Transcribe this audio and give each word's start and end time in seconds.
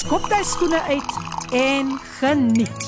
skop 0.00 0.24
jy 0.32 0.40
skoene 0.48 0.80
uit 0.88 1.12
en 1.52 1.90
geniet. 2.20 2.86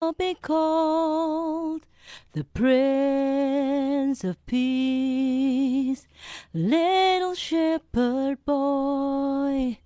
I'll 0.00 0.12
be 0.12 0.34
called 0.34 1.86
the 2.32 2.42
Prince 2.44 4.24
of 4.24 4.44
Peace, 4.46 6.08
little 6.52 7.34
shepherd 7.34 8.44
boy, 8.44 9.78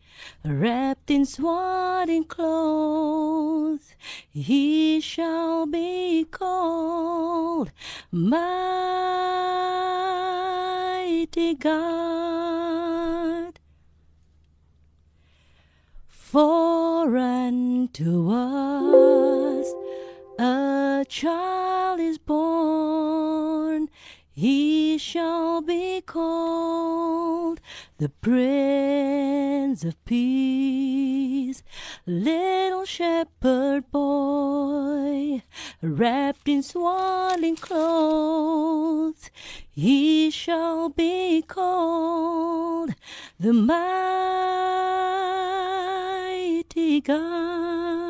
wrapped 0.47 1.11
in 1.11 1.27
swaddling 1.27 2.25
clothes. 2.25 3.95
He 4.31 5.01
shall 5.01 5.67
be 5.67 6.25
called 6.25 7.73
mighty 8.13 8.37
God. 11.55 13.59
For 16.09 17.17
unto 17.17 18.31
us 18.31 19.75
a 20.39 21.05
child 21.09 22.01
is 22.01 22.19
born, 22.19 23.89
he 24.33 24.99
shall 24.99 25.63
be 25.63 26.03
called 26.03 27.61
the 27.99 28.11
Prince 28.11 29.85
of 29.85 30.05
Peace. 30.05 31.63
Little 32.07 32.85
shepherd 32.85 33.91
boy, 33.91 35.43
wrapped 35.81 36.47
in 36.49 36.63
swaddling 36.63 37.57
clothes, 37.57 39.31
he 39.71 40.31
shall 40.31 40.91
be 40.91 41.43
called 41.43 42.95
the 43.41 43.53
mighty 43.53 43.81
God. 47.01 48.06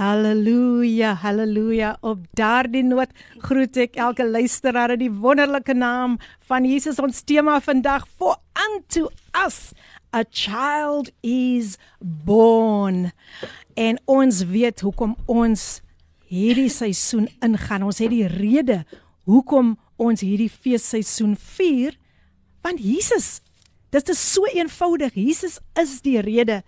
Halleluja, 0.00 1.12
halleluja. 1.14 1.96
Op 2.00 2.22
daardie 2.32 2.80
noot 2.88 3.10
groet 3.44 3.76
ek 3.82 3.98
elke 4.00 4.24
luisteraar 4.24 4.94
in 4.94 5.02
die 5.02 5.12
wonderlike 5.12 5.74
naam 5.76 6.14
van 6.48 6.64
Jesus. 6.64 7.02
Ons 7.04 7.20
tema 7.28 7.58
vandag 7.60 8.06
for 8.16 8.38
unto 8.56 9.10
us 9.42 9.74
a 10.16 10.24
child 10.24 11.12
is 11.20 11.76
born. 12.00 13.10
En 13.76 14.00
ons 14.08 14.40
weet 14.48 14.80
hoekom 14.80 15.18
ons 15.28 15.68
hierdie 16.32 16.72
seisoen 16.72 17.28
ingaan. 17.44 17.84
Ons 17.84 18.00
het 18.00 18.08
die 18.16 18.24
rede 18.24 18.86
hoekom 19.28 19.76
ons 20.00 20.24
hierdie 20.24 20.48
feesseisoen 20.48 21.36
vier 21.36 22.00
want 22.64 22.80
Jesus. 22.80 23.42
Dit 23.92 24.08
is 24.08 24.28
so 24.32 24.48
eenvoudig. 24.48 25.12
Jesus 25.12 25.60
is 25.76 25.98
die 26.00 26.22
rede 26.24 26.62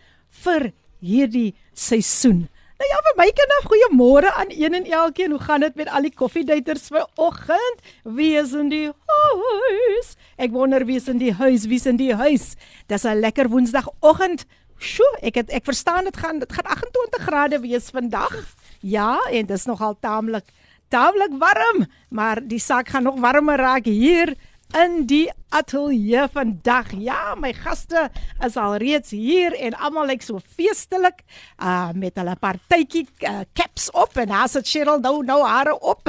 vir 0.44 0.75
hierdie 1.00 1.55
seisoen. 1.72 2.50
Nou 2.82 2.91
ja, 2.91 2.98
vir 3.06 3.15
my 3.15 3.28
kinders, 3.38 3.66
goeiemôre 3.70 4.31
aan 4.41 4.48
een 4.50 4.75
en 4.75 4.87
elkeen. 4.91 5.31
Hoe 5.31 5.41
gaan 5.41 5.62
dit 5.62 5.76
met 5.78 5.88
al 5.94 6.03
die 6.03 6.15
koffiedaters 6.19 6.88
vanoggend? 6.91 7.84
Wie 8.03 8.32
is 8.41 8.56
in 8.59 8.72
die 8.72 8.88
huis? 8.91 10.09
Ek 10.34 10.50
wonder 10.50 10.82
wie 10.88 10.97
is 10.98 11.06
in 11.06 11.21
die 11.21 11.31
huis? 11.31 11.69
Wie 11.71 11.78
is 11.78 11.87
in 11.87 12.00
die 12.00 12.10
huis? 12.10 12.56
Dis 12.91 13.06
'n 13.06 13.22
lekker 13.22 13.47
Woensdagoggend. 13.54 14.47
Sjoe, 14.82 15.12
ek 15.22 15.34
het 15.34 15.50
ek 15.50 15.65
verstaan 15.65 16.10
dit 16.10 16.16
gaan 16.16 16.42
dit 16.42 16.53
gaan 16.53 16.66
28 16.66 17.22
grade 17.22 17.60
wees 17.60 17.87
vandag. 17.94 18.34
Ja, 18.81 19.21
en 19.31 19.47
dis 19.47 19.65
nogal 19.65 19.94
taamlik 20.00 20.50
taamlik 20.88 21.32
warm, 21.38 21.87
maar 22.10 22.42
die 22.42 22.59
saak 22.59 22.88
gaan 22.88 23.03
nog 23.03 23.21
warmer 23.21 23.56
raak 23.56 23.84
hier 23.84 24.34
in 24.77 25.05
die 25.06 25.27
ateljee 25.53 26.25
vandag. 26.33 26.93
Ja, 26.97 27.34
my 27.38 27.53
gaste 27.56 28.09
is 28.44 28.56
al 28.56 28.78
reeds 28.81 29.12
hier 29.12 29.55
en 29.60 29.77
almal 29.77 30.09
lyk 30.12 30.25
so 30.25 30.41
feestelik 30.56 31.22
uh 31.60 31.91
met 31.99 32.16
hulle 32.21 32.34
partytjie 32.41 33.05
uh, 33.28 33.43
caps 33.56 33.91
op 33.91 34.16
en 34.16 34.33
as 34.43 34.56
dit 34.59 34.69
Cheryl 34.69 35.03
nou 35.05 35.21
nou 35.27 35.41
hare 35.44 35.77
op. 35.81 36.09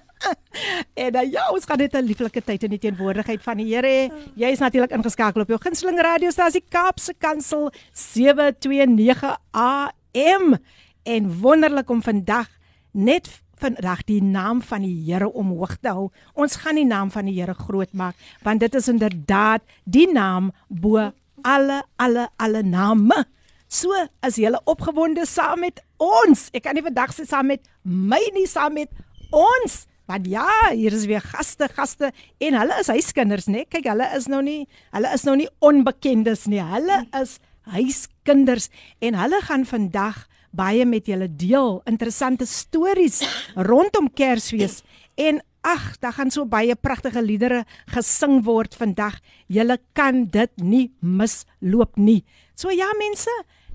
en 1.04 1.18
uh, 1.18 1.24
ja, 1.32 1.48
ons 1.50 1.66
gaan 1.66 1.82
net 1.82 1.96
'n 1.98 2.06
lieflike 2.06 2.42
tyd 2.44 2.62
in 2.62 2.76
die 2.76 2.82
teenwoordigheid 2.86 3.42
van 3.42 3.58
die 3.58 3.68
Here. 3.74 4.10
Jy 4.34 4.54
is 4.54 4.62
natuurlik 4.62 4.94
ingeskakel 4.94 5.42
op 5.42 5.48
jou 5.48 5.58
gunsteling 5.60 6.00
radiostasie 6.00 6.64
Kaapse 6.68 7.14
Kansel 7.18 7.72
729 7.92 9.36
AM. 9.50 10.56
En 11.02 11.38
wonderlik 11.40 11.90
om 11.90 12.02
vandag 12.02 12.46
net 12.92 13.26
vandag 13.62 14.04
die 14.08 14.20
naam 14.22 14.62
van 14.66 14.82
die 14.86 14.96
Here 15.06 15.30
omhoog 15.30 15.76
te 15.80 15.94
hou. 15.94 16.10
Ons 16.34 16.58
gaan 16.62 16.80
die 16.80 16.88
naam 16.88 17.12
van 17.14 17.28
die 17.30 17.36
Here 17.38 17.54
groot 17.54 17.92
maak 17.92 18.18
want 18.42 18.60
dit 18.60 18.74
is 18.74 18.90
inderdaad 18.90 19.62
die 19.84 20.08
naam 20.10 20.50
bo 20.68 21.12
alle 21.42 21.82
alle 21.96 22.28
alle 22.36 22.62
name. 22.62 23.24
So 23.72 23.94
as 24.20 24.36
jy 24.36 24.52
opgewonde 24.68 25.24
saam 25.26 25.64
met 25.64 25.80
ons. 25.96 26.50
Ek 26.52 26.66
kan 26.66 26.76
nie 26.76 26.84
vandag 26.84 27.14
sê 27.14 27.24
saam 27.28 27.48
met 27.52 27.64
my 27.82 28.20
nie, 28.34 28.46
saam 28.46 28.76
met 28.76 28.90
ons. 29.32 29.86
Want 30.10 30.26
ja, 30.28 30.48
hier 30.74 30.92
is 30.92 31.06
weer 31.08 31.22
gaste, 31.24 31.68
gaste 31.72 32.10
en 32.42 32.58
hulle 32.58 32.76
is 32.82 32.90
huiskinders, 32.92 33.46
né? 33.48 33.64
Kyk, 33.70 33.86
hulle 33.88 34.08
is 34.18 34.26
nou 34.28 34.42
nie 34.44 34.66
hulle 34.92 35.14
is 35.14 35.24
nou 35.24 35.38
nie 35.38 35.48
onbekendes 35.64 36.44
nie. 36.50 36.60
Hulle 36.60 37.04
is 37.22 37.38
huiskinders 37.72 38.68
en 39.00 39.16
hulle 39.16 39.40
gaan 39.46 39.64
vandag 39.68 40.26
baie 40.52 40.84
met 40.86 41.08
julle 41.08 41.28
deel 41.28 41.80
interessante 41.88 42.46
stories 42.46 43.22
rondom 43.56 44.10
Kersfees 44.12 44.82
en 45.20 45.40
ag, 45.62 45.98
daar 46.02 46.12
gaan 46.12 46.30
so 46.30 46.46
baie 46.46 46.74
pragtige 46.74 47.22
liedere 47.22 47.64
gesing 47.94 48.42
word 48.44 48.74
vandag. 48.74 49.20
Julle 49.46 49.78
kan 49.92 50.24
dit 50.30 50.50
nie 50.58 50.90
misloop 51.00 51.96
nie. 51.96 52.22
So 52.54 52.72
ja 52.74 52.90
mense, 52.98 53.30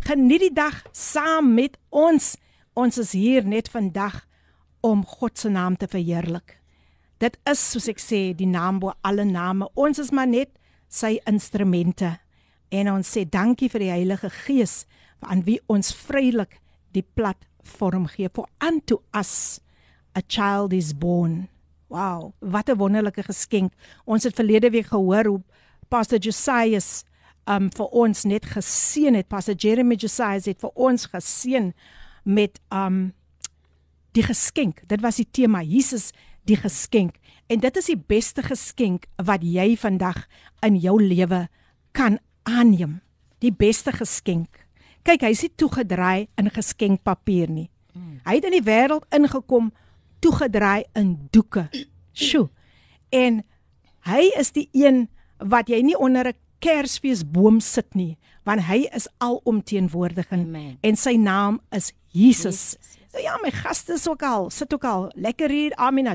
geniet 0.05 0.43
die 0.47 0.53
dag 0.53 0.83
saam 0.91 1.53
met 1.55 1.77
ons. 1.89 2.35
Ons 2.77 2.99
is 3.01 3.15
hier 3.15 3.47
net 3.47 3.71
vandag 3.71 4.25
om 4.85 5.05
God 5.05 5.39
se 5.39 5.49
naam 5.49 5.77
te 5.77 5.87
verheerlik. 5.87 6.59
Dit 7.17 7.39
is 7.49 7.61
soos 7.71 7.87
ek 7.89 8.01
sê, 8.01 8.21
die 8.37 8.49
naam 8.49 8.81
bo 8.83 8.93
alle 9.01 9.25
name. 9.25 9.65
Ons 9.73 10.03
is 10.03 10.11
maar 10.13 10.29
net 10.29 10.51
sy 10.87 11.17
instrumente. 11.25 12.17
En 12.69 12.91
ons 12.91 13.07
sê 13.07 13.23
dankie 13.25 13.71
vir 13.71 13.87
die 13.87 13.93
Heilige 13.95 14.29
Gees 14.43 14.83
aan 15.25 15.41
wie 15.47 15.57
ons 15.71 15.89
vrylik 15.95 16.59
die 16.91 17.05
platform 17.15 18.07
gee 18.07 18.29
vir 18.33 18.47
unto 18.63 19.01
us 19.13 19.59
a 20.17 20.21
child 20.27 20.73
is 20.73 20.93
born. 20.97 21.47
Wow, 21.89 22.33
wat 22.39 22.69
'n 22.69 22.77
wonderlike 22.77 23.23
geskenk. 23.23 23.73
Ons 24.05 24.23
het 24.23 24.35
verlede 24.35 24.69
week 24.69 24.87
gehoor 24.87 25.25
hoe 25.25 25.41
Pastor 25.89 26.19
Josias 26.19 27.03
um 27.45 27.69
vir 27.71 27.85
ons 27.85 28.23
net 28.23 28.45
geseën 28.45 29.15
het. 29.15 29.27
Pastor 29.27 29.55
Jeremy 29.55 29.95
Josias 29.95 30.45
het 30.45 30.59
vir 30.59 30.71
ons 30.75 31.05
geseën 31.05 31.73
met 32.23 32.59
um 32.71 33.13
die 34.11 34.23
geskenk. 34.23 34.81
Dit 34.87 35.01
was 35.01 35.15
die 35.15 35.27
tema 35.31 35.61
Jesus 35.61 36.11
die 36.43 36.57
geskenk. 36.57 37.15
En 37.47 37.59
dit 37.59 37.77
is 37.77 37.85
die 37.85 37.99
beste 37.99 38.43
geskenk 38.43 39.07
wat 39.15 39.43
jy 39.43 39.75
vandag 39.79 40.25
in 40.65 40.75
jou 40.75 40.97
lewe 41.03 41.47
kan 41.91 42.19
aanneem. 42.43 42.99
Die 43.39 43.51
beste 43.51 43.91
geskenk. 43.91 44.66
Kyk, 45.07 45.23
hy's 45.23 45.41
nie 45.45 45.53
toegedraai 45.55 46.27
in 46.37 46.49
geskenkpapier 46.51 47.47
nie. 47.49 47.69
Hy 48.27 48.33
het 48.35 48.47
in 48.49 48.57
die 48.57 48.65
wêreld 48.65 49.05
ingekom 49.15 49.71
toegedraai 50.19 50.83
in 50.99 51.29
doeke. 51.31 51.67
Sjoe. 52.11 52.49
En 53.09 53.43
hy 54.09 54.27
is 54.35 54.51
die 54.51 54.67
een 54.73 55.07
wat 55.39 55.69
jy 55.69 55.81
nie 55.81 55.95
onder 55.95 56.27
'n 56.27 56.35
Kersfeesboom 56.59 57.59
sit 57.61 57.95
nie, 57.95 58.17
want 58.43 58.61
hy 58.65 58.89
is 58.95 59.07
alomteenwoordig 59.17 60.25
en 60.81 60.95
sy 60.95 61.15
naam 61.15 61.61
is 61.71 61.93
Jesus. 61.93 62.03
Jesus. 62.17 62.77
Nou 63.13 63.23
ja, 63.23 63.37
my 63.41 63.51
gaste 63.51 63.93
is 63.93 64.07
ook 64.07 64.23
al, 64.23 64.49
sit 64.49 64.73
ook 64.73 64.83
al 64.85 65.07
lekker 65.15 65.49
hier. 65.49 65.75
Amina, 65.75 66.13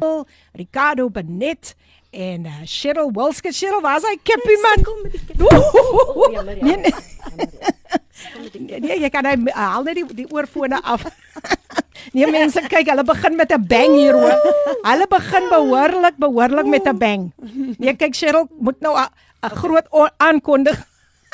Ricardo 0.52 1.08
Benet 1.10 1.74
en 2.12 2.44
uh, 2.44 2.60
Cheryl 2.68 3.10
Wilske. 3.16 3.52
Cheryl, 3.52 3.80
waar's 3.80 4.04
hy 4.04 4.16
kippie 4.20 4.58
man? 4.60 4.84
Kom 4.84 5.00
met 5.02 5.12
die 5.16 5.22
kippie. 5.26 6.62
Nee, 6.62 6.76
nee. 6.76 6.92
Nee, 8.82 8.98
jy 9.00 9.10
kan 9.12 9.26
hy 9.26 9.34
haal 9.56 9.84
net 9.86 9.98
die 9.98 10.06
die 10.22 10.28
oorfone 10.30 10.80
af. 10.82 11.06
Nee 12.12 12.26
mense, 12.26 12.58
kyk, 12.66 12.88
hulle 12.90 13.04
begin 13.06 13.36
met 13.38 13.52
'n 13.54 13.62
bang 13.70 13.92
hier 13.94 14.16
hoor. 14.18 14.34
Hulle 14.82 15.06
begin 15.06 15.44
behoorlik 15.48 16.16
behoorlik 16.18 16.66
met 16.66 16.84
'n 16.90 16.98
bang. 16.98 17.22
Nee, 17.78 17.94
kyk 17.94 18.14
Cheryl 18.18 18.48
moet 18.58 18.80
nou 18.82 18.98
'n 18.98 19.54
groot 19.54 19.86
aankondig 20.18 20.76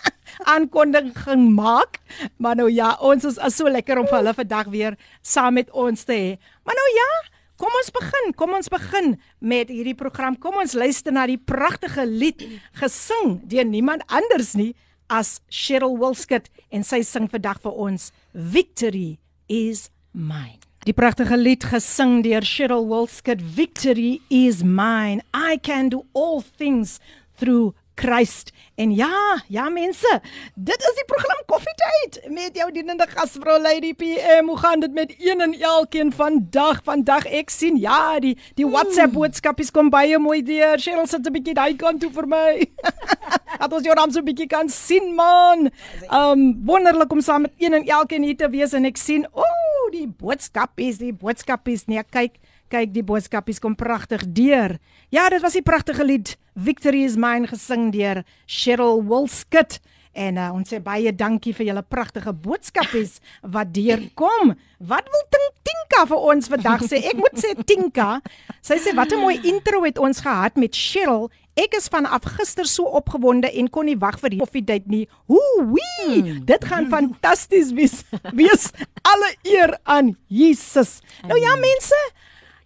aankondiging 0.55 1.55
maak. 1.57 1.99
Maar 2.37 2.57
nou 2.57 2.71
ja, 2.71 2.97
ons 3.01 3.25
is, 3.25 3.37
is 3.37 3.57
so 3.57 3.69
lekker 3.69 3.99
om 3.99 4.07
vir 4.07 4.21
hulle 4.21 4.35
vandag 4.35 4.67
weer 4.69 4.95
saam 5.23 5.55
met 5.55 5.71
ons 5.71 6.05
te 6.05 6.13
hê. 6.13 6.31
Maar 6.63 6.77
nou 6.77 6.91
ja, 6.95 7.11
kom 7.59 7.75
ons 7.81 7.91
begin. 7.95 8.33
Kom 8.39 8.55
ons 8.57 8.71
begin 8.73 9.17
met 9.39 9.71
hierdie 9.73 9.97
program. 9.99 10.39
Kom 10.39 10.59
ons 10.63 10.77
luister 10.79 11.15
na 11.15 11.27
die 11.29 11.39
pragtige 11.39 12.07
lied 12.07 12.45
gesing 12.79 13.39
deur 13.51 13.67
niemand 13.69 14.07
anders 14.09 14.55
nie 14.59 14.73
as 15.09 15.39
Cheryl 15.49 15.97
Wilskut 16.01 16.49
en 16.71 16.85
sy 16.85 17.01
sing 17.07 17.29
vandag 17.33 17.61
vir 17.65 17.77
ons 17.89 18.11
Victory 18.33 19.19
is 19.49 19.89
mine. 20.13 20.61
Die 20.87 20.95
pragtige 20.97 21.37
lied 21.37 21.67
gesing 21.69 22.23
deur 22.25 22.45
Cheryl 22.47 22.87
Wilskut 22.89 23.43
Victory 23.43 24.21
is 24.31 24.63
mine. 24.63 25.25
I 25.35 25.59
can 25.59 25.91
do 25.93 26.05
all 26.15 26.41
things 26.41 26.99
through 27.39 27.75
Christ. 27.99 28.53
En 28.79 28.95
ja, 28.95 29.43
ja 29.49 29.69
mense, 29.69 30.21
dit 30.55 30.85
is 30.89 30.99
die 31.01 31.07
program 31.11 31.41
Koffietyd 31.51 32.19
met 32.31 32.55
jou 32.57 32.69
dienende 32.73 33.09
gasvrou 33.11 33.57
Lady 33.59 33.91
PM. 33.99 34.47
Hoe 34.47 34.59
gaan 34.59 34.85
dit 34.85 34.93
met 34.95 35.15
een 35.19 35.41
en 35.41 35.55
elkeen 35.61 36.13
vandag? 36.15 36.85
Vandag 36.87 37.27
ek 37.27 37.51
sien 37.51 37.81
ja, 37.83 38.21
die 38.23 38.37
die 38.55 38.69
WhatsApp 38.69 39.17
boodskapies 39.17 39.75
kom 39.75 39.91
baie 39.91 40.21
mooi 40.23 40.45
deur. 40.47 40.79
Cheryl 40.79 41.09
sit 41.11 41.27
'n 41.27 41.35
bietjie 41.35 41.57
daai 41.59 41.75
kant 41.77 42.01
toe 42.01 42.13
vir 42.15 42.29
my. 42.31 42.71
Dat 43.61 43.73
ons 43.73 43.85
jou 43.85 43.95
naam 43.99 44.15
so 44.15 44.23
'n 44.23 44.29
bietjie 44.31 44.47
kan 44.47 44.71
sien 44.71 45.15
man. 45.15 45.71
Um 46.15 46.63
wonderlik 46.63 47.13
om 47.13 47.21
saam 47.21 47.43
met 47.49 47.53
een 47.59 47.75
en 47.75 47.85
elkeen 47.87 48.23
hier 48.23 48.37
te 48.37 48.51
wees 48.51 48.73
en 48.73 48.85
ek 48.85 48.97
sien, 48.97 49.27
ooh, 49.33 49.91
die 49.91 50.07
boodskapies, 50.07 50.99
die 51.03 51.13
boodskapies. 51.13 51.87
Nee, 51.91 52.03
kyk, 52.11 52.39
Kyk, 52.69 52.93
die 52.93 53.05
boodskapies 53.05 53.61
kom 53.65 53.77
pragtig 53.79 54.27
deur. 54.37 54.77
Ja, 55.11 55.29
dit 55.29 55.41
was 55.43 55.57
'n 55.57 55.63
pragtige 55.63 56.05
lied 56.05 56.37
Victory 56.55 57.05
is 57.05 57.17
mine 57.17 57.47
gesing 57.47 57.93
deur 57.93 58.25
Cheryl 58.47 59.05
Wilskut. 59.05 59.81
En 60.13 60.37
uh, 60.37 60.51
ons 60.53 60.69
sê 60.69 60.81
baie 60.83 61.13
dankie 61.15 61.55
vir 61.55 61.67
julle 61.67 61.83
pragtige 61.83 62.33
boodskapies 62.33 63.21
wat 63.43 63.73
deurkom. 63.73 64.55
Wat 64.79 65.07
wil 65.07 65.25
Tink 65.31 65.55
Tinka 65.63 66.07
vir 66.07 66.19
ons 66.19 66.49
vandag 66.49 66.83
sê? 66.83 66.97
Ek 66.97 67.17
moet 67.17 67.39
sê 67.39 67.55
Tinka, 67.65 68.21
sy 68.61 68.77
sê 68.77 68.95
wat 68.95 69.13
'n 69.13 69.21
mooi 69.21 69.41
intro 69.45 69.85
het 69.85 69.99
ons 69.99 70.21
gehad 70.21 70.57
met 70.57 70.75
Cheryl 70.75 71.31
Ek 71.59 71.75
is 71.75 71.89
vanaf 71.91 72.23
gister 72.37 72.69
so 72.71 72.87
opgewonde 73.01 73.49
en 73.51 73.67
kon 73.75 73.89
nie 73.89 73.97
wag 73.99 74.21
vir 74.23 74.31
die 74.31 74.39
koffie 74.39 74.63
date 74.63 74.87
nie. 74.87 75.09
Hoe 75.27 75.65
wee! 75.73 76.21
Mm. 76.23 76.45
Dit 76.47 76.67
gaan 76.71 76.87
mm. 76.87 76.93
fantasties 76.93 77.73
wees. 77.75 78.05
Wees 78.39 78.69
alle 79.03 79.33
eer 79.43 79.75
aan 79.83 80.13
Jesus. 80.31 81.01
Amen. 81.25 81.33
Nou 81.33 81.41
ja 81.43 81.57
mense, 81.59 81.99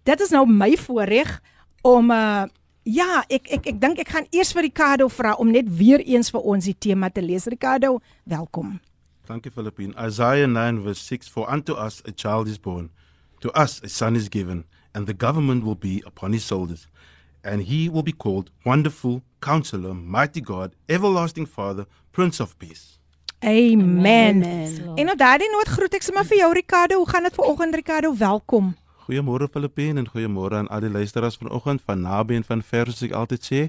dit 0.03 0.19
is 0.19 0.29
nou 0.35 0.45
my 0.49 0.73
voorreg 0.77 1.39
om 1.81 2.11
uh 2.11 2.43
ja, 2.83 3.23
ek 3.31 3.47
ek 3.47 3.67
ek 3.71 3.77
dink 3.79 3.99
ek 4.03 4.09
gaan 4.11 4.25
eers 4.35 4.51
vir 4.51 4.65
Ricardo 4.67 5.07
vra 5.07 5.37
om 5.39 5.51
net 5.51 5.69
weer 5.71 6.01
eens 6.03 6.31
vir 6.33 6.43
ons 6.43 6.65
die 6.67 6.75
tema 6.75 7.09
te 7.09 7.21
lees. 7.23 7.47
Ricardo, 7.47 7.99
welkom. 8.27 8.79
Thank 9.25 9.45
you, 9.45 9.51
Philippine. 9.51 9.93
Isaiah 9.95 10.47
9, 10.47 10.83
verse 10.83 10.99
6 10.99 11.29
For 11.29 11.47
unto 11.49 11.75
us 11.75 12.01
a 12.05 12.11
child 12.11 12.47
is 12.47 12.57
born, 12.57 12.89
to 13.39 13.49
us 13.55 13.79
a 13.83 13.87
son 13.87 14.15
is 14.15 14.27
given, 14.27 14.65
and 14.93 15.07
the 15.07 15.13
government 15.13 15.63
will 15.63 15.79
be 15.79 16.03
upon 16.05 16.33
his 16.33 16.43
shoulders. 16.45 16.87
And 17.43 17.63
he 17.63 17.89
will 17.89 18.03
be 18.03 18.11
called 18.11 18.51
Wonderful, 18.65 19.21
Counselor, 19.41 19.93
Mighty 19.93 20.41
God, 20.41 20.75
Everlasting 20.87 21.45
Father, 21.45 21.85
Prince 22.11 22.39
of 22.39 22.57
Peace. 22.59 22.99
Amen. 23.43 24.43
Amen. 24.43 24.95
En 24.95 25.11
op 25.11 25.17
daardie 25.17 25.49
noot 25.51 25.67
groet 25.67 25.93
ek 25.93 26.05
sommer 26.05 26.23
vir 26.27 26.37
jou 26.37 26.53
Ricardo. 26.55 27.01
Hoe 27.01 27.09
gaan 27.09 27.27
dit 27.27 27.35
vanoggend 27.35 27.75
Ricardo? 27.75 28.15
Welkom. 28.15 28.75
Goeiemôre 29.03 29.49
Filippine 29.51 29.99
en 29.99 30.07
goeiemôre 30.07 30.55
aan 30.55 30.69
al 30.71 30.85
die 30.85 30.89
luisteraars 30.89 31.35
vanoggend 31.35 31.81
van 31.85 32.01
naby 32.01 32.37
en 32.39 32.45
van 32.47 32.61
ver 32.63 32.87
soos 32.87 33.03
ek 33.03 33.17
altyd 33.19 33.43
sê. 33.43 33.63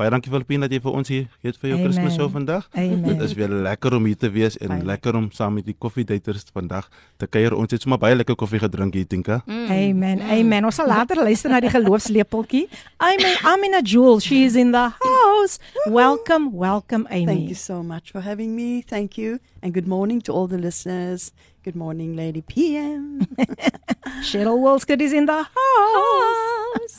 Baie 0.00 0.10
dankie 0.10 0.30
Filippine 0.32 0.64
dat 0.64 0.72
jy 0.72 0.80
vir 0.80 0.94
ons 0.96 1.10
hier 1.12 1.26
het 1.44 1.58
vir 1.60 1.68
jou 1.70 1.76
Amen. 1.76 1.90
Kersfees 1.90 2.14
show 2.16 2.26
vandag. 2.32 2.64
Amen. 2.72 3.02
Dit 3.04 3.20
is 3.26 3.34
weer 3.36 3.52
lekker 3.52 3.94
om 3.98 4.06
hier 4.08 4.16
te 4.16 4.30
wees 4.32 4.56
en 4.58 4.72
Fyn. 4.72 4.86
lekker 4.88 5.18
om 5.18 5.28
saam 5.36 5.58
met 5.58 5.66
die 5.68 5.76
koffiedaters 5.78 6.46
vandag 6.54 6.88
te 7.20 7.28
kuier. 7.28 7.54
Ons 7.54 7.76
het 7.76 7.84
sommer 7.84 8.00
baie 8.00 8.16
lekker 8.16 8.34
koffie 8.40 8.58
gedrink 8.62 8.96
hier, 8.96 9.06
Tinka. 9.06 9.42
Amen. 9.46 10.24
Amen. 10.24 10.64
Ons 10.64 10.80
sal 10.80 10.88
later 10.88 11.20
luister 11.20 11.52
na 11.52 11.60
die 11.60 11.70
geloofslepeltjie. 11.70 12.64
Amen. 12.96 13.36
Amina 13.44 13.82
Jewel, 13.84 14.18
she 14.24 14.42
is 14.48 14.56
in 14.56 14.72
the 14.72 14.88
house. 15.04 15.60
Welcome, 15.86 16.50
welcome 16.56 17.06
Amy. 17.10 17.26
Thank 17.26 17.48
you 17.52 17.54
so 17.54 17.82
much 17.82 18.10
for 18.10 18.24
having 18.24 18.56
me. 18.56 18.80
Thank 18.82 19.18
you. 19.20 19.38
And 19.62 19.74
good 19.74 19.86
morning 19.86 20.22
to 20.22 20.32
all 20.32 20.48
the 20.48 20.58
listeners. 20.58 21.30
Good 21.62 21.76
morning, 21.76 22.16
Lady 22.16 22.40
PM. 22.40 23.20
Cheryl 24.24 24.56
Wilskut 24.64 24.98
is 25.02 25.12
in 25.12 25.26
the 25.26 25.44
house. 25.44 26.96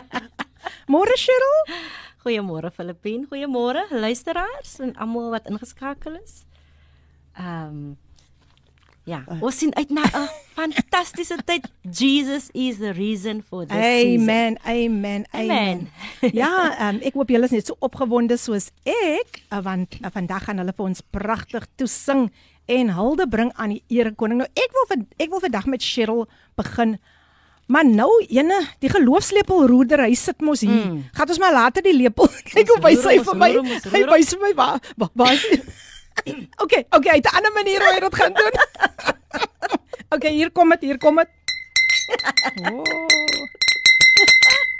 Môre 0.88 1.12
Cheryl? 1.20 1.58
Goeiemôre 2.24 2.70
Filippien, 2.72 3.26
goeiemôre 3.28 3.84
luisteraars 3.92 4.80
en 4.80 4.94
almal 4.96 5.28
wat 5.36 5.50
ingeskakel 5.52 6.16
is. 6.22 6.46
Ehm 7.36 7.68
um, 7.68 7.96
ja, 9.04 9.20
ons 9.40 9.58
sien 9.58 9.74
uit 9.76 9.90
na 9.90 10.04
'n 10.04 10.28
fantastiese 10.56 11.36
tyd. 11.44 11.66
Jesus 11.82 12.48
is 12.52 12.78
the 12.78 12.92
reason 12.92 13.42
for 13.42 13.66
this 13.66 13.76
season. 13.76 14.22
Amen. 14.22 14.58
Amen. 14.66 15.26
Amen. 15.32 15.88
Amen. 16.20 16.32
ja, 16.32 16.74
um, 16.88 17.00
ek 17.02 17.14
hoop 17.14 17.28
julle 17.28 17.44
is 17.44 17.50
net 17.56 17.66
so 17.66 17.76
opgewonde 17.80 18.36
soos 18.36 18.70
ek, 18.84 19.42
uh, 19.50 19.60
want 19.64 19.98
uh, 20.00 20.08
vandag 20.12 20.44
gaan 20.48 20.58
hulle 20.58 20.72
vir 20.72 20.86
ons 20.86 21.02
pragtig 21.10 21.66
toesing 21.76 22.30
en 22.66 22.94
hulde 22.96 23.28
bring 23.28 23.52
aan 23.56 23.76
die 23.76 23.82
Here 23.88 24.12
Koning. 24.12 24.40
Nou 24.40 24.48
ek 24.54 24.70
wil 24.72 25.04
ek 25.18 25.30
wil 25.30 25.40
vandag 25.40 25.66
met 25.66 25.82
Cheryl 25.82 26.24
begin. 26.56 26.98
Maar 27.66 27.84
nou 27.88 28.10
ene, 28.28 28.58
die 28.84 28.90
geloofslepel 28.92 29.66
roerder, 29.70 30.02
hy 30.04 30.12
sit 30.14 30.40
mos 30.44 30.60
hier. 30.60 30.84
Mm. 30.84 31.04
Gaan 31.16 31.32
ons 31.32 31.40
maar 31.40 31.52
later 31.52 31.84
die 31.84 31.96
lepel 31.96 32.28
kyk 32.52 32.68
hoe 32.74 32.80
hy 32.84 32.96
hom, 32.96 33.24
vir 33.24 33.40
my. 33.40 33.50
Hy 33.88 34.04
wys 34.12 34.34
vir 34.36 34.42
my 34.42 34.52
waar 34.58 34.92
waar 35.16 35.32
is 35.32 35.46
hy? 36.22 36.48
Okay, 36.62 36.86
okay, 36.90 37.10
hy 37.10 37.16
het 37.20 37.26
'n 37.30 37.36
ander 37.36 37.52
manier 37.52 37.80
hoe 37.82 37.92
hy 37.92 38.00
dit 38.00 38.14
gaan 38.14 38.32
doen. 38.32 38.54
okay, 40.14 40.32
hier 40.32 40.50
kom 40.50 40.70
dit, 40.70 40.80
hier 40.80 40.98
kom 40.98 41.16
dit. 41.16 41.30
Oh. 42.62 43.04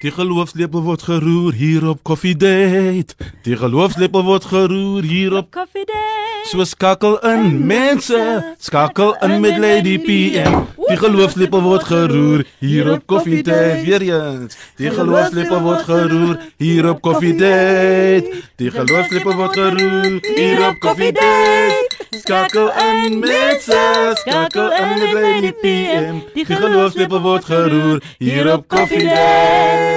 Die 0.03 0.11
geloofslepel 0.11 0.83
word 0.83 1.03
geroer 1.03 1.53
hier 1.53 1.89
op 1.89 2.03
Coffee 2.03 2.37
Date. 2.37 3.15
Die 3.47 3.57
geloofslepel 3.57 4.25
word 4.27 4.45
geroer 4.45 5.03
hier 5.03 5.37
op 5.39 5.51
Coffee 5.55 5.85
day. 5.85 6.25
So 6.45 6.65
skakel 6.65 7.19
in 7.25 7.67
mense, 7.67 8.45
skakel 8.59 9.15
in 9.25 9.41
met 9.41 9.57
Lady 9.59 9.97
PM. 9.99 10.67
Die 10.89 10.97
geloofslepel 10.97 11.63
word 11.65 11.87
geroer 11.89 12.45
hier 12.61 12.91
op 12.93 13.07
Coffee 13.07 13.43
Date 13.43 13.81
weer 13.85 14.03
eens. 14.03 14.59
Die 14.77 14.91
geloofslepel 14.91 15.63
word 15.65 15.87
geroer 15.89 16.37
hier 16.59 16.91
op 16.91 17.01
Coffee 17.01 17.33
Date. 17.33 18.43
Die 18.61 18.71
geloofslepel 18.71 19.35
word 19.41 19.57
geroer 19.57 20.21
hier 20.35 20.69
op 20.69 20.79
Coffee 20.85 21.13
Date. 21.13 21.91
Skakel 22.21 22.71
in 22.73 23.19
mense, 23.19 24.13
skakel 24.21 24.71
in 24.73 24.89
met 24.99 25.13
Lady 25.13 25.53
PM. 25.65 26.23
Die 26.35 26.45
geloofslepel 26.45 27.21
word 27.21 27.45
geroer 27.45 28.03
hier 28.19 28.53
op 28.53 28.69
Coffee 28.69 29.09
Date. 29.09 29.94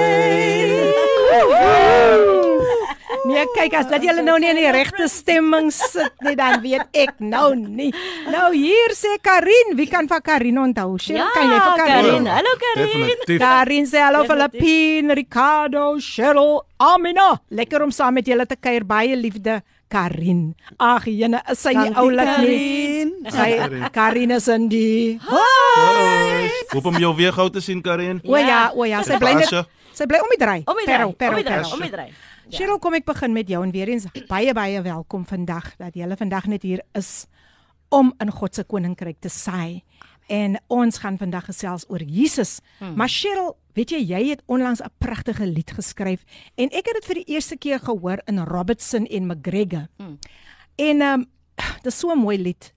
Nee, 3.28 3.44
kyk 3.52 3.74
as 3.76 3.88
dat 3.90 4.00
julle 4.06 4.22
nou 4.24 4.38
nie 4.40 4.48
in 4.48 4.56
die 4.56 4.70
regte 4.72 5.04
stemming 5.12 5.68
sit 5.74 6.14
nie, 6.24 6.32
dan 6.38 6.62
weet 6.64 6.86
ek 6.96 7.18
nou 7.20 7.50
nie. 7.58 7.90
Nou 8.32 8.46
hier 8.54 8.94
sê 8.96 9.18
Karin, 9.22 9.74
wie 9.76 9.86
kan 9.90 10.08
van 10.08 10.22
Karin 10.24 10.56
onthou? 10.62 10.94
Cheryl, 10.96 11.20
Ja, 11.20 11.28
kan 11.34 11.50
jy 11.52 11.58
vir 11.66 11.82
Karin? 11.82 12.26
Hallo 12.32 12.54
Karin. 12.62 13.38
Karin 13.42 13.86
sê 13.90 14.00
hallo 14.06 14.24
vir. 14.24 14.38
Lapine, 14.40 15.14
Ricardo, 15.18 15.84
Cheryl, 16.00 16.62
Amina. 16.80 17.34
Lekker 17.52 17.84
om 17.84 17.92
saam 17.92 18.14
met 18.16 18.26
julle 18.30 18.46
te 18.48 18.56
kuier. 18.56 18.86
Baie 18.88 19.16
liefde, 19.18 19.60
Karin. 19.92 20.54
Ag, 20.80 21.04
jene, 21.12 21.42
is 21.52 21.60
sy 21.60 21.74
nie 21.76 21.92
oulik 22.00 22.32
nie. 22.40 23.12
Karin. 23.28 23.80
Sy 23.82 23.90
Karin 23.92 24.30
is 24.40 24.48
in 24.48 24.68
die. 24.72 25.18
Hoop 26.72 26.86
om 26.94 26.96
jou 27.02 27.12
weer 27.18 27.32
gou 27.36 27.50
te 27.52 27.60
sien 27.60 27.82
Karin. 27.84 28.22
O 28.24 28.36
ja, 28.40 28.70
o 28.74 28.88
ja, 28.88 29.02
sy 29.04 29.20
bly 29.20 29.34
net. 29.42 29.52
Sy 29.98 30.06
bly 30.10 30.20
om 30.22 30.30
die 30.34 30.40
draai. 30.40 30.62
Om 30.64 30.78
die 30.80 30.86
Pero, 30.88 31.10
draai. 31.12 31.16
pero, 31.18 31.30
Om 31.30 31.36
die 31.42 31.44
draai. 31.48 31.62
pero. 31.62 31.74
Om 31.74 31.80
die 31.86 31.90
draai. 31.96 32.12
Cheryl, 32.50 32.78
kom 32.80 32.94
ek 32.96 33.04
begin 33.04 33.34
met 33.36 33.48
jou 33.50 33.62
en 33.64 33.72
weer 33.74 33.88
eens 33.92 34.06
baie 34.28 34.54
baie 34.56 34.80
welkom 34.82 35.26
vandag 35.28 35.74
dat 35.76 35.94
jy 35.98 36.06
vandag 36.16 36.46
net 36.48 36.62
hier 36.64 36.80
is 36.96 37.26
om 37.90 38.12
in 38.20 38.30
God 38.30 38.54
se 38.54 38.64
koninkryk 38.64 39.20
te 39.20 39.28
saai. 39.28 39.82
En 40.28 40.58
ons 40.68 40.98
gaan 40.98 41.16
vandag 41.18 41.44
gesels 41.48 41.84
oor 41.88 42.02
Jesus. 42.04 42.60
Hmm. 42.78 42.94
Maar 42.96 43.08
Cheryl, 43.08 43.54
weet 43.74 43.90
jy 43.90 44.00
jy 44.04 44.22
het 44.30 44.42
onlangs 44.46 44.80
'n 44.80 44.90
pragtige 44.98 45.46
lied 45.46 45.70
geskryf 45.70 46.24
en 46.56 46.68
ek 46.72 46.86
het 46.86 46.94
dit 47.00 47.04
vir 47.04 47.14
die 47.14 47.34
eerste 47.34 47.56
keer 47.56 47.78
gehoor 47.80 48.20
in 48.26 48.38
Robertson 48.44 49.06
en 49.06 49.26
McGregor. 49.26 49.88
Hmm. 49.96 50.18
En 50.76 51.00
ehm 51.00 51.20
um, 51.20 51.26
dis 51.82 51.98
so 51.98 52.12
'n 52.12 52.18
mooi 52.18 52.38
lied. 52.38 52.72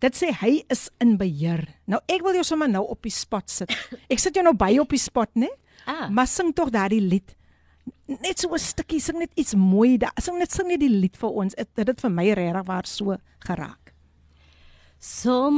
Dit 0.00 0.16
sê 0.16 0.32
hy 0.40 0.64
is 0.68 0.90
in 0.98 1.16
beheer. 1.16 1.68
Nou 1.86 2.00
ek 2.08 2.22
wil 2.22 2.32
jou 2.34 2.42
sommer 2.44 2.68
nou 2.68 2.86
op 2.88 3.02
die 3.02 3.10
spot 3.10 3.50
sit. 3.50 3.70
Ek 4.10 4.18
sit 4.18 4.34
jou 4.34 4.42
nou 4.42 4.54
baie 4.54 4.80
op 4.80 4.88
die 4.90 4.98
spot, 4.98 5.28
né? 5.34 5.48
Ah. 5.86 6.08
Maar 6.10 6.26
sing 6.26 6.54
tog 6.54 6.70
daardie 6.70 7.00
lied. 7.00 7.36
Net 8.06 8.38
so 8.38 8.52
'n 8.52 8.58
stukkie, 8.58 9.00
sing 9.00 9.18
net 9.18 9.30
iets 9.34 9.54
mooi. 9.54 9.98
Da, 9.98 10.10
sing 10.16 10.38
net 10.38 10.52
sing 10.52 10.68
net 10.68 10.80
die 10.80 10.88
lied 10.88 11.16
vir 11.16 11.30
ons. 11.30 11.54
Dit 11.54 11.86
het 11.86 12.00
vir 12.00 12.10
my 12.10 12.32
regtig 12.32 12.66
waar 12.66 12.86
so 12.86 13.16
geraak. 13.38 13.94
Somtyds 14.98 15.48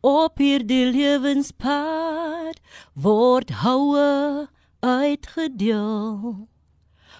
op 0.00 0.38
hierdie 0.38 0.86
lewenspad 0.92 2.60
word 2.94 3.50
houe 3.50 4.48
uitgedeel. 4.80 6.48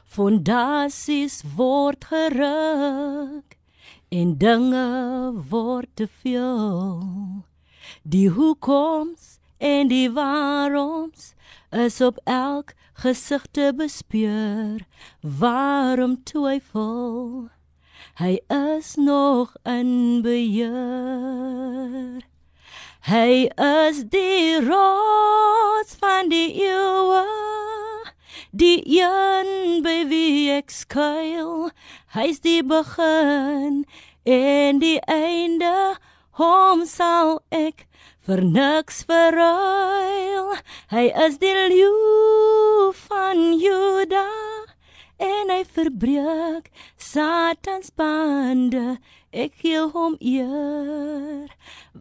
fondasies 0.09 1.43
word 1.57 2.09
geruk 2.09 3.57
en 4.09 4.37
dinge 4.41 4.87
word 5.51 5.91
te 5.95 6.09
veel. 6.23 7.45
Die 8.03 8.29
hoekoms 8.33 9.38
en 9.59 9.89
die 9.89 10.11
waaroms 10.11 11.35
is 11.71 12.01
op 12.01 12.21
elk 12.25 12.75
gesig 12.93 13.47
te 13.51 13.73
bespeur. 13.77 14.87
Waarom 15.21 16.23
twyfel? 16.23 17.49
Hy 18.19 18.41
is 18.49 18.95
nog 18.95 19.55
in 19.63 20.23
beheer. 20.23 22.27
Hy 23.09 23.49
is 23.57 24.03
die 24.11 24.59
rots 24.61 25.95
van 26.01 26.29
die 26.29 26.51
eeue, 26.61 27.23
die 28.51 28.83
een 28.85 29.81
by 29.87 30.03
wie 30.11 30.51
ek 30.53 30.69
skuil. 30.75 31.71
Hy's 32.13 32.43
die 32.45 32.61
begin 32.67 33.87
en 34.29 34.83
die 34.83 34.99
einde, 35.07 35.97
hom 36.37 36.85
sal 36.85 37.39
ek 37.55 37.87
vir 38.29 38.43
niks 38.45 39.05
verruil. 39.09 40.53
Hy 40.93 41.05
is 41.27 41.39
die 41.41 41.55
leeu 41.73 42.93
van 43.09 43.41
Juda 43.57 44.27
en 45.17 45.53
hy 45.53 45.63
verbreek 45.65 46.69
Satans 47.01 47.89
bande. 47.97 48.99
Ek 49.33 49.57
gee 49.65 49.81
hom 49.95 50.21
eer 50.21 51.49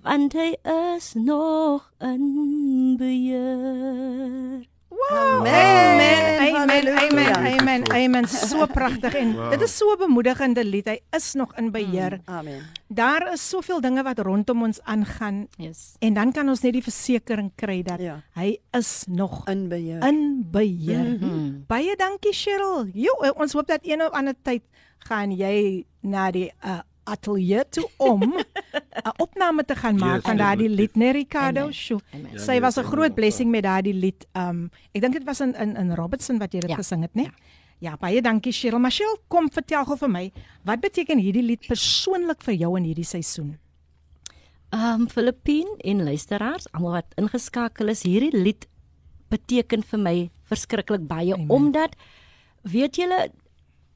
want 0.03 0.35
hy 0.35 0.51
is 0.75 1.13
nog 1.15 1.87
in 2.03 2.97
beheer. 2.99 4.67
Wow. 4.97 5.45
Amen. 5.45 6.55
Amen. 6.57 6.87
Amen. 6.97 7.35
Amen. 7.59 7.81
Amen. 7.93 8.25
So 8.27 8.65
pragtig 8.65 9.13
en 9.15 9.35
Wow. 9.35 9.51
dit 9.53 9.61
is 9.61 9.77
so 9.77 9.95
bemoedigende 9.97 10.63
lied. 10.65 10.87
Hy 10.89 10.99
is 11.15 11.33
nog 11.37 11.53
in 11.57 11.71
beheer. 11.71 12.19
Amen. 12.25 12.61
Daar 12.87 13.27
is 13.33 13.43
soveel 13.49 13.81
dinge 13.81 14.03
wat 14.03 14.19
rondom 14.19 14.63
ons 14.63 14.79
aangaan 14.83 15.47
Yes. 15.57 15.95
en 15.99 16.13
dan 16.13 16.31
kan 16.31 16.49
ons 16.49 16.61
net 16.61 16.73
die 16.73 16.83
versekering 16.83 17.51
kry 17.55 17.81
dat 17.83 17.99
Ja. 18.01 18.21
hy 18.33 18.57
is 18.73 19.03
nog 19.07 19.45
In 19.47 19.67
beheer. 19.69 20.03
in 20.07 20.47
beheer. 20.51 21.17
Hmm. 21.19 21.63
Baie 21.67 21.95
dankie 21.95 22.33
Cheryl. 22.33 22.89
Jo, 22.93 23.13
eh, 23.21 23.31
ons 23.35 23.53
hoop 23.53 23.67
dat 23.67 23.79
een 23.83 24.01
of 24.01 24.11
ander 24.11 24.33
tyd 24.41 24.63
gaan 25.07 25.31
jy 25.31 25.85
na 26.01 26.31
die 26.31 26.51
uh, 26.65 26.79
ateljee 27.07 27.63
toe 27.69 27.85
om 27.97 28.21
'n 29.07 29.13
opname 29.23 29.63
te 29.65 29.75
gaan 29.75 29.95
maak 29.97 30.15
Yes, 30.21 30.25
van 30.29 30.37
daardie 30.37 30.69
lied, 30.69 30.93
né 30.95 31.11
Ricardo? 31.15 31.71
Sjoe. 31.71 31.99
Ja, 32.11 32.37
Sy 32.39 32.51
nee, 32.51 32.61
was 32.61 32.77
'n 32.77 32.83
groot 32.83 33.15
blessing 33.15 33.49
met 33.51 33.63
daardie 33.63 33.93
lied. 33.93 34.25
Um 34.35 34.69
ek 34.93 35.01
dink 35.01 35.13
dit 35.13 35.23
was 35.23 35.39
in 35.41 35.55
in 35.55 35.75
in 35.75 35.93
Robertson 35.95 36.37
wat 36.39 36.51
jy 36.53 36.59
dit 36.59 36.69
Ja. 36.69 36.75
gesing 36.75 37.01
het, 37.01 37.13
né? 37.15 37.31
Ja, 37.79 37.95
baie 37.97 38.21
dankie 38.21 38.51
Cheryl. 38.51 38.79
Maar 38.79 38.91
Cheryl, 38.91 39.17
kom 39.27 39.49
vertel 39.51 39.85
gou 39.85 39.97
vir 39.97 40.09
my, 40.09 40.31
wat 40.65 40.79
beteken 40.81 41.19
hierdie 41.19 41.43
lied 41.43 41.67
persoonlik 41.67 42.41
vir 42.43 42.53
jou 42.55 42.75
in 42.77 42.83
hierdie 42.83 43.05
seisoen? 43.05 43.57
Um 44.73 45.07
Filippien 45.07 45.67
en 45.85 46.03
luisteraars, 46.03 46.67
almal 46.73 46.91
wat 46.91 47.13
ingeskakel 47.15 47.87
is, 47.87 48.03
hierdie 48.03 48.33
lied 48.35 48.67
beteken 49.29 49.83
vir 49.83 49.99
my 49.99 50.15
verskriklik 50.49 51.07
baie 51.07 51.33
Amen. 51.33 51.45
Amen. 51.45 51.51
omdat 51.55 51.95
weet 52.63 52.95
julle 52.95 53.29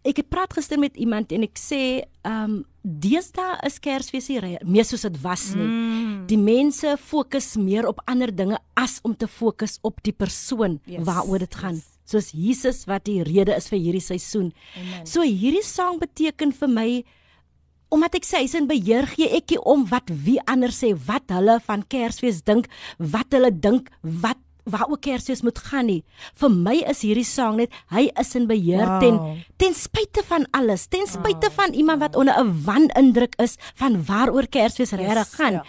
ek 0.03 0.18
het 0.18 0.30
praat 0.30 0.53
gister 0.53 0.80
met 0.80 0.96
iemand 0.98 1.32
en 1.32 1.44
ek 1.44 1.58
sê 1.60 2.03
um 2.25 2.63
deesdae 2.83 3.59
is 3.67 3.79
Kersfees 3.79 4.29
nie 4.29 4.57
meer 4.65 4.85
soos 4.88 5.01
dit 5.05 5.17
was 5.23 5.51
nie. 5.55 5.65
Mm. 5.67 6.25
Die 6.27 6.38
mense 6.39 6.95
fokus 6.97 7.55
meer 7.57 7.88
op 7.89 8.01
ander 8.09 8.31
dinge 8.35 8.57
as 8.77 9.00
om 9.03 9.15
te 9.15 9.27
fokus 9.27 9.77
op 9.83 10.01
die 10.03 10.13
persoon 10.13 10.79
Yes, 10.85 11.03
waaroor 11.05 11.39
dit 11.39 11.55
gaan. 11.55 11.75
yes. 11.75 11.88
Soos 12.11 12.31
Jesus 12.35 12.85
wat 12.89 13.05
die 13.05 13.21
rede 13.23 13.53
is 13.55 13.69
vir 13.71 13.79
hierdie 13.79 14.01
seisoen. 14.03 14.51
Amen. 14.75 15.05
So 15.07 15.21
hierdie 15.23 15.63
sang 15.63 16.00
beteken 16.01 16.51
vir 16.51 16.67
my 16.67 16.89
omdat 17.91 18.15
ek 18.15 18.25
sê 18.25 18.39
hy's 18.39 18.55
in 18.55 18.67
beheer 18.69 19.05
gee 19.11 19.27
ek 19.35 19.51
nie 19.51 19.59
om 19.67 19.83
wat 19.91 20.07
wie 20.25 20.39
anders 20.47 20.79
sê 20.81 20.93
wat 21.07 21.27
hulle 21.35 21.57
van 21.65 21.83
Kersfees 21.91 22.41
dink, 22.47 22.69
wat 22.97 23.35
hulle 23.35 23.51
dink, 23.51 23.89
wat 24.01 24.39
waaroor 24.63 25.00
Kersfees 25.00 25.41
moet 25.41 25.58
gaan 25.60 25.86
nie. 25.86 26.03
Vir 26.36 26.50
my 26.50 26.75
is 26.89 27.01
hierdie 27.01 27.25
sang 27.25 27.56
net 27.58 27.72
hy 27.89 28.10
is 28.20 28.36
in 28.36 28.48
beheer 28.48 28.86
Wow. 28.86 29.00
ten 29.00 29.44
ten 29.58 29.74
spyte 29.74 30.24
van 30.27 30.46
alles, 30.51 30.88
ten 30.88 31.08
spyte 31.08 31.48
wow. 31.50 31.56
van 31.60 31.74
iemand 31.74 32.00
wat 32.00 32.15
onder 32.15 32.34
'n 32.39 32.63
wanindruk 32.65 33.36
is 33.41 33.56
van 33.75 34.06
waaroor 34.06 34.48
Kersfees 34.48 34.91
regtig 34.91 35.36
gaan. 35.36 35.53
ja. 35.53 35.65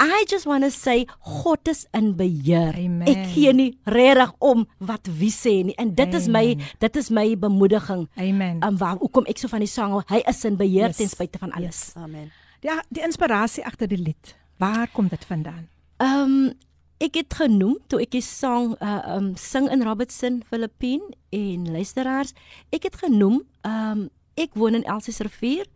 I 0.00 0.24
just 0.30 0.44
want 0.44 0.62
to 0.62 0.70
say 0.70 1.06
God 1.20 1.68
is 1.68 1.86
in 1.92 2.14
beheer. 2.16 2.72
Amen. 2.76 3.02
Ek 3.08 3.26
gee 3.34 3.52
nie 3.52 3.78
regtig 3.84 4.32
om 4.38 4.66
wat 4.78 5.08
wie 5.18 5.30
sê 5.32 5.64
nie 5.64 5.74
en 5.74 5.94
dit 5.94 6.14
is 6.14 6.28
my 6.28 6.52
Amen. 6.52 6.64
dit 6.78 6.96
is 6.96 7.08
my 7.10 7.34
bemoediging. 7.38 8.08
Amen. 8.16 8.62
Um, 8.64 8.76
waar 8.78 8.96
hoekom 8.96 9.24
ek 9.26 9.38
so 9.38 9.48
van 9.48 9.58
die 9.58 9.66
sang 9.68 10.02
hy 10.06 10.22
is 10.26 10.44
in 10.44 10.56
beheer 10.56 10.86
Yes. 10.86 10.98
yes. 10.98 11.08
ten 11.08 11.08
spyte 11.08 11.38
van 11.38 11.52
alles. 11.52 11.92
Amen. 11.96 12.30
Ja, 12.60 12.82
die 12.90 13.02
inspirasie 13.02 13.64
agter 13.66 13.88
die 13.88 13.98
lied. 13.98 14.36
Waar 14.58 14.88
kom 14.92 15.08
dit 15.08 15.24
vandaan? 15.24 15.68
Ehm 15.96 16.22
um, 16.22 16.52
ek 16.98 17.14
het 17.14 17.34
genoem 17.34 17.78
toe 17.86 18.00
ek 18.02 18.10
die 18.10 18.24
sang 18.24 18.74
uh 18.82 19.16
um 19.16 19.32
sing 19.36 19.68
in 19.70 19.82
Robertson, 19.86 20.42
Filippien 20.48 21.02
en 21.30 21.72
luisteraars, 21.72 22.34
ek 22.74 22.88
het 22.90 22.96
genoem 22.96 23.42
um, 23.62 24.08
ek 24.34 24.54
woon 24.54 24.74
in 24.74 24.84
Elsies 24.84 25.20
rivier 25.22 25.66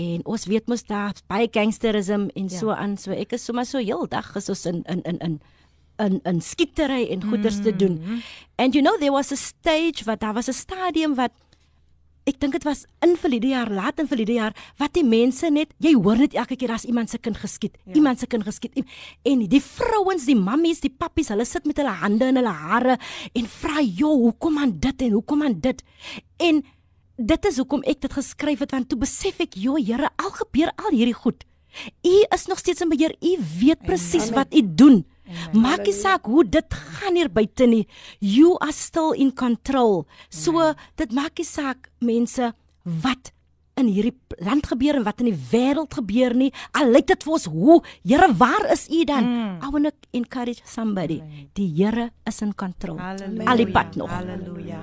en 0.00 0.22
ons 0.24 0.46
weet 0.48 0.68
mos 0.72 0.84
daar 0.88 1.12
baie 1.28 1.48
gangsterisme 1.52 2.30
en 2.34 2.48
Ja. 2.48 2.58
so 2.58 2.70
aan, 2.70 2.96
so 2.96 3.12
ek 3.12 3.32
is 3.32 3.44
sommer 3.44 3.64
so 3.68 3.78
heeldag 3.78 4.36
is 4.36 4.48
ons 4.48 4.66
in 4.66 4.82
in 4.88 5.02
in 5.02 5.18
in 5.20 5.40
in 5.98 6.20
in 6.24 6.40
skietery 6.40 7.06
en 7.12 7.22
goeders 7.22 7.58
mm. 7.58 7.62
te 7.62 7.76
doen. 7.76 8.22
And 8.56 8.74
you 8.74 8.82
know 8.82 8.96
there 8.98 9.12
was 9.12 9.32
a 9.32 9.36
stage 9.36 10.04
wat 10.04 10.20
daar 10.20 10.34
was 10.34 10.48
'n 10.48 10.52
stadium 10.52 11.14
wat 11.14 11.32
ek 12.24 12.38
dink 12.40 12.52
dit 12.52 12.64
was 12.64 12.84
in 13.02 13.16
verlede 13.18 13.48
jaar, 13.48 13.70
laat 13.70 13.98
in 13.98 14.06
verlede 14.06 14.32
jaar, 14.36 14.54
wat 14.78 14.92
die 14.94 15.04
mense 15.04 15.50
net, 15.50 15.72
jy 15.82 15.94
hoor 15.94 16.16
net 16.16 16.34
elke 16.38 16.56
keer 16.56 16.70
as 16.70 16.84
iemand 16.84 17.10
se 17.10 17.18
kind 17.18 17.36
geskiet, 17.36 17.76
Ja. 17.86 17.94
iemand 17.94 18.18
se 18.18 18.26
kind 18.26 18.44
geskiet. 18.44 18.78
En 19.24 19.38
die 19.48 19.60
vrouens, 19.60 20.24
die 20.24 20.36
mammies, 20.36 20.80
die 20.80 20.90
pappies, 20.90 21.28
hulle 21.28 21.44
sit 21.44 21.64
met 21.66 21.76
hulle 21.76 21.90
hande 21.90 22.24
in 22.26 22.36
hulle 22.36 22.48
hare 22.52 22.98
en 23.34 23.46
vra, 23.46 23.80
"Jo, 23.80 24.08
hoekom 24.18 24.58
aan 24.58 24.78
dit 24.78 25.02
en 25.02 25.10
hoekom 25.12 25.42
aan 25.42 25.60
dit?" 25.60 25.82
En 26.38 26.62
dit 27.16 27.44
is 27.44 27.56
hoekom 27.56 27.82
ek 27.82 28.00
dit 28.00 28.12
geskryf 28.12 28.58
het 28.58 28.70
want 28.70 28.88
toe 28.88 28.98
besef 28.98 29.40
ek, 29.40 29.54
"Jo, 29.54 29.76
Here, 29.76 30.08
al 30.16 30.30
gebeur 30.30 30.72
al 30.76 30.90
hierdie 30.90 31.14
goed. 31.14 31.44
U 32.04 32.24
is 32.34 32.46
nog 32.46 32.58
steeds 32.58 32.80
in 32.80 32.88
beheer. 32.88 33.14
U 33.20 33.38
weet 33.60 33.82
presies 33.82 34.30
Amen. 34.30 34.34
wat 34.34 34.54
u 34.54 34.62
doen." 34.74 35.06
Maak 35.52 35.84
nie 35.86 35.94
saak 35.94 36.26
hoe 36.26 36.44
dit 36.44 36.74
gaan 36.98 37.16
hier 37.16 37.30
buite 37.30 37.66
nie. 37.66 37.84
You 38.18 38.56
are 38.60 38.74
still 38.74 39.12
in 39.12 39.32
control. 39.34 40.06
So 40.28 40.72
dit 41.00 41.12
maak 41.12 41.38
nie 41.38 41.46
saak 41.46 41.90
mense 42.00 42.52
wat 42.82 43.32
in 43.80 43.88
hierdie 43.88 44.14
land 44.44 44.66
gebeur 44.68 44.98
en 44.98 45.06
wat 45.06 45.22
in 45.22 45.30
die 45.30 45.38
wêreld 45.52 45.94
gebeur 45.96 46.34
nie. 46.36 46.50
Al 46.76 46.92
lyk 46.92 47.08
dit 47.12 47.24
vir 47.24 47.36
ons 47.38 47.46
hoe, 47.48 47.78
Here, 48.04 48.28
waar 48.36 48.66
is 48.72 48.88
U 48.90 49.04
dan? 49.08 49.24
Mm. 49.24 49.54
I 49.62 49.70
want 49.72 49.88
to 49.88 50.18
encourage 50.18 50.60
somebody. 50.68 51.22
Die 51.56 51.70
Here 51.76 52.10
is 52.28 52.42
in 52.42 52.54
control. 52.54 53.00
Al 53.00 53.62
die 53.62 53.70
pad 53.70 53.96
nog. 53.96 54.10
Halleluja. 54.12 54.82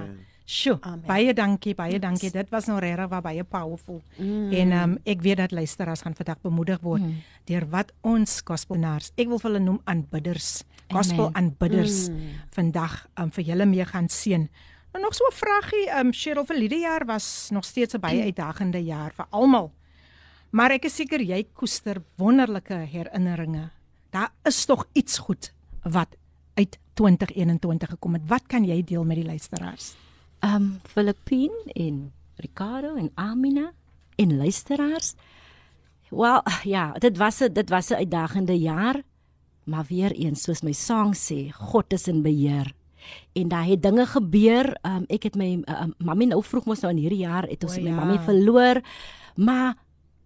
Sjoe, 0.50 0.80
baie 1.06 1.30
dankie, 1.38 1.76
baie 1.78 2.00
dankie. 2.02 2.32
Dit 2.34 2.50
was 2.50 2.66
nou 2.66 2.80
regtig 2.82 3.10
wa- 3.12 3.22
baie 3.22 3.44
powerful. 3.44 4.02
Mm. 4.18 4.52
En 4.52 4.72
um, 4.72 4.96
ek 5.06 5.22
weet 5.22 5.38
dat 5.38 5.52
luisteraars 5.52 6.02
gaan 6.02 6.16
vandag 6.18 6.42
bemoedig 6.42 6.80
word 6.82 7.04
mm. 7.06 7.20
deur 7.46 7.68
wat 7.70 7.94
ons 8.02 8.42
gospelnaars, 8.46 9.12
ek 9.16 9.30
wil 9.30 9.38
vir 9.38 9.50
hulle 9.52 9.62
noem 9.62 9.78
aanbidders, 9.86 10.64
gospel 10.90 11.30
aanbidders 11.38 12.10
mm. 12.10 12.34
vandag 12.58 12.98
um, 13.22 13.30
vir 13.38 13.46
julle 13.52 13.70
mee 13.70 13.86
gaan 13.86 14.10
seën. 14.10 14.50
Nou 14.90 15.04
nog 15.04 15.14
so 15.14 15.30
'n 15.30 15.38
vraagie, 15.38 15.86
um, 16.00 16.12
Cheryl, 16.14 16.46
verlede 16.46 16.82
jaar 16.82 17.06
was 17.06 17.50
nog 17.52 17.66
steeds 17.66 17.94
'n 17.94 18.02
baie 18.02 18.24
uitdagende 18.24 18.82
jaar 18.84 19.14
vir 19.14 19.26
almal. 19.30 19.72
Maar 20.50 20.72
ek 20.72 20.86
is 20.86 20.96
seker 20.96 21.22
jy 21.22 21.46
koester 21.54 22.02
wonderlike 22.18 22.74
herinneringe. 22.74 23.70
Daar 24.10 24.34
is 24.44 24.66
tog 24.66 24.88
iets 24.94 25.18
goed 25.18 25.54
wat 25.84 26.18
uit 26.56 26.80
2021 26.94 27.90
gekom 27.90 28.14
het. 28.14 28.28
Wat 28.28 28.48
kan 28.48 28.66
jy 28.66 28.84
deel 28.84 29.06
met 29.06 29.16
die 29.16 29.26
luisteraars? 29.26 30.09
Um 30.40 30.80
Filippien 30.88 31.52
en 31.76 32.12
Ricardo 32.36 32.96
en 32.96 33.12
Amina 33.16 33.72
en 34.16 34.38
luisteraars. 34.38 35.14
Wel, 36.10 36.42
ja, 36.64 36.92
dit 36.92 37.18
was 37.18 37.40
'n 37.40 37.54
dit 37.54 37.70
was 37.70 37.90
'n 37.90 37.94
uitdagende 37.94 38.60
jaar, 38.60 39.02
maar 39.64 39.86
weer 39.88 40.12
eens 40.12 40.42
soos 40.42 40.62
my 40.62 40.72
sang 40.72 41.16
sê, 41.16 41.52
God 41.52 41.94
is 41.94 42.08
in 42.08 42.22
beheer. 42.22 42.74
En 43.34 43.48
daar 43.48 43.66
het 43.66 43.82
dinge 43.82 44.06
gebeur. 44.06 44.78
Um 44.82 45.04
ek 45.08 45.24
het 45.24 45.36
my 45.36 45.62
uh, 45.66 45.82
um, 45.82 45.94
mami 45.98 46.26
nou 46.26 46.44
vroeg 46.44 46.66
mos 46.66 46.80
nou 46.80 46.94
in 46.94 47.00
hierdie 47.00 47.26
jaar 47.28 47.44
het 47.44 47.64
ons 47.64 47.78
O, 47.78 47.82
my 47.82 47.90
ja. 47.90 47.96
mami 47.96 48.20
verloor. 48.20 48.82
Maar 49.36 49.76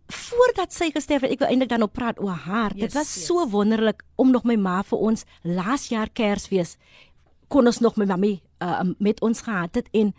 voordat 0.07 0.73
sy 0.73 0.91
gesterf 0.91 1.21
het, 1.21 1.31
ek 1.31 1.39
wil 1.39 1.47
eintlik 1.47 1.69
dan 1.69 1.81
op 1.81 1.93
praat 1.93 2.19
oor 2.19 2.37
haar. 2.45 2.71
Yes, 2.75 2.81
dit 2.81 2.93
was 2.93 3.15
yes. 3.15 3.25
so 3.25 3.49
wonderlik 3.49 4.03
om 4.15 4.31
nog 4.31 4.43
my 4.43 4.55
ma 4.55 4.83
vir 4.83 4.97
ons 4.97 5.25
laas 5.41 5.87
jaar 5.87 6.09
Kersfees 6.09 6.77
kon 7.53 7.69
ons 7.69 7.79
nog 7.85 7.97
my 8.01 8.07
mami 8.09 8.33
uh, 8.63 8.81
met 8.99 9.21
ons 9.21 9.41
gehad 9.41 9.75
het 9.75 9.89
en 9.93 10.13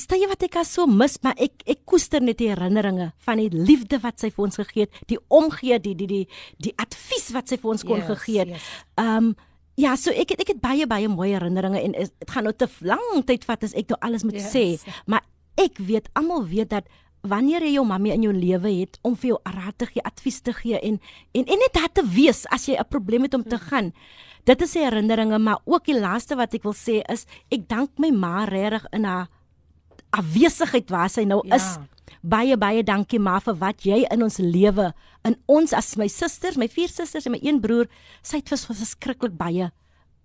staan 0.00 0.20
jy 0.22 0.28
wat 0.30 0.42
ek 0.46 0.56
so 0.64 0.86
mis, 0.88 1.18
maar 1.22 1.34
ek 1.36 1.60
ek 1.68 1.82
koester 1.84 2.22
net 2.24 2.38
die 2.40 2.48
herinneringe 2.48 3.10
van 3.26 3.36
die 3.42 3.50
liefde 3.52 3.98
wat 4.00 4.20
sy 4.22 4.30
vir 4.32 4.44
ons 4.46 4.56
gegee 4.56 4.86
het, 4.86 4.94
die 5.10 5.18
omgee, 5.28 5.78
die 5.78 5.94
die 5.94 6.06
die 6.08 6.28
die 6.58 6.72
advies 6.80 7.30
wat 7.36 7.48
sy 7.52 7.58
vir 7.60 7.70
ons 7.74 7.84
kon 7.84 8.00
Yes, 8.00 8.08
gegee 8.08 8.38
het. 8.44 8.48
yes. 8.56 8.70
Um 8.96 9.34
ja, 9.76 9.96
so 9.98 10.10
ek 10.14 10.30
het, 10.30 10.40
ek 10.40 10.48
het 10.54 10.60
baie 10.62 10.86
baie 10.86 11.08
mooi 11.10 11.32
herinneringe 11.34 11.80
en 11.82 11.92
dit 11.98 12.30
gaan 12.30 12.44
nou 12.44 12.52
te 12.54 12.68
lang 12.80 13.24
tyd 13.26 13.44
vat 13.44 13.64
as 13.64 13.74
ek 13.74 13.88
nou 13.90 13.98
alles 14.00 14.24
moet 14.24 14.38
Yes. 14.40 14.52
sê, 14.54 14.64
maar 15.06 15.24
ek 15.58 15.78
weet 15.78 16.08
almal 16.14 16.46
weet 16.46 16.70
dat 16.70 16.88
wanneer 17.24 17.62
jy 17.64 17.74
jou 17.74 17.84
mamma 17.88 18.12
in 18.12 18.22
jou 18.22 18.32
lewe 18.32 18.70
het 18.80 18.98
om 19.02 19.16
vir 19.16 19.28
jou 19.34 19.38
raad 19.44 19.76
te 19.78 19.86
gee, 19.86 20.02
advies 20.04 20.40
te 20.44 20.52
gee 20.52 20.78
en 20.80 21.00
en 21.34 21.44
en 21.44 21.58
net 21.58 21.72
daar 21.74 21.92
te 21.92 22.04
wees 22.06 22.46
as 22.52 22.66
jy 22.68 22.76
'n 22.78 22.88
probleem 22.88 23.22
het 23.22 23.34
om 23.34 23.42
te 23.44 23.58
gaan. 23.58 23.92
Dit 24.44 24.62
is 24.62 24.74
'n 24.74 24.78
herinneringe, 24.84 25.38
maar 25.38 25.58
ook 25.64 25.84
die 25.84 25.98
laaste 26.00 26.36
wat 26.36 26.54
ek 26.54 26.62
wil 26.62 26.74
sê 26.74 27.02
is 27.12 27.26
ek 27.50 27.68
dank 27.68 27.90
my 27.98 28.10
ma 28.10 28.44
regtig 28.44 28.84
in 28.92 29.04
haar 29.04 29.28
afwesigheid 30.12 30.90
waar 30.90 31.08
sy 31.08 31.24
nou 31.24 31.40
Ja. 31.46 31.54
is. 31.56 31.78
Baie 32.22 32.56
baie 32.56 32.82
dankie 32.82 33.18
ma 33.18 33.38
vir 33.40 33.54
wat 33.54 33.82
jy 33.84 34.04
in 34.10 34.22
ons 34.22 34.38
lewe, 34.38 34.92
in 35.24 35.36
ons 35.46 35.72
as 35.72 35.96
my 35.96 36.06
susters, 36.08 36.56
my 36.56 36.68
vier 36.68 36.88
susters 36.88 37.26
en 37.26 37.32
my 37.32 37.38
een 37.42 37.60
broer, 37.60 37.86
sy 38.22 38.36
het 38.36 38.48
vers- 38.48 38.66
verskriklik 38.66 39.36
baie 39.36 39.70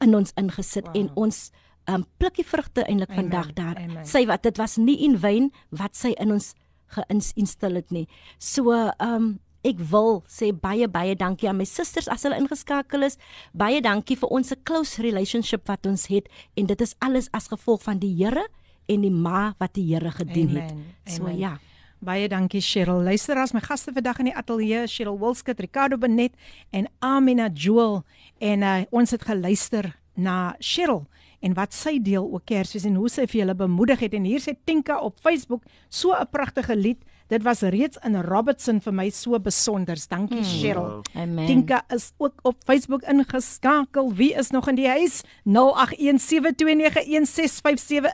in 0.02 0.16
ons 0.16 0.32
ingesit 0.38 0.86
wow. 0.86 0.96
en 0.98 1.10
ons 1.16 1.52
um 1.88 2.06
plukkie 2.20 2.46
vrugte 2.46 2.84
eintlik 2.86 3.12
vandag 3.12 3.54
daar. 3.54 3.76
amen. 3.78 4.06
Sy 4.06 4.26
wat 4.26 4.44
dit 4.44 4.58
was 4.58 4.78
nie 4.78 4.98
in 5.04 5.18
wyn 5.20 5.52
wat 5.72 5.96
sy 5.96 6.14
in 6.20 6.32
ons 6.32 6.54
geinstel 6.88 7.76
het 7.76 7.92
nie. 7.92 8.08
So 8.38 8.92
um 9.00 9.40
ek 9.64 9.80
wil 9.92 10.24
sê 10.28 10.52
baie 10.56 10.88
baie 10.88 11.16
dankie 11.16 11.50
aan 11.50 11.58
my 11.58 11.66
susters 11.66 12.08
as 12.08 12.24
hulle 12.24 12.38
ingeskakel 12.40 13.04
is. 13.04 13.18
Baie 13.54 13.82
dankie 13.82 14.16
vir 14.16 14.30
ons 14.30 14.52
'n 14.52 14.64
close 14.64 15.02
relationship 15.02 15.68
wat 15.68 15.86
ons 15.86 16.08
het 16.08 16.28
en 16.56 16.66
dit 16.66 16.82
is 16.82 16.96
alles 17.00 17.30
as 17.34 17.48
gevolg 17.48 17.84
van 17.84 18.00
die 18.00 18.16
Here 18.16 18.48
en 18.88 19.02
die 19.02 19.12
ma 19.12 19.54
wat 19.60 19.74
die 19.74 19.94
Here 19.94 20.12
gedien 20.12 20.50
het. 20.50 20.72
Amen, 20.72 20.86
So 21.06 21.24
amen. 21.24 21.38
ja. 21.40 21.60
Baie 22.02 22.30
dankie 22.30 22.62
Cheryl. 22.62 23.04
Luister 23.04 23.38
as 23.38 23.52
my 23.54 23.60
gaste 23.60 23.92
vandag 23.92 24.20
in 24.20 24.26
die 24.26 24.36
ateljee, 24.36 24.88
Cheryl 24.88 25.20
Wilskut, 25.20 25.60
Ricardo 25.60 25.98
Benet 25.98 26.32
en 26.72 26.88
Amina 27.00 27.50
Joel 27.54 28.04
en 28.40 28.62
uh, 28.62 28.86
ons 28.92 29.12
het 29.12 29.22
geluister 29.22 30.00
na 30.16 30.56
Cheryl 30.60 31.08
en 31.42 31.54
wat 31.54 31.74
sy 31.74 32.00
deel 32.00 32.24
ook 32.24 32.46
Kersfees 32.46 32.86
en 32.86 32.96
hoe 32.96 33.10
sy 33.10 33.26
vir 33.28 33.42
julle 33.42 33.56
bemoedig 33.56 34.00
het 34.00 34.14
en 34.14 34.24
hier 34.24 34.40
sê 34.40 34.56
Tinka 34.66 35.00
op 35.00 35.20
Facebook 35.20 35.64
so 35.90 36.14
'n 36.14 36.28
pragtige 36.32 36.76
lied. 36.76 37.04
Dit 37.30 37.44
was 37.46 37.62
reeds 37.62 37.98
in 38.06 38.16
Robertson 38.26 38.80
vir 38.82 38.94
my 38.94 39.10
so 39.14 39.38
besonders. 39.40 40.08
Dankie 40.10 40.42
hmm. 40.42 40.50
Cheryl. 40.50 41.04
Amen. 41.14 41.46
Tinka 41.46 41.84
is 41.94 42.12
ook 42.18 42.34
op 42.42 42.56
Facebook 42.66 43.04
ingeskakel. 43.06 44.14
Wie 44.18 44.34
is 44.34 44.50
nog 44.50 44.68
in 44.72 44.76
die 44.80 44.88
huis? 44.90 45.22
0817291657 45.46 45.54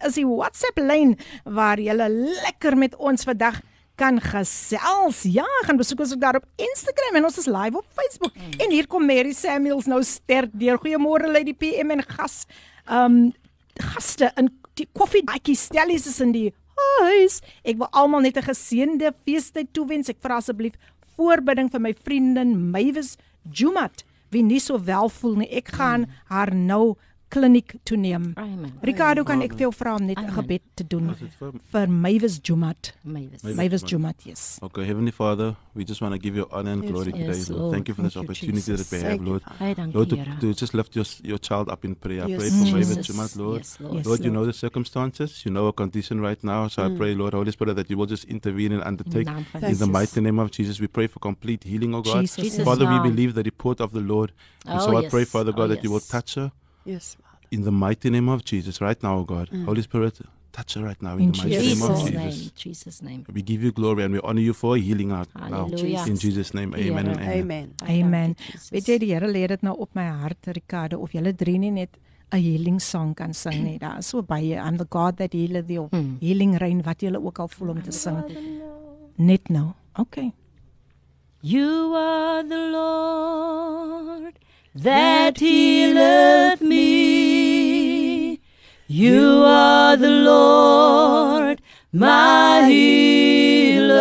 is 0.03 0.13
die 0.19 0.27
WhatsApp 0.27 0.77
lyn 0.83 1.15
waar 1.43 1.79
jy 1.79 1.95
lekker 1.95 2.75
met 2.77 2.95
ons 2.99 3.23
vandag 3.23 3.61
kan 3.95 4.19
gesels. 4.19 5.23
Ja, 5.23 5.47
gaan 5.63 5.79
besoek 5.79 5.99
ons 6.03 6.13
ook 6.13 6.19
daar 6.19 6.35
op 6.35 6.45
Instagram 6.59 7.15
en 7.15 7.23
ons 7.31 7.39
is 7.39 7.47
live 7.47 7.77
op 7.79 7.87
Facebook. 7.95 8.35
Mm. 8.35 8.59
En 8.67 8.71
hier 8.75 8.87
kom 8.87 9.05
Mary 9.07 9.31
Samuels 9.31 9.87
nou 9.87 10.03
sterk 10.03 10.51
deur. 10.51 10.75
Goeiemôre 10.83 11.31
Lady 11.31 11.55
PM 11.55 11.95
en 11.95 12.03
gas. 12.03 12.43
Um 12.91 13.33
gaste 13.75 14.31
in 14.39 14.51
die 14.79 14.87
koffiedaatjie 14.95 15.55
stellies 15.55 16.07
is 16.07 16.19
in 16.23 16.31
die 16.35 16.53
huis. 16.75 17.41
Ek 17.63 17.77
wil 17.77 17.89
almal 17.91 18.21
net 18.21 18.37
'n 18.37 18.49
geseënde 18.49 19.13
feestyd 19.25 19.73
toewens. 19.73 20.09
Ek 20.09 20.21
vra 20.21 20.37
asseblief 20.37 20.73
voorbidding 21.15 21.71
vir 21.71 21.79
my 21.81 21.93
vriendin 21.93 22.71
Mavis 22.71 23.17
Jumat 23.51 24.03
wie 24.31 24.43
nie 24.43 24.59
so 24.59 24.79
wel 24.83 25.09
voel 25.09 25.35
nie. 25.35 25.49
Ek 25.49 25.67
gaan 25.77 26.07
haar 26.27 26.53
nou 26.55 26.95
kliniek 27.29 27.75
toe 27.83 27.97
neem. 27.97 28.31
Amen. 28.35 28.71
Ricardo 28.81 29.23
kan 29.23 29.41
ek 29.41 29.53
vir 29.53 29.65
jou 29.67 29.71
vra 29.73 29.95
om 29.95 30.05
net 30.05 30.17
'n 30.17 30.23
Amen. 30.25 30.35
gebed 30.35 30.61
te 30.75 30.83
doen 30.87 31.09
Is 31.09 31.33
for- 31.37 31.53
vir 31.71 31.87
Mavis 31.89 32.39
Jumat. 32.41 32.93
Mavis. 33.03 33.41
Mavis. 33.43 33.55
Mavis 33.57 33.83
Jumat, 33.83 34.15
yes. 34.25 34.59
Okay, 34.61 34.85
Heavenly 34.85 35.11
Father, 35.11 35.55
we 35.73 35.83
just 35.83 36.01
want 36.01 36.13
to 36.13 36.19
give 36.19 36.35
you 36.35 36.47
honor 36.51 36.71
and 36.71 36.83
Yes, 36.83 36.91
glory 36.91 37.11
today, 37.11 37.27
Yes, 37.27 37.49
Lord. 37.49 37.61
Lord. 37.61 37.73
Thank 37.73 37.87
you 37.87 37.95
for 37.95 38.03
this 38.03 38.15
you, 38.15 38.21
opportunity 38.21 38.61
Jesus. 38.61 38.89
that 38.89 38.97
we 38.97 39.03
have, 39.03 39.21
Lord. 39.21 39.41
Father. 39.41 39.57
Baie 39.59 39.75
dankie 39.75 39.93
Lord, 39.95 40.09
to, 40.09 40.25
to 40.39 40.53
just 40.53 40.73
lift 40.73 40.95
your, 40.95 41.05
your 41.23 41.37
child 41.39 41.69
up 41.69 41.83
in 41.85 41.95
prayer. 41.95 42.23
I 42.25 42.27
Yes, 42.29 42.39
pray 42.39 42.49
for 42.49 42.77
Mavis 42.77 43.07
Jumat, 43.07 43.35
Lord. 43.35 43.57
Yes, 43.57 43.77
Lord. 43.79 43.95
Yes, 43.95 44.05
Lord, 44.05 44.25
you 44.25 44.31
know 44.31 44.45
the 44.45 44.53
circumstances, 44.53 45.43
you 45.45 45.51
know 45.51 45.65
her 45.65 45.73
condition 45.73 46.21
right 46.21 46.41
now. 46.43 46.67
So 46.67 46.83
I 46.83 46.89
mm. 46.89 46.97
pray, 46.97 47.15
Lord, 47.15 47.33
Holy 47.33 47.51
Spirit, 47.51 47.75
that 47.75 47.89
you 47.89 47.97
will 47.97 48.05
just 48.07 48.25
intervene 48.25 48.71
and 48.73 48.83
undertake. 48.83 49.25
die 49.25 49.31
naam 49.33 49.45
van 49.51 49.63
In 49.71 49.77
the 49.77 49.87
mighty 49.87 50.21
name 50.21 50.39
of 50.39 50.51
Jesus, 50.51 50.79
we 50.79 50.87
pray 50.87 51.07
for 51.07 51.19
complete 51.19 51.63
healing, 51.63 51.93
oh 51.95 52.01
God. 52.01 52.21
Jesus. 52.21 52.43
Jesus' 52.43 52.63
Father, 52.63 52.85
we 52.85 52.99
believe 53.09 53.33
the 53.33 53.43
report 53.43 53.81
of 53.81 53.91
the 53.91 54.01
Lord. 54.01 54.31
And 54.65 54.79
Oh, 54.79 54.85
so 54.85 54.97
I 54.97 55.01
yes. 55.01 55.11
pray, 55.11 55.25
Father 55.25 55.51
God, 55.51 55.65
Oh, 55.65 55.67
that 55.75 55.83
you 55.83 55.91
will 55.91 55.99
touch 55.99 56.35
her 56.35 56.51
Yes, 56.85 57.15
Father. 57.21 57.47
in 57.51 57.63
the 57.63 57.71
mighty 57.71 58.09
name 58.09 58.29
of 58.29 58.43
Jesus 58.43 58.79
right 58.81 59.01
now, 59.03 59.17
oh 59.19 59.23
God. 59.23 59.49
Mm. 59.51 59.65
Holy 59.65 59.81
Spirit, 59.81 60.19
touch 60.51 60.73
her 60.75 60.83
right 60.83 61.01
now 61.01 61.13
in, 61.17 61.23
In 61.25 61.31
the 61.31 61.37
mighty 61.37 61.49
Jesus' 61.57 61.79
name 61.79 61.83
of 61.89 61.97
Jesus' 61.97 62.11
Jesus. 62.11 62.37
name. 62.37 62.51
Jesus' 62.55 63.01
name. 63.01 63.23
We 63.33 63.41
give 63.41 63.63
you 63.63 63.71
glory 63.71 64.03
and 64.03 64.13
we 64.13 64.19
honor 64.23 64.41
you 64.41 64.53
for 64.53 64.77
healing 64.77 65.09
her 65.09 65.25
now. 65.35 65.65
Hallelujah. 65.65 66.05
In 66.07 66.17
Jesus' 66.17 66.53
name, 66.53 66.73
amen 66.75 67.07
and 67.07 67.19
amen. 67.19 67.41
Amen. 67.41 67.73
Baie 67.81 68.01
Amen. 68.03 68.29
dankie, 68.35 68.51
Jesus. 68.53 68.69
Weet 68.71 68.85
jy 68.87 68.97
die 68.99 69.11
Here 69.13 69.27
lê 69.27 69.47
dit 69.47 69.61
nou 69.63 69.75
op 69.85 69.89
my 69.95 70.05
hart 70.21 70.47
Ricardo 70.55 70.99
of 71.01 71.11
julle 71.11 71.33
drie 71.35 71.57
nie 71.59 71.71
net 71.71 71.97
'n 72.31 72.39
healing 72.41 72.79
song 72.81 73.13
kan 73.15 73.33
sing 73.33 73.63
nie. 73.63 73.77
Daar 73.79 73.97
is 73.99 74.07
so 74.07 74.21
baie 74.23 74.55
I'm 74.57 74.77
the 74.77 74.87
God 74.89 75.17
that 75.17 75.33
healeth 75.33 75.67
thee 75.67 75.79
of 75.79 75.91
Hmm. 75.91 76.17
healing 76.21 76.57
rain 76.57 76.81
wat 76.83 76.99
julle 77.01 77.19
ook 77.23 77.39
al 77.39 77.47
voel 77.47 77.69
om 77.69 77.81
te 77.81 77.91
sing. 77.91 78.17
Net 79.17 79.49
nou. 79.49 79.73
Okay. 79.99 80.33
You 81.41 81.93
are 81.95 82.43
the 82.43 82.69
Lord 82.71 84.33
that 84.75 85.39
healeth 85.39 86.59
me. 86.59 88.41
You 88.87 89.43
are 89.45 89.95
the 89.95 90.09
Lord, 90.09 91.61
my 91.93 92.65
healer. 92.67 93.95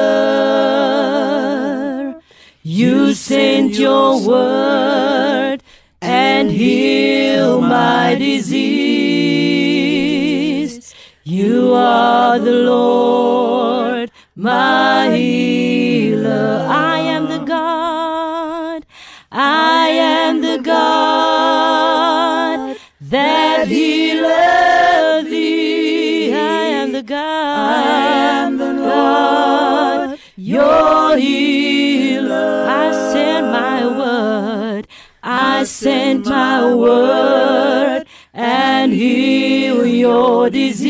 You 2.65 3.15
sent 3.15 3.79
your 3.79 4.21
word 4.27 5.63
and 6.03 6.51
heal 6.51 7.61
my 7.61 8.17
disease. 8.17 8.75
You 11.23 11.73
are 11.73 12.41
the 12.41 12.51
Lord, 12.51 14.11
my 14.35 15.15
healer. 15.15 16.67
I 16.69 16.99
am 16.99 17.29
the 17.29 17.39
God. 17.39 18.85
I 19.31 19.89
am 19.89 20.14
God 20.65 22.55
that 23.01 23.69
He 23.69 24.11
healeth 24.11 25.31
thee. 25.31 26.33
I 26.35 26.65
am 26.81 26.93
the 26.93 27.03
God. 27.03 27.17
I 27.17 27.83
am 28.43 28.59
the 28.59 28.73
Lord, 28.73 30.19
your 30.37 31.17
healer. 31.19 32.67
I 32.69 32.93
sent 33.13 33.47
my 33.47 33.87
word. 33.87 34.87
I 35.23 35.65
sent 35.65 36.27
my 36.27 36.75
word 36.75 38.07
and 38.33 38.93
heal 38.93 39.87
your 39.87 40.51
disease. 40.51 40.84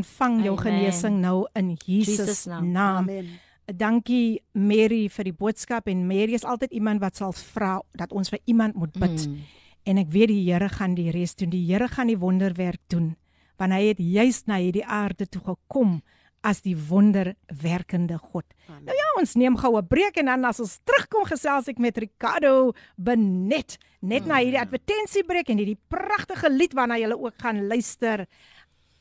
Ontvang 0.00 0.42
jou 0.44 0.56
Amen. 0.56 0.64
genesing 0.66 1.20
nou 1.20 1.46
in 1.58 1.76
Jesus, 1.76 2.18
Jesus 2.18 2.44
naam. 2.50 2.72
naam. 2.72 3.08
Amen. 3.08 3.38
Dankie 3.70 4.42
Mary 4.52 5.06
vir 5.08 5.28
die 5.30 5.36
boodskap 5.36 5.86
en 5.86 6.06
Mary 6.08 6.34
is 6.34 6.44
altyd 6.44 6.72
iemand 6.74 7.02
wat 7.04 7.20
sal 7.20 7.32
vra 7.32 7.78
dat 7.94 8.12
ons 8.12 8.32
vir 8.32 8.40
iemand 8.50 8.74
moet 8.74 8.96
bid. 8.98 9.26
Mm. 9.28 9.42
En 9.86 10.00
ek 10.02 10.10
weet 10.12 10.32
die 10.32 10.42
Here 10.48 10.68
gaan 10.68 10.96
die 10.98 11.10
res 11.14 11.36
doen. 11.38 11.52
Die 11.52 11.64
Here 11.68 11.88
gaan 11.88 12.10
die 12.10 12.18
wonderwerk 12.18 12.82
doen. 12.92 13.14
Want 13.60 13.76
hy 13.76 13.92
het 13.92 14.00
juis 14.02 14.42
na 14.48 14.58
hierdie 14.58 14.84
aarde 14.84 15.28
toe 15.28 15.42
gekom 15.44 16.00
as 16.40 16.62
die 16.64 16.74
wonderwerkende 16.74 18.16
God. 18.18 18.46
Amen. 18.66 18.86
Nou 18.88 18.96
ja, 18.96 19.08
ons 19.20 19.34
neem 19.36 19.56
gou 19.60 19.76
'n 19.76 19.86
breek 19.86 20.16
en 20.16 20.26
dan 20.26 20.44
as 20.44 20.60
ons 20.60 20.80
terugkom 20.84 21.24
gesels 21.24 21.68
ek 21.68 21.78
met 21.78 21.98
Ricardo 21.98 22.72
Benet 22.96 23.78
net 24.00 24.26
na 24.26 24.40
hierdie 24.40 24.60
advertensiebreek 24.60 25.48
en 25.48 25.58
hierdie 25.58 25.78
pragtige 25.88 26.48
lied 26.48 26.72
waarna 26.72 26.96
jy 26.96 27.12
ook 27.12 27.34
gaan 27.36 27.66
luister. 27.66 28.26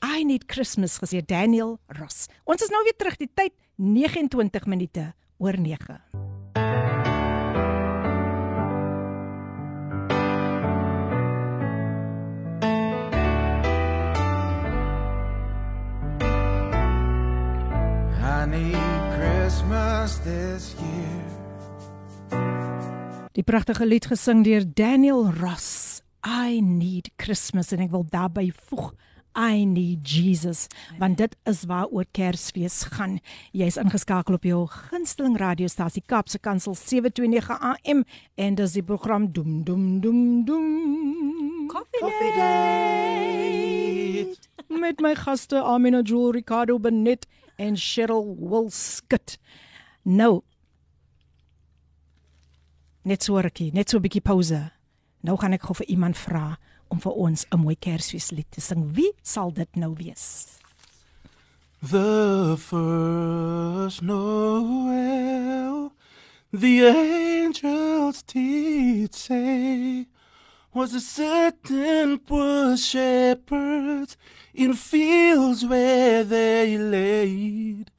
I 0.02 0.24
Need 0.24 0.48
Christmas 0.48 0.98
gesê 1.00 1.20
Daniel 1.22 1.80
Ross. 2.00 2.28
Ons 2.48 2.64
is 2.64 2.72
nou 2.72 2.80
weer 2.88 2.96
terug 2.96 3.18
die 3.20 3.28
tyd 3.28 3.52
29 3.76 4.68
minute 4.72 5.12
oor 5.40 5.60
9. 5.60 6.00
I 18.20 18.46
need 18.48 19.04
Christmas 19.20 20.20
this 20.24 20.76
year. 20.80 21.28
Die 23.36 23.44
pragtige 23.44 23.86
lied 23.86 24.08
gesing 24.08 24.44
deur 24.48 24.64
Daniel 24.64 25.28
Ross. 25.40 26.02
I 26.24 26.60
need 26.64 27.12
Christmas 27.20 27.72
en 27.76 27.84
ek 27.84 27.92
wil 27.92 28.08
daarbey 28.08 28.52
voeg 28.70 28.94
I 29.40 29.64
need 29.64 30.04
Jesus 30.04 30.68
want 31.00 31.18
dit 31.18 31.36
is 31.48 31.64
waaroor 31.64 32.04
Kersfees 32.12 32.84
gaan. 32.92 33.20
Jy's 33.56 33.78
ingeskakel 33.80 34.36
op 34.36 34.44
jou 34.44 34.66
gunsteling 34.68 35.38
radiostasie 35.40 36.04
Kapse 36.04 36.40
Kansel 36.44 36.76
729 36.76 37.56
AM 37.72 38.04
en 38.36 38.56
dis 38.60 38.76
die 38.76 38.84
program 38.84 39.32
Doem 39.32 39.64
Doem 39.64 40.02
Doem 40.04 40.44
Doem. 40.46 41.68
Coffee 41.72 42.34
date. 42.36 43.30
met 44.68 45.00
my 45.00 45.16
gaste 45.16 45.64
Amina 45.64 46.02
Jewel, 46.02 46.32
Ricardo 46.32 46.80
Benet 46.80 47.26
en 47.56 47.78
Cheryl 47.78 48.36
Wilskut. 48.40 49.38
Nou 50.04 50.42
net 53.08 53.24
so 53.24 53.40
rukkie, 53.40 53.72
net 53.74 53.90
so 53.90 53.98
'n 53.98 54.02
bietjie 54.02 54.22
pause. 54.22 54.72
Nou 55.24 55.38
gaan 55.38 55.54
ek 55.54 55.62
gou 55.62 55.76
vir 55.76 55.88
iemand 55.88 56.18
vra 56.18 56.58
om 56.90 57.00
vir 57.00 57.12
ons 57.12 57.46
'n 57.52 57.60
mooi 57.60 57.76
Kersfeeslied 57.76 58.52
te 58.52 58.62
sing. 58.62 58.94
Wie 58.94 59.12
sal 59.22 59.52
dit 59.54 59.76
nou 59.76 59.94
wees? 59.94 60.60
The 61.82 62.58
first 62.58 64.02
Noel, 64.02 65.94
the 66.52 66.86
angels 66.86 68.22
did 68.24 69.16
say, 69.16 70.08
was 70.74 70.94
a 70.94 71.00
certain 71.00 72.20
poor 72.20 72.76
shepherd 72.76 74.16
in 74.54 74.74
fields 74.74 75.66
where 75.66 76.26
they 76.26 76.78
laid, 76.78 77.92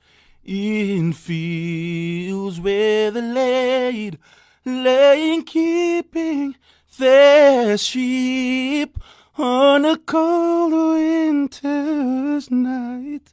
in 0.45 1.15
fields 1.15 2.61
where 2.61 3.11
they 3.11 3.23
laid, 3.23 4.19
laying 4.65 5.43
keeping 5.43 6.55
their 6.99 7.79
sheep 7.79 8.99
on 9.39 9.85
a 9.85 9.97
cold 9.97 10.73
winter's 10.73 12.51
night 12.51 13.33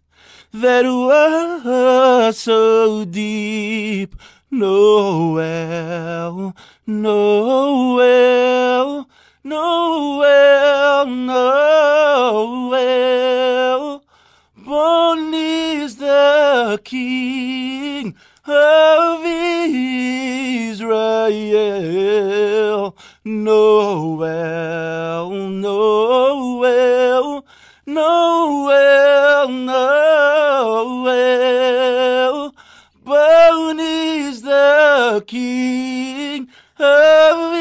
that 0.54 0.86
was 0.86 2.38
so 2.38 3.06
deep. 3.06 4.16
Noel, 4.50 5.36
Noel, 6.88 8.30
Noel, 9.44 11.06
Noel. 11.06 12.78
Born 14.56 15.34
is 15.34 15.98
the 15.98 16.80
King 16.86 18.16
of 18.46 19.22
Israel. 19.26 20.78
Noel, 23.28 24.30
Noel, 25.50 27.46
Noel, 27.86 29.48
Noel. 29.50 30.96
Born 33.04 33.80
is 33.82 34.44
the 34.44 35.22
King 35.28 36.48
of 36.80 37.54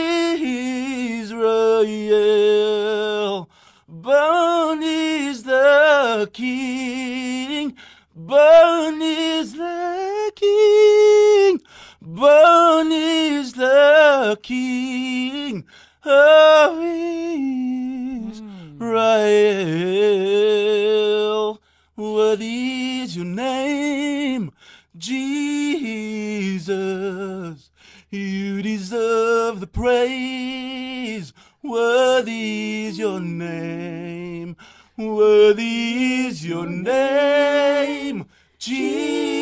Israel. 1.20 1.50
Born 3.88 4.84
is 4.84 5.42
the 5.42 6.30
King. 6.32 7.74
Born 8.14 9.02
is 9.02 9.54
the 9.54 10.30
King. 10.36 11.60
Born 12.16 12.90
is 12.92 13.52
the 13.52 14.38
King 14.42 15.66
of 16.02 16.78
Israel. 18.72 19.20
Worthy 21.94 23.00
is 23.02 23.16
your 23.16 23.26
name, 23.26 24.50
Jesus. 24.96 25.30
You 28.08 28.62
deserve 28.62 29.60
the 29.60 29.66
praise. 29.66 31.34
Worthy 31.62 32.86
is 32.86 32.98
your 32.98 33.20
name. 33.20 34.56
Worthy 34.96 36.24
is 36.28 36.46
your 36.46 36.66
name, 36.66 38.24
Jesus. 38.58 39.36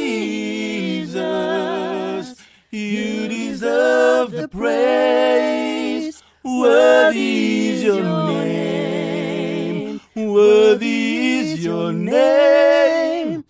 You 2.75 3.29
deserve 3.29 4.33
the 4.33 4.49
praise. 4.49 6.21
Worthy 6.43 7.69
is 7.69 7.85
your 7.85 8.03
name. 8.03 10.01
Worthy 10.17 11.39
is 11.39 11.65
your 11.65 11.93
name, 11.93 13.45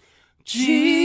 Jesus. 0.45 0.99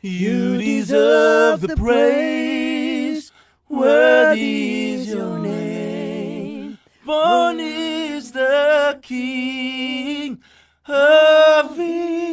You 0.00 0.56
deserve 0.56 1.60
the 1.60 1.76
praise. 1.76 3.30
Worthy 3.68 4.92
is 4.94 5.08
your 5.08 5.38
name. 5.38 6.78
Born 7.04 7.60
is 7.60 8.32
the 8.32 8.98
King 9.02 10.40
of 10.86 11.78
Israel. 11.78 12.29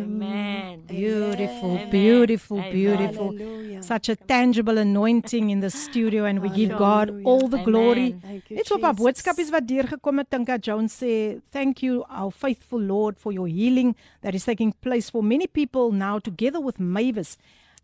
Amen. 0.00 0.80
Beautiful, 0.86 1.76
Amen. 1.76 1.90
beautiful, 1.90 2.56
Amen. 2.58 2.72
beautiful. 2.72 3.34
Hallelujah. 3.36 3.82
Such 3.82 4.08
a 4.08 4.16
tangible 4.16 4.78
anointing 4.78 5.50
in 5.50 5.60
the 5.60 5.68
studio 5.68 6.24
and 6.24 6.40
we 6.40 6.48
give 6.48 6.70
God 6.70 7.10
all 7.22 7.48
the 7.48 7.58
glory. 7.58 8.16
Amen. 8.16 8.20
Thank 8.22 8.50
you, 8.50 8.56
Net 8.56 8.66
so 8.66 8.76
'n 8.76 8.80
paar 8.80 8.94
Jesus. 8.94 9.04
boodskapies 9.04 9.50
wat 9.50 9.68
deurgekom 9.68 10.18
het. 10.18 10.30
Dink 10.30 10.46
dat 10.46 10.64
Jones 10.64 10.96
sê, 11.02 11.40
"Thank 11.50 11.82
you 11.82 12.04
our 12.08 12.32
faithful 12.32 12.80
Lord 12.80 13.18
for 13.18 13.32
your 13.32 13.48
healing 13.48 13.94
that 14.22 14.34
is 14.34 14.44
taking 14.44 14.72
place 14.80 15.10
for 15.10 15.22
many 15.22 15.46
people 15.46 15.92
now 15.92 16.18
together 16.18 16.64
with 16.64 16.78
Mavis." 16.78 17.36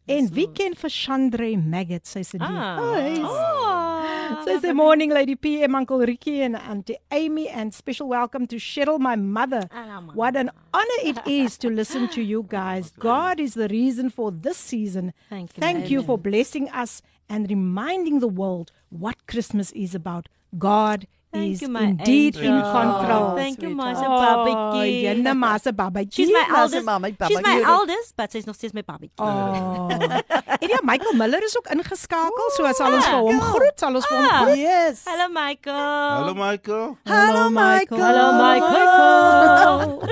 En 0.08 0.28
wie 0.32 0.46
ken 0.54 0.74
vir 0.78 0.90
Chandre 0.90 1.56
Maggot? 1.58 2.06
Sy 2.06 2.20
sê, 2.22 2.38
Ah. 2.40 2.76
"Hi." 2.78 3.20
Oh. 3.24 4.44
Sy 4.44 4.58
sê, 4.62 4.74
"Morning 4.74 5.10
Lady 5.12 5.34
PM, 5.34 5.74
Uncle 5.74 6.06
Ricky 6.06 6.42
and 6.42 6.56
Auntie 6.56 6.96
Amy 7.10 7.48
and 7.48 7.72
special 7.74 8.08
welcome 8.08 8.46
to 8.46 8.56
Cheryl, 8.56 8.98
my 9.00 9.16
mother. 9.16 9.68
What 10.14 10.36
an 10.36 10.50
honor 10.72 11.00
it 11.04 11.18
is 11.26 11.56
to 11.58 11.68
listen 11.70 12.08
to 12.10 12.22
you 12.22 12.42
guys. 12.48 12.92
God 12.98 13.40
is 13.40 13.54
the 13.54 13.68
reason 13.68 14.10
for 14.10 14.30
this 14.30 14.56
season. 14.56 15.12
Thank 15.28 15.56
you, 15.56 15.60
Thank 15.60 15.90
you 15.90 16.02
for 16.02 16.18
blessing 16.18 16.68
us 16.70 17.02
and 17.28 17.48
reminding 17.50 18.20
the 18.20 18.28
world 18.28 18.70
what 18.90 19.26
Christmas 19.26 19.72
is 19.72 19.94
about. 19.94 20.28
God 20.56 21.06
Thank 21.36 21.52
is 21.54 21.60
you, 21.62 21.68
my 21.68 21.82
indeed 21.92 22.36
in 22.36 22.44
angel. 22.52 22.72
control. 22.72 23.36
Thank 23.36 23.62
you, 23.62 23.70
my 23.70 23.92
Oh, 23.94 24.02
babatjie. 24.22 25.02
jyne 25.06 25.32
ma 25.36 25.56
se 25.58 25.70
babatjie. 25.72 26.12
She's 26.16 26.32
my 26.32 26.46
eldest. 26.56 26.84
mama, 26.84 27.08
She's 27.28 27.42
my 27.42 27.58
eldest, 27.74 28.16
but 28.16 28.32
sy's 28.32 28.46
nog 28.46 28.56
steeds 28.56 28.74
my 28.74 28.82
babatjie. 28.82 29.18
Oh. 29.18 29.88
en 30.62 30.68
ja, 30.74 30.78
Michael 30.82 31.14
Miller 31.20 31.42
is 31.44 31.56
ook 31.58 31.68
ingeskakel, 31.76 32.50
so 32.56 32.72
sal 32.72 32.92
ons 32.98 33.06
vir 33.06 33.20
hom 33.28 33.40
groet, 33.40 33.76
sal 33.80 33.94
ons 33.94 34.06
vir 34.06 34.16
hom 34.18 34.26
Ah. 34.30 34.42
groet. 34.42 34.56
Yes. 34.58 35.04
Hello 35.06 35.28
Michael. 35.28 36.16
Hello, 36.16 36.34
Michael. 36.34 36.96
Hello, 37.04 37.50
Michael. 37.50 37.98
Hello 38.00 38.26
Michael. 38.42 40.04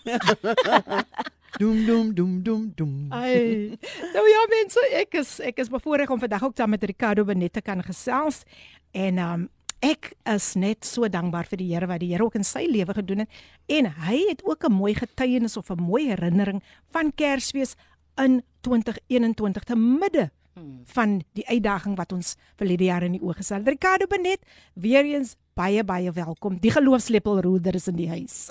Doem 1.60 1.84
doem 1.86 2.14
doem 2.14 2.42
doem 2.42 2.72
doem. 2.76 3.06
Ai. 3.12 3.76
Nou 4.14 4.22
ja 4.30 4.42
mense, 4.48 4.80
ek 4.96 5.12
is 5.20 5.32
ek 5.44 5.58
is 5.60 5.68
bevoorreg 5.68 6.08
om 6.14 6.20
vandag 6.22 6.44
ook 6.46 6.54
saam 6.56 6.70
met 6.72 6.84
Ricardo 6.88 7.24
Benet 7.28 7.52
te 7.52 7.60
kan 7.60 7.82
gesels 7.84 8.42
en 8.92 9.18
um 9.18 9.48
ek 9.80 10.12
is 10.28 10.54
net 10.60 10.84
so 10.84 11.08
dankbaar 11.08 11.48
vir 11.48 11.58
die 11.62 11.70
Here 11.72 11.86
wat 11.88 12.00
die 12.00 12.10
Here 12.12 12.24
ook 12.24 12.36
in 12.36 12.44
sy 12.44 12.66
lewe 12.68 12.94
gedoen 12.94 13.24
het 13.24 13.30
en 13.68 13.86
hy 14.06 14.18
het 14.28 14.44
ook 14.44 14.64
'n 14.68 14.72
mooi 14.72 14.94
getuienis 14.94 15.56
of 15.56 15.70
'n 15.70 15.80
mooi 15.80 16.08
herinnering 16.08 16.62
van 16.90 17.12
Kersfees 17.14 17.76
in 18.16 18.42
2021 18.60 19.64
te 19.64 19.76
midde 19.76 20.30
van 20.94 21.20
die 21.38 21.46
uitdaging 21.48 21.96
wat 21.96 22.12
ons 22.12 22.34
verlede 22.58 22.84
jaar 22.84 23.06
in 23.06 23.16
die 23.16 23.22
oë 23.22 23.38
gestel 23.40 23.62
het. 23.62 23.68
Ricardo 23.68 24.06
Benet, 24.10 24.42
weer 24.74 25.04
eens 25.04 25.36
baie 25.58 25.84
baie 25.84 26.12
welkom. 26.12 26.58
Die 26.60 26.72
geloofslepelroeder 26.74 27.74
is 27.74 27.88
in 27.88 27.96
die 27.96 28.08
huis. 28.08 28.48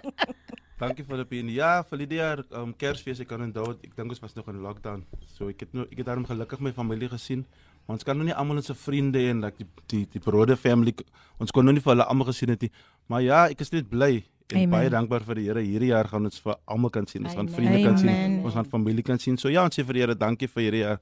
Dankie 0.82 1.04
Filippine. 1.06 1.52
Ja, 1.54 1.84
vir 1.86 2.00
die 2.00 2.18
jaar 2.18 2.42
um, 2.58 2.72
Kersfees 2.74 3.20
ek 3.22 3.28
kan 3.30 3.44
onthou, 3.44 3.68
ek 3.84 3.92
dink 3.94 4.10
ons 4.10 4.22
was 4.22 4.34
nog 4.34 4.48
in 4.50 4.62
lockdown. 4.64 5.04
So 5.36 5.50
ek 5.52 5.66
het 5.66 5.76
nou 5.76 5.86
ek 5.86 6.00
het 6.00 6.08
daarom 6.08 6.26
gelukkig 6.26 6.62
my 6.64 6.72
familie 6.74 7.10
gesien. 7.12 7.44
Ons 7.92 8.06
kan 8.08 8.16
nou 8.16 8.24
nie 8.24 8.34
almal 8.34 8.62
ons 8.62 8.70
se 8.70 8.76
vriende 8.78 9.20
en 9.30 9.44
like 9.44 9.60
die 9.60 9.68
die 9.92 10.02
die 10.14 10.22
brode 10.22 10.56
family 10.56 10.94
ons 11.42 11.52
kon 11.52 11.66
nou 11.66 11.74
nie 11.76 11.82
vir 11.84 11.92
hulle 11.92 12.06
almal 12.08 12.30
gesien 12.30 12.52
het 12.54 12.64
nie. 12.64 12.70
Maar 13.12 13.24
ja, 13.24 13.40
ek 13.52 13.64
is 13.64 13.72
net 13.74 13.90
bly 13.90 14.14
en 14.52 14.56
Amen. 14.56 14.72
baie 14.72 14.90
dankbaar 14.92 15.24
vir 15.26 15.40
die 15.40 15.46
Here. 15.48 15.62
Hierdie 15.64 15.92
jaar 15.92 16.08
gaan 16.08 16.28
ons 16.28 16.40
vir 16.44 16.56
almal 16.66 16.92
kan 16.92 17.06
sien. 17.08 17.24
Ons 17.24 17.36
gaan 17.36 17.48
Amen. 17.48 17.56
vriende 17.56 17.80
kan 17.84 17.98
sien. 17.98 18.12
Amen. 18.12 18.42
Ons 18.44 18.56
gaan 18.58 18.68
familie 18.68 19.04
kan 19.06 19.20
sien. 19.22 19.38
So 19.40 19.52
ja, 19.52 19.64
ons 19.64 19.76
sê 19.76 19.84
vir 19.86 19.98
die 19.98 20.04
Here 20.04 20.18
dankie 20.18 20.48
vir 20.50 20.66
hierdie 20.66 20.84
jaar. 20.84 21.00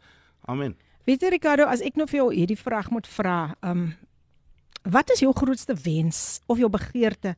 Amen. 0.50 0.76
Weet 1.08 1.24
jy 1.24 1.32
Ricardo, 1.34 1.66
as 1.66 1.82
ek 1.84 1.98
nou 1.98 2.06
vir 2.10 2.20
jou 2.20 2.28
hierdie 2.34 2.58
vraag 2.60 2.90
moet 2.94 3.08
vra, 3.10 3.54
um 3.66 3.90
wat 4.90 5.10
is 5.12 5.20
jou 5.20 5.32
grootste 5.36 5.74
wens 5.76 6.40
of 6.48 6.56
jou 6.56 6.70
begeerte 6.72 7.34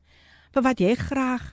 vir 0.55 0.62
wat 0.62 0.79
jy 0.79 0.93
graag 0.95 1.49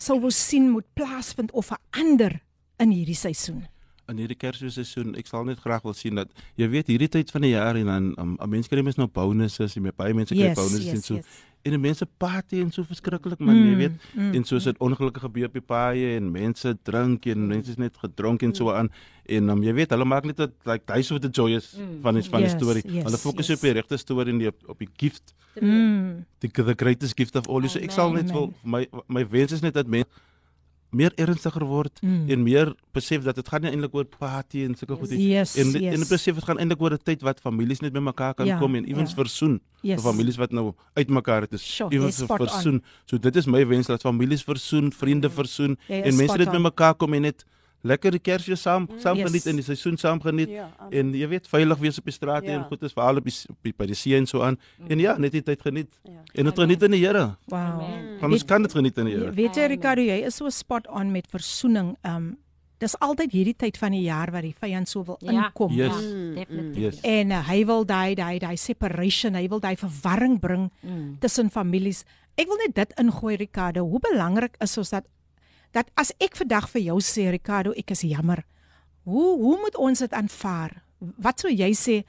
sou 0.00 0.16
wou 0.22 0.30
sien 0.32 0.70
moet 0.72 0.86
plaasvind 0.96 1.52
of 1.52 1.68
verander 1.68 2.38
in 2.80 2.94
hierdie 2.94 3.18
seisoen? 3.18 3.66
In 4.12 4.18
hierdie 4.22 4.36
Kersseisoen, 4.38 5.14
ek 5.18 5.26
sal 5.30 5.44
net 5.48 5.58
graag 5.64 5.82
wil 5.86 5.94
sien 5.96 6.18
dat 6.20 6.28
jy 6.60 6.68
weet 6.72 6.86
hierdie 6.92 7.08
tyd 7.08 7.30
van 7.34 7.42
die 7.46 7.54
jaar 7.54 7.76
en 7.80 7.88
dan 7.90 8.10
um, 8.20 8.36
um, 8.40 8.50
mense 8.52 8.68
kry 8.70 8.82
mens 8.84 8.96
nou 9.00 9.08
bonuses 9.08 9.76
en 9.80 9.88
baie 9.96 10.14
mense 10.14 10.34
kry 10.34 10.50
Yes, 10.52 10.56
bonuses 10.60 10.86
en 10.92 11.00
yes, 11.00 11.08
so. 11.10 11.14
yes. 11.20 11.40
En 11.62 11.70
die 11.70 11.78
mense 11.78 12.06
party 12.18 12.58
en 12.58 12.72
so 12.74 12.82
verskriklik 12.82 13.38
man, 13.38 13.54
jy 13.54 13.74
Mm, 13.74 13.78
weet. 13.78 13.92
mm, 14.18 14.32
en 14.34 14.44
soos 14.44 14.64
dit 14.66 14.78
ongelukkige 14.82 15.28
gebeur 15.28 15.46
op 15.46 15.52
die 15.54 15.62
paaie 15.62 16.16
en 16.16 16.32
mense 16.34 16.72
drink 16.82 17.26
en 17.30 17.44
mense 17.46 17.70
is 17.70 17.76
net 17.78 17.94
gedronk 18.02 18.42
en 18.42 18.54
so 18.54 18.72
aan 18.74 18.90
en 19.30 19.48
um, 19.48 19.62
jy 19.62 19.72
weet 19.74 19.90
hulle 19.94 20.04
maak 20.04 20.24
net 20.26 20.36
dat 20.42 20.50
like 20.66 20.82
daai 20.90 21.02
so 21.06 21.14
'n 21.14 21.30
joyous 21.30 21.76
van 22.02 22.14
die 22.18 22.22
van 22.26 22.40
die 22.42 22.48
Yes, 22.50 22.56
storie. 22.58 22.82
yes, 22.84 23.04
hulle 23.04 23.16
fokus 23.18 23.46
yes. 23.46 23.56
op 23.56 23.62
die 23.62 23.72
regte 23.78 23.96
storie 23.96 24.32
en 24.32 24.38
die 24.38 24.48
op, 24.48 24.58
op 24.68 24.78
die 24.78 24.88
gift, 24.96 25.34
Mm. 25.60 26.24
die 26.40 26.50
the 26.50 26.74
greatest 26.76 27.14
gift 27.16 27.36
of 27.36 27.46
all. 27.46 27.68
So 27.68 27.78
ek 27.78 27.90
sal 27.92 28.10
net 28.12 28.30
wil 28.32 28.52
my 28.64 28.86
my 29.08 29.22
wens 29.28 29.52
is 29.52 29.60
net 29.62 29.74
dat 29.74 29.86
mense 29.86 30.08
meer 30.92 31.12
ernstiger 31.16 31.64
word 31.64 31.98
Mm. 32.02 32.30
en 32.30 32.42
meer 32.42 32.74
besef 32.92 33.22
dat 33.24 33.34
dit 33.34 33.48
gaan 33.48 33.62
nie 33.62 33.70
eintlik 33.70 33.94
oor 33.94 34.04
party 34.04 34.64
en 34.64 34.74
sulke 34.76 34.96
goed 34.96 35.10
nie. 35.10 35.28
Yes, 35.32 35.56
En 35.56 35.70
yes. 35.72 35.94
en 35.94 36.00
besef 36.08 36.34
dit 36.34 36.44
gaan 36.44 36.58
eintlik 36.58 36.80
oor 36.82 36.92
'n 36.92 36.98
tyd 37.02 37.22
wat 37.22 37.40
families 37.40 37.80
net 37.80 37.92
bymekaar 37.92 38.34
kan 38.34 38.46
Ja, 38.46 38.58
kom 38.58 38.74
en 38.74 38.84
ewens 38.84 39.10
ja. 39.10 39.16
versoen. 39.16 39.60
Yes. 39.82 40.00
Vir 40.02 40.12
families 40.12 40.36
wat 40.36 40.52
nou 40.52 40.74
uitmekaar 40.94 41.40
het 41.42 41.52
is 41.52 41.62
Sure, 41.76 41.90
ewens 41.94 42.16
spot 42.16 42.40
on. 42.40 42.46
versoen. 42.48 42.82
So 43.06 43.18
dit 43.18 43.36
is 43.36 43.46
my 43.46 43.66
wens 43.66 43.86
dat 43.86 44.00
families 44.02 44.42
versoen, 44.44 44.92
vriende 44.92 45.30
versoen 45.30 45.76
Jy 45.88 45.94
is 45.94 46.12
en 46.12 46.16
mense 46.16 46.36
net 46.38 46.50
bymekaar 46.50 46.94
kom 46.94 47.14
en 47.14 47.22
net 47.22 47.44
lekker 47.82 48.10
die 48.14 48.20
Kersfees 48.20 48.62
saam 48.62 48.88
saam 48.98 49.16
Yes. 49.16 49.26
geniet 49.30 49.46
en 49.46 49.56
die 49.56 49.64
seisoen 49.64 49.96
saam 49.98 50.20
geniet. 50.22 50.48
Ja, 50.48 50.70
amen. 50.78 50.92
En 50.98 51.12
jy 51.14 51.28
weet 51.28 51.48
veilig 51.48 51.78
wees 51.78 51.98
op 51.98 52.04
die 52.04 52.12
strate 52.14 52.46
Ja. 52.46 52.52
en 52.58 52.64
goed 52.64 52.82
is 52.82 52.92
veral 52.92 53.16
op 53.16 53.24
die, 53.24 53.34
op 53.50 53.56
die 53.62 53.72
by 53.76 53.86
die 53.86 53.94
see 53.94 54.16
en 54.16 54.26
so 54.26 54.42
aan. 54.42 54.58
En 54.88 54.98
ja, 54.98 55.16
net 55.18 55.32
die 55.32 55.42
tyd 55.42 55.60
geniet. 55.60 55.88
Ja. 56.04 56.22
En 56.34 56.44
dit 56.44 56.58
geniet 56.58 56.82
in 56.82 56.90
die 56.90 57.00
Here. 57.06 57.36
Wow. 57.46 57.82
Want 58.20 58.32
ons 58.32 58.44
kan 58.44 58.62
dit 58.62 58.72
geniet 58.72 58.98
in 58.98 59.04
die 59.04 59.14
Here. 59.16 59.32
Weet 59.32 59.54
jy 59.56 59.66
Ricardo, 59.66 60.02
jy 60.02 60.22
is 60.26 60.36
so 60.36 60.48
spot 60.50 60.86
on 60.88 61.10
met 61.12 61.26
versoening. 61.30 61.96
Um 62.04 62.36
dis 62.82 62.96
altyd 62.98 63.30
hierdie 63.30 63.54
tyd 63.56 63.76
van 63.78 63.92
die 63.94 64.02
jaar 64.02 64.30
wat 64.32 64.42
die 64.42 64.54
vyand 64.58 64.88
so 64.88 65.04
wil 65.04 65.16
Ja. 65.20 65.30
inkom. 65.46 65.70
Yes. 65.72 65.92
Ja, 65.94 66.34
definitief. 66.34 66.82
Yes. 66.82 67.00
En 67.02 67.30
uh, 67.30 67.48
hy 67.48 67.64
wil 67.64 67.84
daai 67.86 68.14
daai 68.14 68.38
daai 68.38 68.56
separation, 68.56 69.34
hy 69.34 69.46
wil 69.48 69.60
daai 69.60 69.76
verwarring 69.76 70.40
bring 70.40 70.70
Mm. 70.82 71.16
tussen 71.20 71.50
families. 71.50 72.04
Ek 72.34 72.46
wil 72.48 72.56
net 72.66 72.74
dit 72.74 72.92
ingooi 72.98 73.36
Ricardo. 73.36 73.84
Hoe 73.86 74.00
belangrik 74.00 74.56
is 74.60 74.76
ons 74.78 74.90
dat 74.90 75.04
dat 75.72 75.88
as 75.96 76.12
ek 76.20 76.36
vandag 76.36 76.68
vir 76.70 76.82
jou 76.82 76.98
sê 77.00 77.30
Ricardo, 77.30 77.72
ek 77.76 77.90
is 77.90 78.02
jammer. 78.02 78.44
Hoe 79.04 79.36
hoe 79.40 79.56
moet 79.60 79.76
ons 79.76 79.98
dit 79.98 80.12
aanvaar? 80.12 80.82
Wat 81.18 81.40
sou 81.40 81.50
jy 81.50 81.72
sê? 81.74 82.02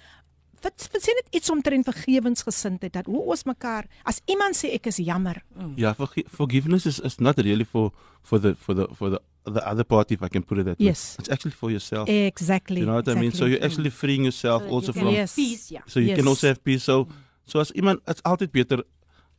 Wat 0.64 0.80
sê 1.04 1.12
net 1.18 1.28
iets 1.36 1.50
omtrent 1.52 1.86
vergewensgesindheid 1.86 2.94
dat 2.94 3.06
hoe 3.06 3.20
ons 3.34 3.44
mekaar 3.44 3.88
as 4.08 4.22
iemand 4.32 4.56
sê 4.56 4.72
ek 4.78 4.88
is 4.88 4.98
jammer. 5.04 5.42
Yeah, 5.76 5.96
forgi- 5.96 6.28
forgiveness 6.30 6.86
is, 6.86 7.00
is 7.00 7.20
not 7.20 7.38
really 7.40 7.66
for 7.66 7.92
for 8.24 8.40
the 8.40 8.56
for 8.56 8.74
the 8.76 8.88
for 8.96 9.10
the 9.10 9.20
the 9.46 9.60
other 9.68 9.84
party, 9.84 10.14
if 10.16 10.24
I 10.24 10.30
can 10.30 10.44
put 10.44 10.58
it 10.60 10.66
that 10.66 10.80
way. 10.80 10.86
Yes. 10.88 11.18
It's 11.20 11.28
actually 11.30 11.52
for 11.52 11.70
yourself. 11.70 12.08
Exactly. 12.08 12.80
you 12.80 12.86
know 12.86 12.96
what 12.96 13.10
I 13.10 13.16
mean? 13.16 13.32
So 13.32 13.44
exactly. 13.46 13.52
you're 13.52 13.66
actually 13.66 13.90
freeing 13.90 14.24
yourself 14.24 14.64
So 14.64 14.70
also 14.70 14.94
you 14.94 15.02
from. 15.02 15.36
peace, 15.36 15.72
ja. 15.72 15.82
So 15.86 16.00
you 16.00 16.08
Yes. 16.10 16.18
can 16.20 16.28
also 16.28 16.48
have 16.48 16.64
peace. 16.64 16.84
So 16.84 17.08
so 17.46 17.60
as 17.60 17.72
iemand, 17.76 18.00
it's 18.08 18.22
altyd 18.24 18.52
beter 18.52 18.84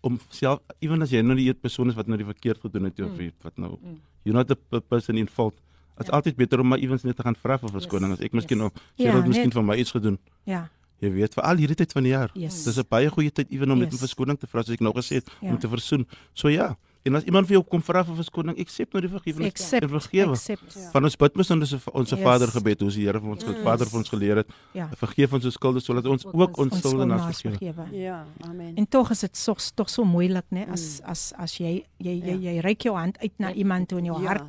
om 0.05 0.19
self, 0.29 0.61
even 0.85 1.03
as 1.03 1.13
jy 1.15 1.23
nou 1.25 1.37
die 1.39 1.53
persoon 1.57 1.89
is 1.93 1.97
wat 1.99 2.07
nou 2.11 2.19
die 2.21 2.27
verkeerd 2.29 2.61
gedoen 2.61 2.85
het, 2.91 3.01
of 3.01 3.15
mm. 3.17 3.31
wat 3.47 3.57
nou, 3.61 3.79
you're 4.25 4.37
not 4.37 4.49
the 4.53 4.81
person 4.81 5.17
in 5.21 5.29
fault. 5.29 5.57
It's 5.99 6.11
Ja. 6.11 6.17
altyd 6.19 6.37
beter 6.37 6.61
om 6.61 6.69
maar 6.69 6.79
ewens 6.83 7.05
net 7.07 7.17
te 7.17 7.23
gaan 7.23 7.37
vra 7.39 7.57
vir 7.59 7.71
verskoning 7.71 8.13
as 8.13 8.21
ek 8.21 8.33
miskien 8.35 8.59
yes. 8.59 8.67
nou 8.67 8.71
sê 8.99 9.07
Ja, 9.09 9.13
dat 9.15 9.27
miskien 9.29 9.45
net- 9.51 9.53
van 9.55 9.65
my 9.67 9.77
iets 9.79 9.93
gedoen. 9.95 10.19
Ja. 10.45 10.69
Jy 11.01 11.11
weet, 11.13 11.35
veral 11.35 11.57
hierdie 11.57 11.77
tyd 11.77 11.93
van 11.93 12.03
die 12.03 12.13
jaar. 12.13 12.31
Yes. 12.35 12.65
Dis 12.65 12.79
'n 12.79 12.87
baie 12.89 13.09
goeie 13.11 13.31
tyd 13.31 13.51
ewen 13.51 13.71
om 13.71 13.79
net 13.79 13.93
Yes. 13.93 14.01
om 14.01 14.07
verskoning 14.07 14.39
te 14.39 14.47
vra, 14.47 14.63
soos 14.63 14.75
ek 14.75 14.81
nou 14.81 14.93
gesê 14.93 15.15
het, 15.17 15.31
Ja. 15.41 15.49
om 15.51 15.59
te 15.59 15.69
versoen. 15.69 16.07
So 16.35 16.49
ja, 16.49 16.77
en 17.05 17.15
as 17.17 17.25
iemand 17.29 17.47
vir 17.47 17.57
jou 17.59 17.63
kom 17.69 17.83
vra 17.83 18.03
vir 18.05 18.17
verskoning, 18.17 18.59
accept 18.59 18.93
nou 18.93 19.01
die 19.05 19.11
vergifnis 19.13 19.47
Accept. 19.53 19.83
en 19.83 19.91
vergewe. 19.91 20.37
Ja. 20.75 20.91
Van 20.93 21.05
ons 21.05 21.17
bid 21.17 21.37
mos 21.37 21.51
ons 21.51 21.73
ons 21.93 22.11
Yes. 22.11 22.21
Vader 22.23 22.49
gebed, 22.49 22.81
hoe 22.81 22.91
die 22.91 23.05
Here 23.07 23.21
vir 23.21 23.31
ons 23.31 23.45
yes. 23.45 23.63
Vader 23.63 23.87
vir 23.87 23.99
ons 23.99 24.09
geleer 24.09 24.37
het. 24.37 24.49
Ja. 24.73 24.89
Vergeef 24.97 25.33
ons 25.33 25.45
ons 25.45 25.55
skulde 25.55 25.81
sodat 25.81 26.07
ons 26.07 26.25
Ook 26.27 26.35
ook 26.35 26.59
ons 26.59 26.73
ons 26.73 26.81
skulde 26.81 27.05
nas 27.07 27.21
naas 27.21 27.43
vergewe. 27.43 27.75
vergewe. 27.75 27.99
Ja, 28.03 28.25
amen. 28.49 28.75
En 28.77 28.89
tog 28.89 29.11
is 29.11 29.21
dit 29.21 29.37
so 29.37 29.55
tog 29.75 29.89
so 29.91 30.05
moeilik, 30.05 30.45
né, 30.51 30.67
as 30.71 31.01
as 31.05 31.33
as 31.37 31.57
jy 31.59 31.85
jy 31.99 32.21
jy, 32.25 32.39
jy 32.41 32.61
reik 32.61 32.83
jou 32.83 32.97
hand 32.97 33.19
uit 33.21 33.33
na 33.39 33.53
iemand 33.53 33.89
toe 33.89 33.99
in 33.99 34.05
jou 34.07 34.21
Ja. 34.23 34.29
hart 34.29 34.45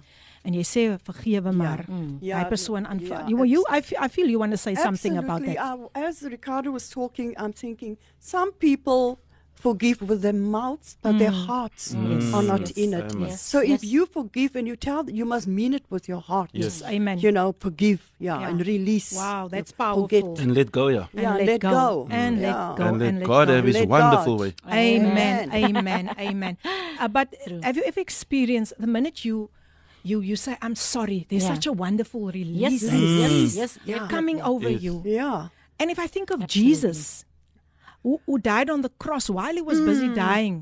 en 0.45 0.53
jy 0.53 0.61
sê 0.63 0.99
vergewe 1.03 1.51
maar. 1.51 1.85
Mm. 1.89 2.17
Ja, 2.21 2.37
Daai 2.39 2.49
persoon 2.49 2.81
ja, 2.83 2.89
aanvaar. 2.89 3.27
You 3.29 3.43
you 3.45 3.65
I 3.69 3.81
feel, 3.81 3.99
I 4.05 4.07
feel 4.09 4.27
you 4.29 4.37
want 4.39 4.51
to 4.51 4.57
say 4.57 4.75
something 4.75 5.17
about 5.17 5.41
Absolutely. 5.41 5.55
that. 5.55 5.79
Uh, 5.95 6.07
as 6.07 6.21
Ricardo 6.21 6.71
was 6.71 6.87
talking, 6.89 7.35
I'm 7.37 7.51
thinking 7.53 7.97
some 8.19 8.51
people 8.59 9.17
forgive 9.55 10.01
with 10.01 10.21
their 10.21 10.33
mouths, 10.33 10.97
but 11.01 11.17
their 11.17 11.31
mm. 11.31 11.45
hearts 11.47 11.93
Yes. 11.95 12.33
are 12.33 12.43
not 12.43 12.61
Yes. 12.61 12.71
in 12.77 12.93
it. 12.93 13.13
Yes. 13.19 13.41
So 13.41 13.61
Yes. 13.61 13.81
if 13.83 13.89
you 13.93 14.05
forgive 14.05 14.55
and 14.55 14.67
you 14.67 14.75
tell, 14.75 15.09
you 15.09 15.25
must 15.25 15.47
mean 15.47 15.73
it 15.73 15.83
with 15.89 16.07
your 16.07 16.21
heart. 16.21 16.49
Yes. 16.53 16.83
Amen. 16.83 17.17
You 17.19 17.31
know, 17.31 17.55
forgive, 17.59 17.99
yeah, 18.19 18.39
Yeah. 18.39 18.47
and 18.49 18.65
release. 18.65 19.15
Wow, 19.15 19.47
that's 19.49 19.71
You 19.71 19.77
powerful. 19.77 20.03
Forget. 20.07 20.39
And 20.43 20.53
let 20.55 20.71
go, 20.71 20.87
ja. 20.89 21.07
Yeah, 21.13 21.35
and 21.37 21.45
let 21.47 21.61
go. 21.61 22.07
And 22.11 22.41
let 22.41 22.47
Yeah. 22.55 22.73
go 22.77 22.83
And 22.83 22.99
let 22.99 23.13
let 23.15 23.23
God 23.27 23.47
go. 23.47 23.53
have 23.55 23.65
his 23.65 23.75
Let 23.75 23.89
wonderful 23.89 24.37
God. 24.37 24.41
way. 24.41 24.51
Amen. 24.69 25.49
Amen. 25.53 25.77
Amen. 25.77 26.03
Amen. 26.19 26.57
Uh, 26.99 27.09
but 27.09 27.27
True. 27.47 27.59
have 27.61 27.75
you 27.75 27.83
ever 27.85 27.99
experienced 27.99 28.71
the 28.79 28.87
minute 28.87 29.25
you 29.25 29.49
you 30.03 30.21
you 30.21 30.35
say 30.37 30.55
I'm 30.61 30.75
sorry, 30.75 31.25
there's 31.29 31.43
Yeah. 31.43 31.55
such 31.55 31.65
a 31.67 31.73
wonderful 31.73 32.31
release 32.31 32.83
Yes, 32.83 32.93
mm. 32.93 33.19
yes, 33.19 33.55
yes, 33.55 33.71
Yeah. 33.83 34.07
coming 34.07 34.39
over 34.41 34.69
Yes. 34.69 34.81
you. 34.85 35.01
Yeah. 35.03 35.49
And 35.79 35.91
if 35.91 35.99
I 35.99 36.07
think 36.07 36.29
of 36.31 36.39
Absolutely. 36.43 36.71
Jesus 36.71 37.25
who, 38.05 38.19
who 38.27 38.37
died 38.37 38.69
on 38.69 38.81
the 38.85 38.91
cross 39.03 39.25
while 39.37 39.55
he 39.59 39.63
was 39.71 39.79
busy 39.81 40.09
dying, 40.13 40.55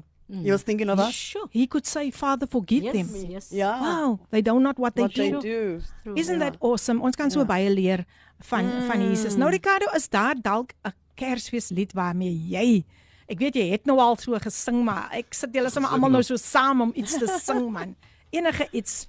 You 0.43 0.53
was 0.55 0.63
thinking 0.63 0.89
of 0.89 0.97
us? 0.99 1.13
Sure. 1.13 1.47
he 1.51 1.67
could 1.67 1.85
say, 1.85 2.09
Father, 2.09 2.47
forgive 2.47 2.83
Yes, 2.87 2.93
them. 2.95 3.09
yes. 3.33 3.45
Yeah. 3.51 3.75
Wow, 3.85 4.19
they 4.31 4.41
don't 4.41 4.63
know 4.65 4.73
what 4.83 4.95
they 4.95 5.03
What 5.05 5.13
do. 5.13 5.23
they 5.23 5.41
do. 5.51 6.15
Isn't 6.21 6.39
Ja. 6.39 6.45
that 6.49 6.55
awesome? 6.69 7.01
Ons 7.05 7.15
kan 7.19 7.29
so 7.29 7.39
Ja. 7.41 7.45
baie 7.45 7.69
leer 7.69 8.05
van 8.49 8.65
van 8.87 8.99
Jesus. 9.09 9.35
Nou 9.37 9.51
Ricardo, 9.51 9.85
is 9.99 10.07
daar 10.09 10.35
dalk 10.41 10.71
'n 10.87 10.93
Kersfeeslied 11.15 11.93
waarmee 11.93 12.33
jy 12.49 12.83
Ek 13.29 13.39
weet 13.39 13.55
jy 13.55 13.69
het 13.71 13.85
nou 13.85 13.97
al 13.99 14.17
so 14.17 14.37
gesing, 14.39 14.83
maar 14.83 15.09
ek 15.11 15.33
sit 15.33 15.53
julle 15.53 15.69
sommer 15.71 15.91
almal 15.91 16.09
nou 16.11 16.23
so 16.23 16.35
saam 16.35 16.81
om 16.81 16.91
iets 16.95 17.17
te 17.17 17.27
sing 17.47 17.71
man. 17.71 17.95
Enige 18.33 18.65
iets 18.73 19.07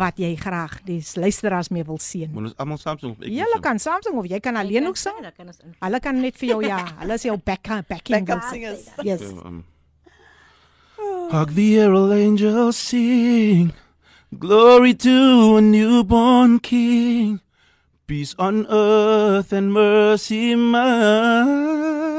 wat 0.00 0.16
jy 0.20 0.30
graag 0.40 0.78
die 0.86 1.00
luisteraars 1.20 1.68
mee 1.68 1.84
wil 1.84 1.98
seën. 2.00 2.30
Moet 2.32 2.50
ons 2.50 2.54
almal 2.62 2.78
saam 2.80 3.00
sing 3.02 3.12
of 3.12 3.20
ek 3.20 3.34
Julle 3.36 3.58
kan 3.64 3.80
saam 3.82 4.00
sing 4.04 4.16
of 4.16 4.28
jy 4.30 4.40
kan 4.40 4.56
alleen 4.56 4.88
ook 4.88 4.96
sing. 4.96 5.18
Kan. 5.36 5.52
Hulle 5.84 6.00
kan 6.00 6.20
net 6.20 6.38
vir 6.40 6.54
jou 6.54 6.62
ja, 6.64 6.80
hulle 7.02 7.20
is 7.20 7.26
jou 7.28 7.36
back 7.36 7.68
backing. 7.88 8.24
Backup 8.24 8.40
band. 8.40 8.50
singers. 8.50 8.88
Yes. 9.04 9.22
Um, 9.28 9.64
Hark 11.32 11.54
the 11.54 11.74
herald 11.74 12.12
angels 12.12 12.76
sing, 12.76 13.72
glory 14.38 14.94
to 14.94 15.56
a 15.56 15.60
newborn 15.60 16.60
King, 16.60 17.40
peace 18.06 18.34
on 18.38 18.66
earth 18.68 19.52
and 19.52 19.72
mercy 19.72 20.54
mild. 20.54 22.11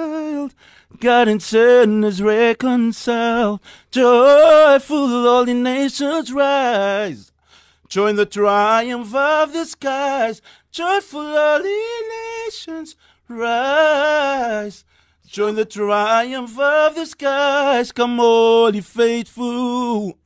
God 1.03 1.27
and 1.27 1.43
sinners 1.43 2.21
reconciled, 2.21 3.59
joyful 3.91 5.27
all 5.27 5.43
the 5.43 5.53
nations 5.53 6.31
rise. 6.31 7.33
Join 7.89 8.15
the 8.15 8.25
triumph 8.25 9.13
of 9.13 9.51
the 9.51 9.65
skies, 9.65 10.41
joyful 10.71 11.19
all 11.19 11.61
the 11.61 11.83
nations 12.45 12.95
rise. 13.27 14.85
Join 15.27 15.55
the 15.55 15.65
triumph 15.65 16.57
of 16.57 16.95
the 16.95 17.05
skies, 17.05 17.91
come 17.91 18.17
all 18.21 18.73
ye 18.73 18.79
faithful, 18.79 20.17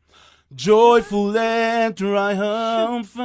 joyful 0.53 1.35
and 1.35 1.97
triumphant. 1.97 3.17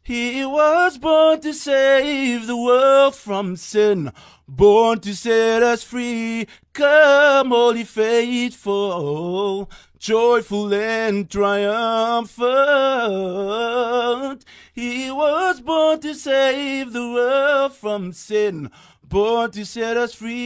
He 0.00 0.44
was 0.44 0.98
born 0.98 1.40
to 1.40 1.52
save 1.52 2.46
the 2.46 2.56
world 2.56 3.16
from 3.16 3.56
sin, 3.56 4.12
born 4.48 5.00
to 5.00 5.14
set 5.14 5.62
us 5.62 5.82
free. 5.82 6.46
Come, 6.72 7.50
holy 7.50 7.84
faithful, 7.84 9.70
joyful 9.98 10.72
and 10.72 11.28
triumphant. 11.30 12.36
He 14.72 15.10
was 15.10 15.60
born 15.60 16.00
to 16.00 16.14
save 16.14 16.92
the 16.92 17.10
world 17.12 17.74
from 17.74 18.12
sin, 18.12 18.70
born 19.02 19.50
to 19.52 19.64
set 19.64 19.96
us 19.96 20.14
free. 20.14 20.36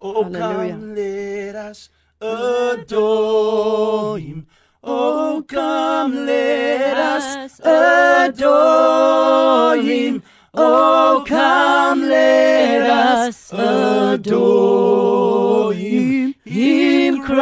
Oh, 0.00 0.24
Hallelujah. 0.24 0.72
come, 0.72 0.94
let 0.94 1.54
us 1.56 1.88
adore 2.20 4.18
him. 4.18 4.46
Oh, 4.82 5.44
come, 5.48 6.26
let 6.26 6.96
us 6.96 7.60
adore 7.60 9.76
him. 9.76 10.22
Oh, 10.58 11.22
come, 11.26 12.08
let 12.08 12.88
us 12.88 13.52
adore 13.52 15.74
him. 15.74 16.34
Him, 16.46 17.22
Christ 17.22 17.36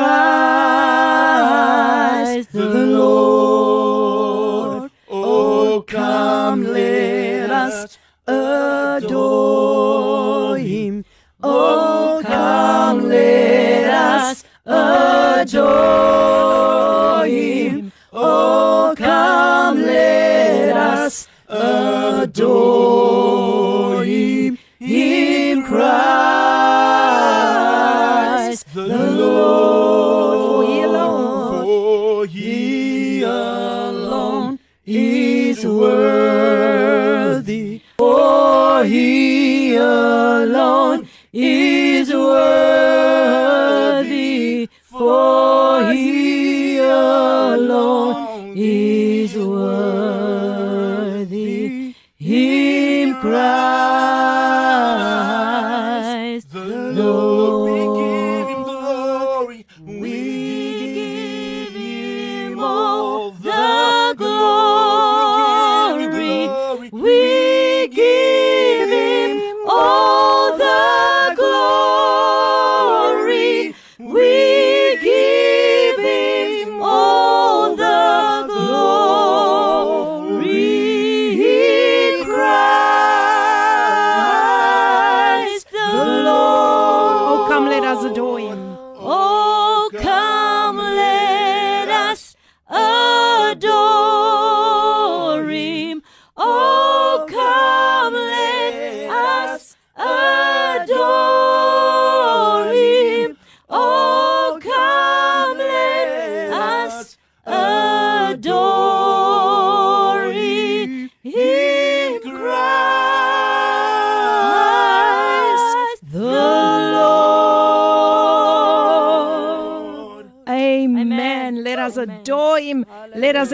the 2.50 2.87
Lord. 2.87 4.90
Oh, 5.09 5.85
come, 5.87 6.64
let 6.64 7.50
us 7.50 7.98
adore 8.27 10.59
him. 10.59 11.05
Oh, 11.40 12.20
come, 12.24 13.09
let 13.09 13.90
us 13.90 14.42
adore 14.66 15.64
him. 17.27 17.92
Oh, 18.12 18.92
come, 18.96 19.83
let 19.83 20.77
us 20.77 21.29
adore 21.48 22.93
all 63.24 63.30
the 63.30 64.14
glory. 64.16 64.54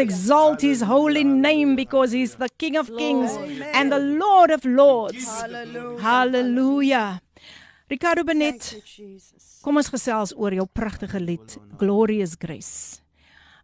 Exalt 0.00 0.60
his 0.64 0.82
holy 0.82 1.24
name 1.24 1.76
because 1.76 2.12
he's 2.12 2.34
the 2.36 2.48
King 2.56 2.76
of 2.76 2.90
kings 2.96 3.36
and 3.72 3.92
the 3.92 4.00
Lord 4.00 4.50
of 4.50 4.64
lords. 4.64 5.26
Hallelujah. 5.40 6.00
Hallelujah. 6.02 7.20
Ricardo 7.90 8.22
Benet, 8.22 8.68
kom 9.64 9.80
ons 9.80 9.88
gesels 9.90 10.30
oor 10.38 10.54
jou 10.54 10.66
pragtige 10.70 11.18
lied 11.18 11.56
Glorious 11.80 12.36
Grace. 12.38 13.00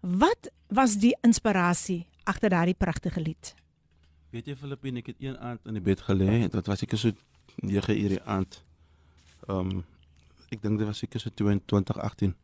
Wat 0.03 0.49
was 0.75 0.97
die 0.99 1.13
inspirasie 1.23 2.09
agter 2.27 2.51
daardie 2.51 2.75
pragtige 2.75 3.23
lied? 3.23 3.53
Weet 4.35 4.51
jy 4.51 4.57
Filippine, 4.59 4.99
ek 4.99 5.13
het 5.13 5.23
een 5.23 5.37
aand 5.39 5.63
in 5.71 5.79
die 5.79 5.85
bed 5.85 6.03
gelê 6.09 6.27
en 6.41 6.51
dit 6.51 6.71
was 6.73 6.83
seker 6.83 6.99
so 6.99 7.15
9 7.63 7.95
uur 7.95 8.17
die 8.17 8.25
aand. 8.27 8.59
Um 9.47 9.85
ek 10.51 10.59
dink 10.63 10.83
dit 10.83 10.91
was 10.91 10.99
seker 11.05 11.23
so 11.23 11.31
2018. 11.31 12.35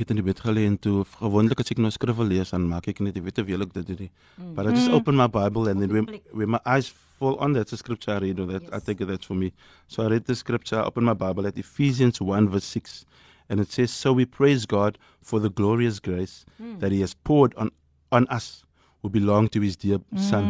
Ek 0.00 0.06
het 0.06 0.14
in 0.14 0.20
die 0.22 0.24
bed 0.24 0.38
gelê 0.40 0.62
en 0.64 0.78
toe 0.80 1.02
gewoonlik 1.20 1.60
as 1.60 1.68
ek 1.74 1.80
nou 1.84 1.90
skrif 1.92 2.16
wil 2.16 2.30
lees 2.32 2.54
dan 2.54 2.62
maak 2.64 2.86
ek 2.88 3.02
net 3.04 3.18
weet 3.20 3.36
of 3.42 3.50
jy 3.52 3.56
dit 3.60 3.88
doen. 3.90 4.08
But 4.56 4.66
I 4.66 4.72
just 4.72 4.88
open 4.88 5.14
my 5.14 5.26
Bible 5.26 5.68
and 5.68 5.78
then 5.78 5.92
when, 5.92 6.06
when 6.32 6.48
my 6.48 6.60
eyes 6.64 6.88
fall 6.88 7.36
on 7.36 7.52
that 7.52 7.68
scripture 7.68 8.12
I 8.12 8.18
read 8.24 8.40
or 8.40 8.46
that 8.46 8.62
I 8.72 8.76
Yes. 8.76 8.84
take 8.84 9.02
it 9.02 9.08
that's 9.08 9.26
for 9.26 9.34
me. 9.34 9.52
So 9.88 10.02
I 10.02 10.08
read 10.08 10.24
the 10.24 10.34
scripture, 10.34 10.80
I 10.80 10.84
open 10.84 11.04
my 11.04 11.12
Bible 11.12 11.46
at 11.46 11.58
Ephesians 11.58 12.18
1 12.18 12.48
verse 12.48 12.64
6 12.64 13.04
and 13.50 13.60
it 13.60 13.70
says 13.70 13.90
so 13.90 14.14
we 14.14 14.24
praise 14.24 14.64
God 14.64 14.96
for 15.20 15.38
the 15.38 15.50
glorious 15.50 16.00
grace 16.00 16.46
that 16.78 16.92
he 16.92 17.02
has 17.02 17.12
poured 17.12 17.54
on 17.56 17.70
on 18.10 18.26
us 18.28 18.64
who 19.02 19.10
belong 19.10 19.48
to 19.48 19.60
his 19.60 19.76
dear 19.76 20.00
son. 20.16 20.48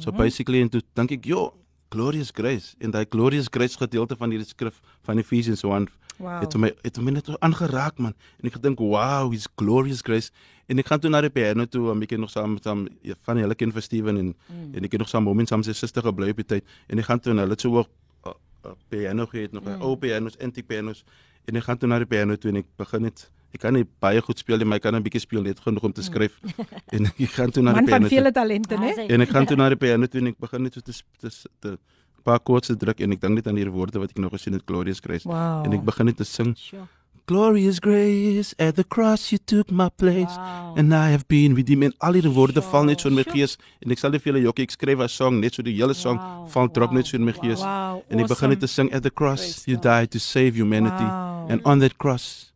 So 0.00 0.10
basically 0.10 0.60
en 0.60 0.68
toe 0.70 0.82
dink 0.96 1.12
ek, 1.12 1.24
"Jo, 1.24 1.54
glorious 1.88 2.32
grace." 2.32 2.74
En 2.80 2.90
daai 2.90 3.06
glorious 3.06 3.46
grace 3.48 3.76
gedeelte 3.76 4.16
van 4.16 4.30
hierdie 4.30 4.48
skrif 4.48 4.82
van 5.04 5.18
Ephesians 5.18 5.62
1 5.62 5.86
Wow. 6.22 6.40
het 6.40 6.54
my 6.56 6.70
het 6.82 6.98
my 7.02 7.10
net 7.10 7.28
aangeraak 7.42 7.98
man. 7.98 8.14
En 8.40 8.46
ek 8.46 8.52
gedink, 8.58 8.78
"Wow, 8.78 9.32
his 9.32 9.48
glorious 9.56 10.00
grace." 10.00 10.30
En 10.66 10.78
ek 10.78 10.86
gaan 10.86 11.00
toe 11.00 11.10
na 11.10 11.20
die 11.20 11.30
piano 11.30 11.64
toe, 11.66 11.90
'n 11.90 11.98
bietjie 11.98 12.18
nog 12.18 12.30
saam 12.30 12.52
met 12.52 12.64
hom 12.64 12.88
van 13.22 13.34
die 13.34 13.42
hele 13.42 13.54
kind 13.54 13.72
vir 13.72 13.82
Steven 13.82 14.16
en 14.16 14.26
mm. 14.26 14.74
en 14.74 14.84
ek 14.84 14.92
het 14.92 15.00
nog 15.00 15.08
saam 15.08 15.26
hom 15.26 15.38
en 15.38 15.46
saam 15.46 15.62
sy 15.62 15.72
suster 15.72 16.02
gebly 16.02 16.30
op 16.30 16.36
die 16.36 16.46
tyd. 16.46 16.64
En 16.86 16.98
ek 16.98 17.04
gaan 17.04 17.20
toe 17.20 17.32
en 17.32 17.38
hulle 17.38 17.50
het 17.50 17.60
so 17.60 17.70
hoog 17.70 17.88
uh, 18.26 18.32
uh, 18.64 18.72
piano 18.88 19.26
gehad, 19.26 19.52
nog 19.52 19.64
mm. 19.64 19.82
ou 19.82 19.96
pianos, 19.96 20.38
antique 20.38 20.66
pianos. 20.66 21.04
En 21.44 21.56
ek 21.56 21.64
gaan 21.64 21.78
toe 21.78 21.88
na 21.88 21.98
die 21.98 22.06
piano 22.06 22.36
toe 22.36 22.50
en 22.50 22.56
ek 22.56 22.66
begin 22.76 23.02
net 23.02 23.30
ek 23.52 23.60
kan 23.60 23.74
nie 23.74 23.84
baie 24.00 24.20
goed 24.24 24.38
speel 24.38 24.56
nie, 24.56 24.64
maar 24.64 24.76
ek 24.76 24.82
kan 24.82 24.94
'n 24.96 25.02
bietjie 25.02 25.20
speel 25.20 25.42
net 25.42 25.60
genoeg 25.60 25.82
om 25.82 25.92
te 25.92 26.02
skryf. 26.02 26.38
en 26.94 27.06
ek 27.06 27.32
gaan 27.36 27.50
toe 27.50 27.62
na 27.62 27.72
die 27.72 27.82
Man 27.82 27.88
van 27.88 27.98
piano. 27.98 28.08
vele 28.08 28.32
talente, 28.32 28.76
né? 28.76 28.94
En 29.08 29.20
ek 29.20 29.28
gaan 29.28 29.46
toe 29.46 29.56
na 29.60 29.68
die 29.68 29.76
piano 29.76 30.06
toe 30.06 30.20
en 30.20 30.26
ek 30.32 30.38
begin 30.38 30.62
net 30.62 30.74
so 30.74 30.80
te 30.80 30.92
te 31.20 31.28
te 31.60 31.78
paar 32.22 32.40
koorde 32.40 32.76
druk 32.76 33.00
en 33.00 33.12
ek 33.12 33.20
dink 33.20 33.34
net 33.34 33.46
aan 33.46 33.56
hierdie 33.56 33.72
woorde 33.74 33.98
wat 33.98 34.10
ek 34.10 34.18
nog 34.18 34.32
gesien 34.32 34.52
het 34.54 34.62
Glorious 34.66 35.00
Grace. 35.00 35.28
Wow. 35.28 35.64
En 35.66 35.72
ek 35.72 35.84
begin 35.84 36.06
net 36.06 36.16
te 36.16 36.24
sing 36.24 36.54
Sure. 36.56 36.86
Glorious 37.24 37.78
Grace 37.78 38.52
at 38.58 38.74
the 38.74 38.82
cross 38.84 39.30
you 39.30 39.38
took 39.46 39.70
my 39.70 39.88
place 39.88 40.34
Wow. 40.36 40.74
and 40.76 40.92
I 40.92 41.10
have 41.14 41.24
been 41.28 41.54
redeemed 41.54 41.84
en 41.84 41.94
al 42.00 42.14
hierdie 42.18 42.32
woorde 42.34 42.60
val 42.62 42.84
net 42.84 43.00
so 43.00 43.08
in 43.08 43.14
my 43.14 43.22
Sure. 43.22 43.36
gees 43.36 43.56
en 43.80 43.90
ek 43.94 43.98
sal 43.98 44.10
nie 44.10 44.18
vir 44.18 44.32
julle 44.32 44.42
jokkie 44.42 44.62
ek 44.66 44.70
skryf 44.74 44.98
'n 44.98 45.08
song 45.08 45.40
net 45.40 45.54
so 45.54 45.62
die 45.62 45.74
hele 45.76 45.94
song 45.94 46.18
Wow, 46.18 46.66
drop 46.72 46.92
net 46.92 47.06
so 47.06 47.16
in 47.16 47.24
my 47.24 47.32
gees 47.32 47.60
Wow. 47.60 48.02
en 48.10 48.18
ek 48.20 48.28
begin 48.28 48.48
net 48.50 48.60
te 48.60 48.66
sing 48.66 48.92
at 48.92 49.02
the 49.04 49.10
cross 49.10 49.40
Praise 49.40 49.64
you 49.70 49.76
died 49.78 50.10
to 50.10 50.18
save 50.18 50.56
humanity 50.58 51.04
and 51.52 51.60
on 51.64 51.78
that 51.78 51.96
cross 51.98 52.50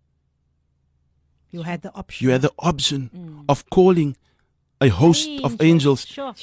You 1.53 1.63
had 1.63 1.83
the 1.83 1.91
option. 1.95 2.27
you 2.27 2.33
had 2.33 2.43
the 2.43 2.53
option 2.59 3.09
Mm. 3.15 3.45
of 3.49 3.65
calling 3.71 4.17
a 4.81 4.89
host 4.89 5.29
of 5.45 5.55
angels 5.61 6.05
Sure. 6.07 6.35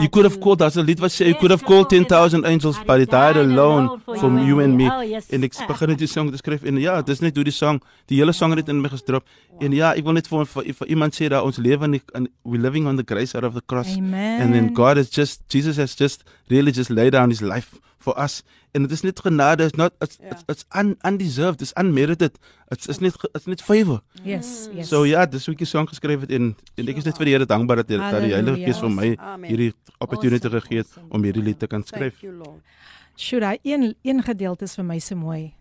You 0.00 0.08
could 0.08 0.24
have 0.24 0.40
called 0.40 0.62
as 0.62 0.76
'n 0.76 0.86
lied 0.86 1.00
wat 1.00 1.10
sê 1.10 1.26
you 1.26 1.34
could 1.34 1.50
have 1.50 1.64
called 1.64 1.90
know, 1.90 2.04
10,000 2.08 2.46
angels 2.46 2.78
But 2.86 3.00
he 3.00 3.06
died 3.06 3.36
alone 3.36 4.00
for 4.04 4.16
from 4.16 4.38
you 4.38 4.60
and 4.60 4.76
me. 4.76 4.88
Oh, 4.88 5.02
yes. 5.02 5.28
En 5.30 5.44
ek 5.44 5.52
begin 5.68 5.88
net 5.88 5.98
die 5.98 6.06
song 6.06 6.30
te 6.30 6.36
skryf 6.40 6.64
en 6.64 6.80
ja, 6.80 7.02
dis 7.02 7.20
net 7.20 7.36
hoe 7.36 7.44
die 7.44 7.52
song, 7.52 7.80
die 8.08 8.16
hele 8.16 8.32
song 8.32 8.56
het 8.56 8.68
in 8.68 8.80
my 8.80 8.88
gestrop. 8.88 9.24
En 9.60 9.72
ja, 9.72 9.92
ek 9.92 10.04
wil 10.04 10.16
net 10.16 10.28
vir 10.28 10.46
vir, 10.46 10.72
vir 10.80 10.88
iemand 10.88 11.14
sê 11.14 11.28
dat 11.28 11.44
ons 11.44 11.58
lewe 11.58 11.84
in 11.84 12.00
in 12.14 12.28
we 12.44 12.58
living 12.58 12.86
on 12.86 12.96
the 12.96 13.04
grace 13.04 13.34
out 13.34 13.44
of 13.44 13.54
the 13.54 13.62
cross. 13.66 13.96
Amen. 13.96 14.40
And 14.40 14.54
then 14.54 14.72
God 14.72 14.96
has 14.96 15.10
just 15.10 15.42
Jesus 15.48 15.76
has 15.76 15.94
just 15.94 16.24
really 16.48 16.72
just 16.72 16.90
laid 16.90 17.12
down 17.12 17.28
his 17.28 17.42
life 17.42 17.78
for 18.02 18.14
us. 18.22 18.42
En 18.72 18.82
dit 18.82 18.90
is 18.90 19.02
net 19.06 19.20
genade, 19.20 19.64
it's 19.64 19.76
not 19.76 19.92
it's 20.00 20.18
Ja. 20.20 20.30
it's, 20.30 20.42
it's 20.46 20.64
un, 20.76 20.96
undeserved, 21.06 21.60
it's 21.60 21.72
unmerited. 21.76 22.38
It's 22.68 22.88
it's 22.88 22.98
net 23.00 23.16
it's 23.32 23.46
net 23.46 23.62
favor. 23.62 24.00
Yes, 24.24 24.68
yes. 24.74 24.88
So 24.88 25.04
ja, 25.04 25.26
dis 25.26 25.46
hoe 25.46 25.54
ek 25.54 25.58
die 25.64 25.68
song 25.70 25.88
geskryf 25.88 26.20
het 26.26 26.30
en 26.30 26.52
en 26.76 26.88
ek 26.88 26.96
is 27.02 27.04
net 27.08 27.16
vir 27.20 27.24
die 27.30 27.34
Here 27.36 27.46
dankbaar 27.46 27.82
dat 27.82 27.88
hy 27.94 27.96
dat 28.02 28.22
die 28.26 28.34
Heilige. 28.34 28.64
Gees 28.64 28.80
vir 28.82 28.90
my 28.90 29.14
Amen. 29.18 29.48
hierdie 29.50 29.72
opportunity 29.98 30.46
Awesome, 30.46 30.60
gegee 30.60 30.78
het 30.82 30.88
awesome. 30.88 31.10
om 31.10 31.22
hierdie 31.24 31.42
lied 31.42 31.58
te 31.58 31.66
kan 31.66 31.82
skryf. 31.84 32.18
Thank 32.18 32.22
you, 32.22 32.36
Lord. 32.36 32.60
Daai 33.40 33.58
een 33.62 33.94
een 34.02 34.22
gedeelte 34.22 34.64
is 34.64 34.74
vir 34.74 34.84
my 34.84 34.98
so 34.98 35.16
mooi. 35.16 35.54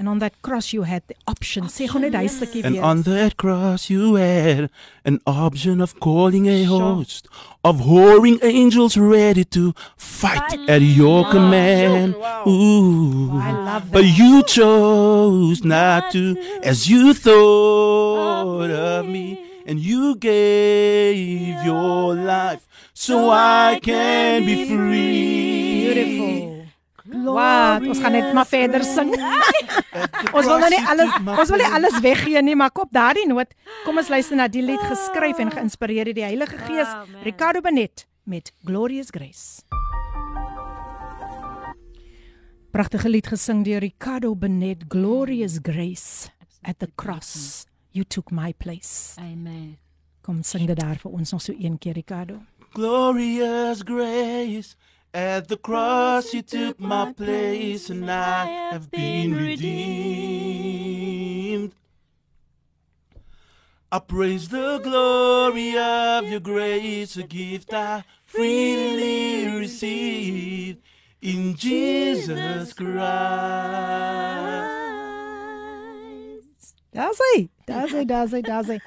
And 0.00 0.08
on 0.08 0.20
that 0.20 0.40
cross 0.42 0.72
you 0.72 0.82
had 0.84 1.02
the 1.08 1.16
option. 1.26 1.64
Sê 1.66 1.88
gou 1.90 1.98
net 1.98 2.14
hy 2.14 2.26
stukkie 2.30 2.62
And 2.64 2.76
weer. 2.76 2.84
on 2.84 3.02
that 3.02 3.36
cross 3.36 3.90
you 3.90 4.14
had 4.14 4.70
an 5.04 5.18
option 5.26 5.80
of 5.80 5.98
calling 5.98 6.46
a 6.46 6.62
host 6.64 7.26
of 7.64 7.80
whoring 7.80 8.38
angels 8.44 8.96
ready 8.96 9.44
to 9.56 9.74
fight 9.96 10.54
at 10.68 10.82
your 10.82 11.24
command. 11.32 12.14
Ooh. 12.46 13.40
I 13.42 13.50
love 13.52 13.90
But 13.90 14.04
you 14.04 14.44
chose 14.44 15.64
not 15.64 16.12
to 16.12 16.36
as 16.62 16.88
you 16.88 17.12
thought 17.12 18.70
of 18.70 19.04
me 19.06 19.26
and 19.66 19.80
you 19.80 20.14
gave 20.14 21.58
your 21.64 22.14
life 22.14 22.68
so 22.94 23.30
I 23.30 23.80
can 23.82 24.46
be 24.46 24.64
free. 24.68 25.92
Beautiful. 25.92 26.47
Wat? 27.08 27.86
Ons 27.88 28.00
gaan 28.04 28.12
net 28.12 28.32
maar 28.36 28.46
verder 28.48 28.84
sing. 28.84 29.14
ons 30.36 30.44
wil 30.46 30.58
nou 30.60 30.70
nie 30.72 30.82
alles 30.92 31.14
ons 31.34 31.52
wil 31.52 31.62
nie 31.62 31.70
alles 31.78 31.96
weggee 32.04 32.42
nie, 32.44 32.56
maar 32.58 32.70
op 32.74 32.92
daardie 32.92 33.26
noot, 33.28 33.54
kom 33.86 34.00
ons 34.00 34.10
luister 34.12 34.36
na 34.36 34.48
die 34.52 34.64
lied 34.64 34.82
geskryf 34.90 35.40
en 35.40 35.52
geïnspireer 35.54 36.10
deur 36.10 36.18
die 36.20 36.26
Heilige 36.26 36.60
Gees, 36.66 36.90
man. 36.92 37.22
Ricardo 37.24 37.64
Benet 37.64 38.06
met 38.28 38.52
Glorious 38.68 39.08
Grace. 39.14 39.64
Pragtige 42.70 43.08
lied 43.08 43.26
gesing 43.26 43.64
deur 43.64 43.80
Ricardo 43.80 44.34
Benet, 44.36 44.84
Glorious 44.92 45.58
Grace 45.64 46.28
at 46.62 46.78
the 46.78 46.90
cross. 46.94 47.64
You 47.90 48.04
took 48.04 48.30
my 48.30 48.52
place. 48.52 49.16
Amen. 49.18 49.78
Kom 50.20 50.42
sing 50.44 50.66
dit 50.68 50.76
daar 50.76 51.00
vir 51.00 51.10
ons 51.10 51.32
nog 51.32 51.40
so 51.42 51.54
een 51.56 51.78
keer 51.80 51.96
Ricardo. 51.96 52.42
Glorious 52.76 53.80
grace, 53.80 54.76
at 55.14 55.48
the 55.48 55.56
cross 55.56 56.34
you 56.34 56.42
took 56.42 56.78
my 56.78 57.12
place, 57.12 57.90
and 57.90 58.10
I 58.10 58.44
have 58.70 58.90
been 58.90 59.34
redeemed. 59.34 59.68
I 63.90 63.98
praise 64.00 64.48
the 64.48 64.78
glory 64.78 65.78
of 65.78 66.28
your 66.28 66.40
grace, 66.40 67.16
a 67.16 67.22
gift 67.22 67.72
I 67.72 68.04
freely 68.26 69.46
received 69.56 70.82
in 71.22 71.54
Jesus 71.56 72.74
Christ. 72.74 72.98
Daar's 76.92 77.18
hy. 77.18 77.48
Daar's 77.68 77.92
hy, 77.92 78.04
daar's 78.08 78.32
hy, 78.32 78.40
daar's 78.42 78.68
hy. 78.72 78.78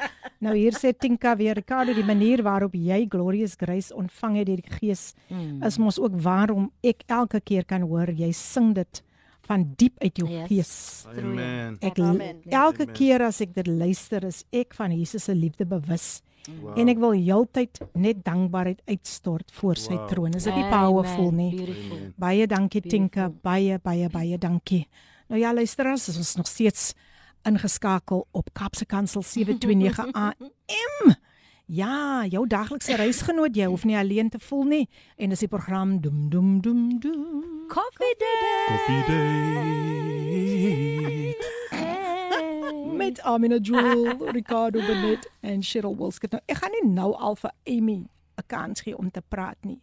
Nou 0.41 0.55
hier 0.57 0.73
sê 0.73 0.91
Tinka 0.97 1.35
weer 1.37 1.55
Ricardo 1.55 1.93
die 1.93 2.03
manier 2.07 2.41
waarop 2.43 2.73
jy 2.73 3.05
glorious 3.09 3.55
grace 3.59 3.93
ontvang 3.93 4.39
het 4.41 4.47
deur 4.49 4.61
die 4.63 4.75
Gees 4.79 5.13
Mm. 5.29 5.63
is 5.63 5.77
mos 5.77 5.99
ook 5.99 6.15
waarom 6.21 6.71
ek 6.83 7.03
elke 7.07 7.39
keer 7.41 7.63
kan 7.65 7.81
hoor 7.81 8.09
jy 8.11 8.31
sing 8.33 8.73
dit 8.75 9.03
van 9.47 9.63
diep 9.77 9.97
uit 10.01 10.17
jou 10.17 10.27
Yes. 10.29 10.47
gees. 10.49 11.05
Amen. 11.17 11.77
Ek 11.81 11.99
Amen. 11.99 12.41
elke 12.49 12.83
Amen. 12.83 12.93
keer 12.95 13.21
as 13.21 13.41
ek 13.41 13.53
dit 13.53 13.67
luister 13.67 14.23
is 14.23 14.43
ek 14.51 14.73
van 14.73 14.91
Jesus 14.91 15.23
se 15.23 15.35
liefde 15.35 15.65
bewus. 15.65 16.21
En 16.75 16.89
ek 16.89 16.97
wil 16.97 17.11
heeltyd 17.13 17.77
net 17.93 18.23
dankbaarheid 18.25 18.81
uitstort 18.87 19.51
voor 19.53 19.75
sy 19.77 19.93
Wow. 19.93 20.07
troon. 20.09 20.33
Is 20.33 20.43
dit 20.43 20.55
nie 20.55 20.69
powerful 20.69 21.31
nie? 21.31 21.51
Beautiful. 21.55 21.99
Baie 22.17 22.47
dankie 22.47 22.81
Tinka, 22.81 23.29
baie 23.43 23.77
baie 23.83 24.09
baie 24.09 24.37
dankie. 24.37 24.87
Nou 25.29 25.39
ja, 25.39 25.53
luisteraars, 25.53 26.07
ons 26.09 26.17
is 26.19 26.35
nog 26.35 26.47
steeds 26.47 26.93
ingeskakel 27.43 28.27
op 28.31 28.49
Kapse 28.53 28.85
Kansel 28.85 29.21
729 29.21 30.13
AM. 30.13 31.15
Ja, 31.65 32.25
jou 32.27 32.47
daglikse 32.47 32.95
reisgenoot, 32.95 33.55
jy 33.55 33.65
hoef 33.65 33.83
nie 33.87 33.95
alleen 33.97 34.29
te 34.29 34.39
voel 34.39 34.63
nie 34.63 34.89
en 35.15 35.29
dis 35.31 35.39
die 35.39 35.47
program 35.47 36.01
Doem 36.01 36.29
Doem 36.29 36.61
Doem 36.61 36.99
Doem. 36.99 37.43
Coffee 37.71 38.15
day. 38.19 38.65
Coffee 38.67 39.03
day. 39.07 39.21
Met 42.97 43.21
Amina 43.21 43.57
Jewel, 43.57 44.31
Ricardo 44.31 44.79
Benet 44.85 45.31
en 45.39 45.63
Cheryl 45.63 45.95
Wilskut. 45.97 46.31
Nou, 46.31 46.43
ek 46.45 46.57
gaan 46.57 46.75
nie 46.75 46.91
nou 46.91 47.13
al 47.15 47.35
vir 47.35 47.51
Amy 47.67 47.97
'n 48.37 48.45
kans 48.47 48.81
gee 48.81 48.97
om 48.97 49.11
te 49.11 49.21
praat 49.21 49.57
nie. 49.61 49.79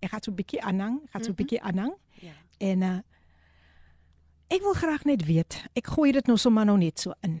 Ek 0.00 0.10
gaan 0.10 0.22
so 0.22 0.30
'n 0.30 0.34
bietjie 0.34 0.62
aanhang, 0.62 1.00
gaan 1.10 1.24
so 1.24 1.30
'n 1.30 1.34
bietjie 1.34 1.60
aanhang. 1.62 1.94
Ja. 2.20 2.32
En 2.58 2.82
uh 2.82 2.98
ek 4.52 4.60
wil 4.66 4.74
graag 4.76 5.06
net 5.08 5.24
weet, 5.24 5.56
ek 5.78 5.88
gooi 5.94 6.10
dit 6.12 6.26
nou 6.28 6.36
sommer 6.40 6.66
nou 6.68 6.76
net 6.80 7.00
so 7.00 7.14
in. 7.24 7.38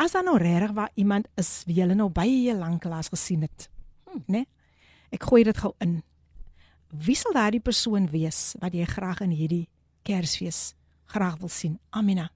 As 0.00 0.14
daar 0.14 0.24
nou 0.24 0.36
regtig 0.40 0.72
waar 0.76 0.92
iemand 0.96 1.26
is 1.40 1.64
wie 1.68 1.80
jy 1.80 1.88
nou 1.92 2.08
baie 2.14 2.54
lanklaas 2.56 3.10
gesien 3.12 3.42
het, 3.44 3.66
hm, 4.08 4.22
né? 4.32 4.44
Ek 5.12 5.24
gooi 5.28 5.42
dit 5.44 5.56
gou 5.58 5.74
in. 5.84 5.98
Wie 6.88 7.16
sal 7.16 7.34
daardie 7.36 7.60
persoon 7.60 8.08
wees 8.12 8.54
wat 8.62 8.72
jy 8.76 8.86
graag 8.88 9.20
in 9.24 9.32
hierdie 9.36 9.66
Kersfees 10.08 10.74
graag 11.12 11.36
wil 11.40 11.48
sien? 11.52 11.78
Amina. 11.92 12.30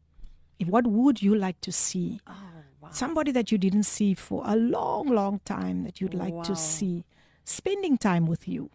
If 0.58 0.68
what 0.68 0.86
would 0.86 1.22
you 1.22 1.34
like 1.36 1.60
to 1.62 1.72
see? 1.72 2.20
Oh, 2.28 2.34
wow. 2.80 2.90
Somebody 2.92 3.32
that 3.32 3.50
you 3.50 3.58
didn't 3.58 3.84
see 3.88 4.14
for 4.14 4.42
a 4.46 4.56
long 4.56 5.08
long 5.08 5.40
time 5.44 5.84
that 5.84 6.00
you'd 6.00 6.14
like 6.14 6.36
to 6.44 6.52
Wow. 6.52 6.60
see 6.60 7.04
spending 7.44 7.96
time 7.98 8.26
with 8.26 8.46
you. 8.46 8.70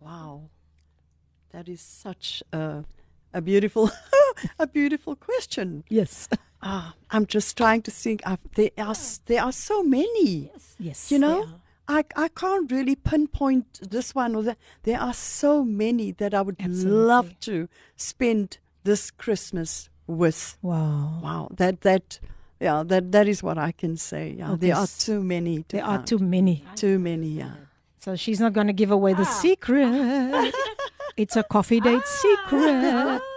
Wow. 0.00 0.50
That 1.52 1.68
is 1.68 1.80
such 1.80 2.42
a 2.52 2.84
a 3.36 3.40
beautiful 3.42 3.90
a 4.58 4.66
beautiful 4.66 5.14
question. 5.14 5.84
Yes. 5.88 6.28
Ah, 6.62 6.94
I'm 7.10 7.26
just 7.26 7.56
trying 7.56 7.82
to 7.82 7.90
think. 7.90 8.22
there 8.54 8.70
are 8.78 8.94
there 9.26 9.42
are 9.42 9.52
so 9.52 9.82
many. 9.82 10.50
Yes. 10.52 10.74
yes 10.78 11.10
You 11.12 11.18
know. 11.18 11.46
I 11.88 12.02
I 12.16 12.28
can't 12.28 12.72
really 12.72 12.96
pinpoint 12.96 13.66
this 13.90 14.14
one 14.14 14.34
or 14.34 14.42
that. 14.42 14.58
There 14.82 14.98
are 14.98 15.14
so 15.14 15.62
many 15.62 16.12
that 16.12 16.34
I 16.34 16.42
would 16.42 16.60
love 16.84 17.38
to 17.40 17.68
spend 17.96 18.58
this 18.82 19.10
Christmas 19.12 19.88
with. 20.06 20.56
Wow. 20.62 21.20
Wow, 21.22 21.48
that 21.56 21.82
that 21.82 22.18
yeah, 22.60 22.82
that 22.86 23.12
that 23.12 23.28
is 23.28 23.42
what 23.42 23.58
I 23.58 23.72
can 23.72 23.96
say. 23.96 24.34
Yeah, 24.38 24.52
Okay, 24.52 24.66
there 24.66 24.76
are 24.76 24.88
too 24.88 25.22
many. 25.22 25.62
To 25.68 25.76
There 25.76 25.84
are 25.84 26.02
too 26.02 26.18
many. 26.18 26.64
too 26.74 26.98
many. 26.98 27.28
Yeah. 27.28 27.54
So 27.98 28.16
she's 28.16 28.40
not 28.40 28.52
going 28.52 28.68
to 28.68 28.72
give 28.72 28.90
away 28.90 29.14
the 29.14 29.24
secret. 29.24 30.54
It's 31.16 31.36
a 31.36 31.42
coffee 31.42 31.80
date 31.80 32.06
secret. 32.06 33.22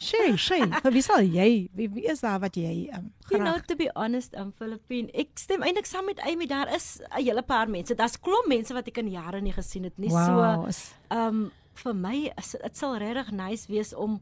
Shay, 0.00 0.36
Shay, 0.36 0.66
wie 0.94 1.00
sal 1.00 1.22
jy? 1.22 1.68
Wie, 1.72 1.86
wie 1.94 2.02
is 2.10 2.20
daar 2.20 2.40
wat 2.42 2.56
jy 2.58 2.90
um, 2.92 3.12
You 3.30 3.38
know, 3.38 3.58
to 3.68 3.76
be 3.76 3.86
honest, 3.94 4.34
um 4.36 4.50
Filippine, 4.58 5.08
ek 5.14 5.38
stem 5.38 5.62
eintlik 5.62 5.86
saam 5.86 6.04
met 6.10 6.18
Amy. 6.26 6.46
Daar 6.50 6.68
is 6.74 6.98
'n 7.14 7.22
hele 7.22 7.42
paar 7.42 7.68
mense. 7.70 7.94
Daar's 7.94 8.18
klomp 8.20 8.46
mense 8.50 8.74
wat 8.74 8.88
ek 8.90 8.98
in 8.98 9.08
jare 9.14 9.40
nie 9.40 9.52
gesien 9.54 9.84
het 9.84 9.96
nie. 9.98 10.10
Wow. 10.10 10.68
So, 10.70 10.92
um 11.14 11.50
vir 11.74 11.94
my 11.94 12.32
is 12.38 12.50
dit 12.62 12.76
sal 12.76 12.98
regtig 12.98 13.30
nice 13.32 13.66
wees 13.70 13.94
om 13.94 14.20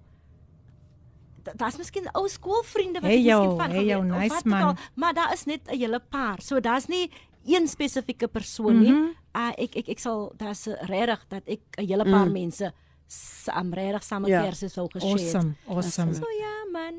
da- 1.42 1.52
Daar's 1.56 1.76
miskien 1.78 2.06
ou 2.14 2.28
skoolvriende 2.28 3.00
wat 3.00 3.10
Hey 3.10 3.18
ek 3.18 3.26
jou, 3.26 3.40
miskien 3.42 3.58
van 3.60 3.70
hey 3.70 3.84
jou, 3.84 4.00
of 4.00 4.06
nice 4.06 4.34
wat 4.34 4.44
man. 4.44 4.62
al, 4.62 4.76
maar 4.94 5.14
daar 5.14 5.32
is 5.32 5.44
net 5.46 5.66
'n 5.68 5.76
hele 5.78 6.00
paar. 6.00 6.40
So 6.40 6.60
daar's 6.60 6.86
nie 6.86 7.10
een 7.46 7.68
spesifieke 7.68 8.28
persoon 8.28 8.80
nie. 8.80 8.92
Mhm. 8.92 9.08
Uh, 9.36 9.48
ek 9.58 9.76
ek 9.76 9.88
ek 9.88 9.98
sal 9.98 10.32
daar's 10.36 10.66
regtig 10.66 11.24
dat 11.28 11.42
ek 11.48 11.60
'n 11.78 11.86
hele 11.86 12.04
paar 12.04 12.26
Mm. 12.26 12.32
mense 12.32 12.72
saam 13.06 13.72
regtig 13.72 14.02
saam 14.02 14.20
met 14.22 14.30
Ja. 14.30 14.42
Kersfees 14.42 14.72
sou 14.72 14.88
geshare. 14.90 15.12
het. 15.12 15.20
Awesome. 15.34 15.54
Awesome. 15.68 16.14
So 16.14 16.24
ja 16.38 16.54
man. 16.72 16.94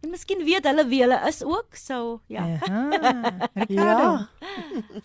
En 0.00 0.10
miskien 0.10 0.44
weet 0.44 0.64
hulle 0.64 0.86
wie 0.88 1.00
hulle 1.02 1.20
is 1.28 1.42
ook. 1.44 1.74
So 1.74 2.20
ja. 2.28 2.42
Aha. 2.62 2.90
Ricardo. 3.54 3.72
Yeah. 3.72 4.26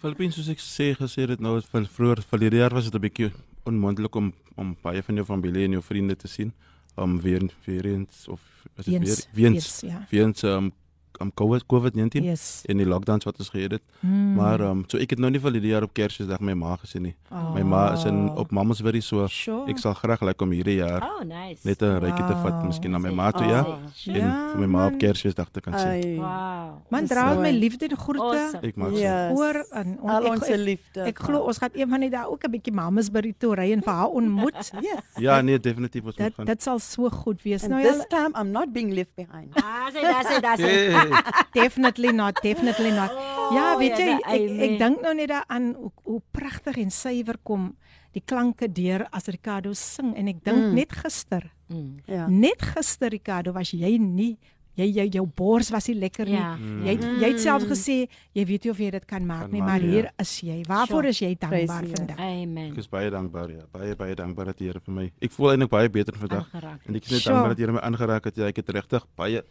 Filippine 0.02 0.32
soos 0.32 0.48
ek 0.50 0.60
sê 0.60 0.94
gesê 0.96 1.26
dit 1.28 1.40
nou 1.40 1.62
van 1.72 1.86
vroeër 1.88 2.22
verlede 2.30 2.58
jaar 2.58 2.74
was 2.74 2.84
dit 2.90 2.94
'n 2.96 3.00
bietjie 3.02 3.32
onmoontlik 3.66 4.16
om 4.16 4.34
om 4.56 4.76
baie 4.84 5.02
van 5.04 5.16
jou 5.16 5.26
familie 5.26 5.66
en 5.66 5.72
jou 5.72 5.82
vriende 5.84 6.16
te 6.16 6.28
sien. 6.28 6.54
Um 6.98 7.20
weer 7.22 7.42
weer 7.66 7.86
eens 7.86 8.28
of 8.28 8.40
was 8.76 8.86
dit 8.86 8.94
weer 8.94 9.02
Weens, 9.02 9.28
weens 9.34 9.80
ja. 9.82 10.06
weens 10.10 10.44
um 10.44 10.72
um 11.22 11.32
COVID 11.34 11.64
COVID-19 11.66 12.24
Yes. 12.24 12.62
en 12.66 12.78
die 12.78 12.86
lockdowns 12.86 13.24
wat 13.26 13.38
ons 13.40 13.50
gehad 13.50 13.72
het. 13.72 13.82
Mm. 14.00 14.34
Maar 14.36 14.62
um 14.62 14.84
so 14.88 14.98
ek 14.98 15.10
het 15.10 15.20
nou 15.20 15.32
nie 15.32 15.40
verlede 15.40 15.68
jaar 15.68 15.84
op 15.84 15.94
Kersfeesdag 15.94 16.40
my 16.40 16.54
ma 16.54 16.76
gesien 16.78 17.02
nie. 17.02 17.16
My 17.54 17.62
ma 17.64 17.94
is 17.94 18.04
in 18.06 18.30
op 18.36 18.52
Mamasbury 18.52 19.00
so 19.02 19.22
Oh. 19.24 19.28
Sure. 19.30 19.70
ek 19.70 19.78
sal 19.78 19.94
graag 19.94 20.22
like 20.22 20.42
om 20.44 20.52
hierdie 20.52 20.76
jaar 20.78 21.02
Oh 21.04 21.24
nice. 21.24 21.62
net 21.64 21.82
'n 21.82 22.00
rykie 22.00 22.26
te 22.28 22.34
vat 22.34 22.54
Wow. 22.54 22.66
miskien 22.66 22.92
na 22.92 22.98
my 22.98 23.10
ma 23.12 23.32
toe 23.32 23.46
ja 23.48 23.62
Oh. 23.66 23.78
en 24.08 24.16
Ja, 24.16 24.50
vir 24.52 24.60
my 24.60 24.66
ma 24.68 24.86
op 24.86 24.92
man. 24.92 25.00
Kersfeesdag 25.00 25.50
te 25.52 25.62
kan 25.62 25.80
sien. 25.80 26.16
Wow. 26.18 26.82
Man 26.90 27.06
dra 27.06 27.34
so 27.34 27.40
my 27.42 27.52
liefde 27.52 27.88
en 27.88 27.98
groete. 27.98 28.22
Awesome. 28.24 28.68
Ek 28.68 28.76
maak 28.76 28.90
so. 28.90 28.98
Yes. 28.98 29.38
Oor 29.38 29.66
en 29.72 29.98
on, 30.02 30.10
Al 30.10 30.34
ek, 30.34 30.48
liefde. 30.58 31.02
ek 31.06 31.20
glo 31.20 31.40
ons 31.40 31.58
gaan 31.58 31.70
een 31.74 31.90
van 31.90 32.00
die 32.00 32.10
dae 32.10 32.26
ook 32.30 32.44
'n 32.44 32.52
bietjie 32.52 32.74
mamas 32.74 33.10
by 33.10 33.22
die 33.22 33.36
toe 33.38 33.56
ry 33.56 33.72
en 33.72 33.82
vir 33.82 33.94
haar 33.94 34.10
ontmoet. 34.10 34.72
Yes. 34.84 35.02
Ja, 35.18 35.42
nee, 35.42 35.60
definitief 35.60 36.04
ons 36.04 36.18
moet 36.18 36.26
Dat 36.28 36.34
gaan. 36.36 36.46
dit 36.46 36.64
sal 36.64 36.80
so 36.80 37.10
goed 37.10 37.42
wees. 37.44 37.64
And 37.64 37.72
Nou 37.72 37.84
this 37.84 37.98
ja, 37.98 38.18
time 38.18 38.32
I'm 38.40 38.52
not 38.52 38.74
being 38.74 38.92
left 38.94 39.16
behind. 39.16 39.54
Ah, 39.56 39.90
sê 39.94 40.00
sê 40.02 40.40
sê. 40.58 41.03
Definitely 41.54 42.12
not, 42.12 42.40
definitely 42.44 42.92
not. 42.92 43.12
Ja, 43.54 43.74
Oh, 43.74 43.80
weet 43.80 43.98
jy, 43.98 44.06
ja, 44.08 44.18
ek 44.34 44.42
ek 44.68 44.80
dink 44.80 45.02
nou 45.02 45.14
net 45.18 45.30
daaraan 45.30 45.74
hoe, 45.76 45.92
hoe 46.04 46.22
pragtig 46.32 46.78
en 46.78 46.90
suiwer 46.92 47.38
kom 47.44 47.76
die 48.14 48.22
klanke 48.26 48.68
deur 48.72 49.08
as 49.12 49.28
Ricardo 49.28 49.74
sing 49.74 50.14
en 50.16 50.28
ek 50.28 50.44
dink 50.46 50.58
Mm. 50.58 50.74
net 50.74 50.92
gister, 50.94 51.52
Mm. 51.70 52.00
Yeah. 52.08 52.28
net 52.30 52.62
gister 52.62 53.10
Ricardo 53.10 53.52
was 53.54 53.72
jy 53.74 53.98
nie 54.00 54.38
jy 54.76 54.88
jou 54.90 55.06
jou 55.14 55.26
bors 55.38 55.70
was 55.70 55.88
nie 55.88 55.96
lekker 56.00 56.26
nie. 56.26 56.34
Ja. 56.34 56.56
Jy 56.58 56.96
jy 57.22 57.28
het 57.30 57.40
self 57.40 57.64
gesê 57.70 58.08
jy 58.34 58.46
weet 58.46 58.64
nie 58.66 58.72
of 58.72 58.78
jy 58.80 58.90
dit 58.92 59.06
kan 59.06 59.22
maak 59.26 59.42
Kan 59.42 59.52
nie, 59.52 59.60
maak, 59.62 59.70
maar 59.70 59.82
ja. 59.82 59.88
hier 59.92 60.10
is 60.20 60.32
jy. 60.42 60.64
Waarvoor 60.66 61.04
Sure. 61.04 61.10
is 61.10 61.20
jy 61.20 61.36
dankbaar 61.36 61.68
Praise, 61.68 61.90
ja. 61.90 61.96
vandag? 61.96 62.18
Amen. 62.20 62.72
Ek 62.72 62.78
is 62.78 62.88
baie 62.90 63.10
dankbaar 63.12 63.50
ja. 63.52 63.62
Baie 63.72 63.96
baie 63.96 64.16
dankbaar 64.16 64.46
dat 64.46 64.58
die 64.58 64.68
Here 64.68 64.80
vir 64.80 64.94
my. 64.96 65.12
Ek 65.22 65.32
voel 65.32 65.52
eintlik 65.52 65.70
baie 65.70 65.90
beter 65.90 66.14
vandag. 66.18 66.48
Aangeraak. 66.54 66.80
En 66.88 66.96
ek 66.96 67.04
is 67.06 67.12
net 67.12 67.22
Sure. 67.22 67.34
dankbaar 67.36 67.50
dat 67.50 67.58
die 67.58 67.66
Here 67.66 67.74
my 67.74 67.82
aangeraak 67.82 68.24
het. 68.26 68.36
Ja, 68.36 68.46
ek 68.48 68.56
het 68.56 68.70
regtig 68.70 69.06
baie 69.16 69.44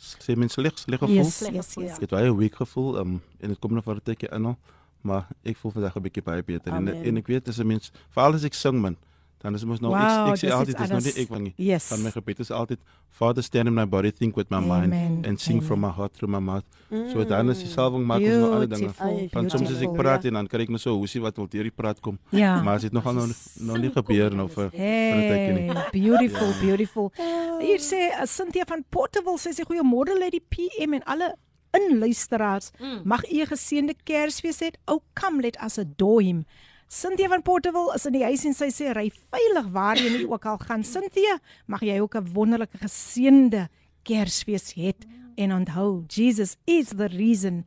sê 0.00 0.36
mens 0.36 0.56
sleg 0.56 0.78
sleg 0.78 0.98
gevoel. 0.98 1.16
Yes, 1.16 1.40
yes, 1.40 1.52
yes. 1.52 1.74
ja. 1.76 1.94
Ek 1.94 2.06
het 2.06 2.14
baie 2.14 2.32
weak 2.36 2.56
gevoel 2.60 2.98
um, 3.02 3.18
en 3.40 3.52
dit 3.52 3.58
kom 3.60 3.74
nog 3.76 3.84
vir 3.84 4.00
'n 4.00 4.04
tydjie 4.04 4.30
in 4.32 4.46
al, 4.52 4.56
maar 5.02 5.28
ek 5.44 5.56
voel 5.60 5.72
vandag 5.76 5.96
'n 5.96 6.02
bietjie 6.02 6.22
baie 6.22 6.42
beter 6.42 6.72
en 6.72 6.88
Amen. 6.88 7.04
en 7.04 7.16
ek 7.16 7.26
weet 7.26 7.48
as 7.48 7.60
'n 7.60 7.66
mens 7.66 7.92
veral 8.10 8.34
as 8.34 8.44
ek 8.44 8.54
sing 8.54 8.80
man, 8.80 8.96
dan 9.42 9.54
is 9.56 9.64
mos 9.64 9.80
nou 9.80 9.92
Wow, 9.94 10.28
ek 10.28 10.34
ek 10.34 10.40
sê 10.42 10.50
altyd 10.52 10.76
dis 10.76 10.90
nou 10.92 11.00
nie 11.00 11.12
ek 11.22 11.28
van 11.32 11.42
nie. 11.46 11.52
Yes. 11.56 11.88
Van 11.88 12.02
my 12.04 12.12
gebed 12.12 12.42
is 12.44 12.50
altyd 12.52 12.80
Father 13.08 13.42
stand 13.42 13.68
in 13.68 13.74
my 13.74 13.86
body 13.88 14.10
think 14.12 14.36
with 14.36 14.50
my 14.52 14.60
mind 14.60 14.92
Amen. 14.92 15.24
and 15.24 15.40
sing 15.40 15.62
from 15.64 15.80
Amen. 15.80 15.90
my 15.90 15.96
heart 15.96 16.12
through 16.12 16.30
my 16.30 16.42
mouth. 16.44 16.64
So 17.12 17.24
dan 17.24 17.48
is 17.50 17.62
die 17.64 17.70
salwing 17.72 18.04
maak 18.04 18.20
ons 18.20 18.36
nou 18.36 18.52
alle 18.58 18.68
dinge. 18.68 18.92
Want 19.32 19.50
soms 19.54 19.72
as 19.72 19.82
ek 19.86 19.96
praat 19.96 20.28
en 20.28 20.40
dan 20.40 20.50
kry 20.52 20.66
ek 20.68 20.74
net 20.76 20.84
so 20.84 20.94
hoesie 20.98 21.24
wat 21.24 21.40
wil 21.40 21.48
deur 21.48 21.68
die 21.70 21.74
praat 21.82 22.00
kom. 22.04 22.18
Ja. 22.36 22.58
Maar 22.62 22.80
as 22.82 22.88
dit 22.88 22.96
nogal 22.96 23.16
nou 23.16 23.28
nou 23.70 23.78
nie 23.80 23.92
gebeur 23.96 24.36
nou 24.36 24.48
vir 24.48 24.70
vir 24.76 25.16
'n 25.16 25.28
tydjie 25.32 25.54
nie. 25.56 25.68
Hey, 25.72 25.88
beautiful, 25.92 26.50
beautiful. 26.60 27.12
Hier 27.60 27.80
sê 27.80 28.12
uh, 28.12 28.26
Cynthia 28.26 28.64
van 28.68 28.84
Portable 28.90 29.38
sê 29.40 29.54
sy 29.56 29.64
goeiemôre 29.64 30.16
lê 30.20 30.30
die 30.36 30.44
PM 30.52 31.00
en 31.00 31.04
alle 31.06 31.34
inluisteraars. 31.72 32.72
Mag 33.04 33.24
u 33.24 33.40
'n 33.40 33.46
geseënde 33.46 33.94
Kersfees 34.04 34.60
hê. 34.60 34.70
O 34.86 35.00
come 35.14 35.40
let 35.42 35.56
us 35.64 35.78
adore 35.78 36.22
him. 36.22 36.44
Cynthia 36.90 37.28
van 37.28 37.42
Portable 37.42 37.92
is 37.94 38.06
in 38.08 38.16
die 38.16 38.24
huis 38.26 38.42
en 38.48 38.54
sy 38.56 38.66
sê 38.74 38.88
ry 38.90 39.04
veilig 39.14 39.66
waarheen 39.70 40.16
jy 40.16 40.24
ook 40.26 40.46
al 40.50 40.56
gaan. 40.58 40.82
Cynthia, 40.82 41.36
mag 41.70 41.84
jy 41.86 42.00
ook 42.02 42.16
'n 42.18 42.32
wonderlike 42.34 42.78
geseënde 42.82 43.68
Kersfees 44.02 44.74
hê 44.74 44.90
en 45.36 45.52
onthou 45.52 46.04
Jesus 46.08 46.56
is 46.66 46.88
the 46.88 47.06
reason 47.06 47.64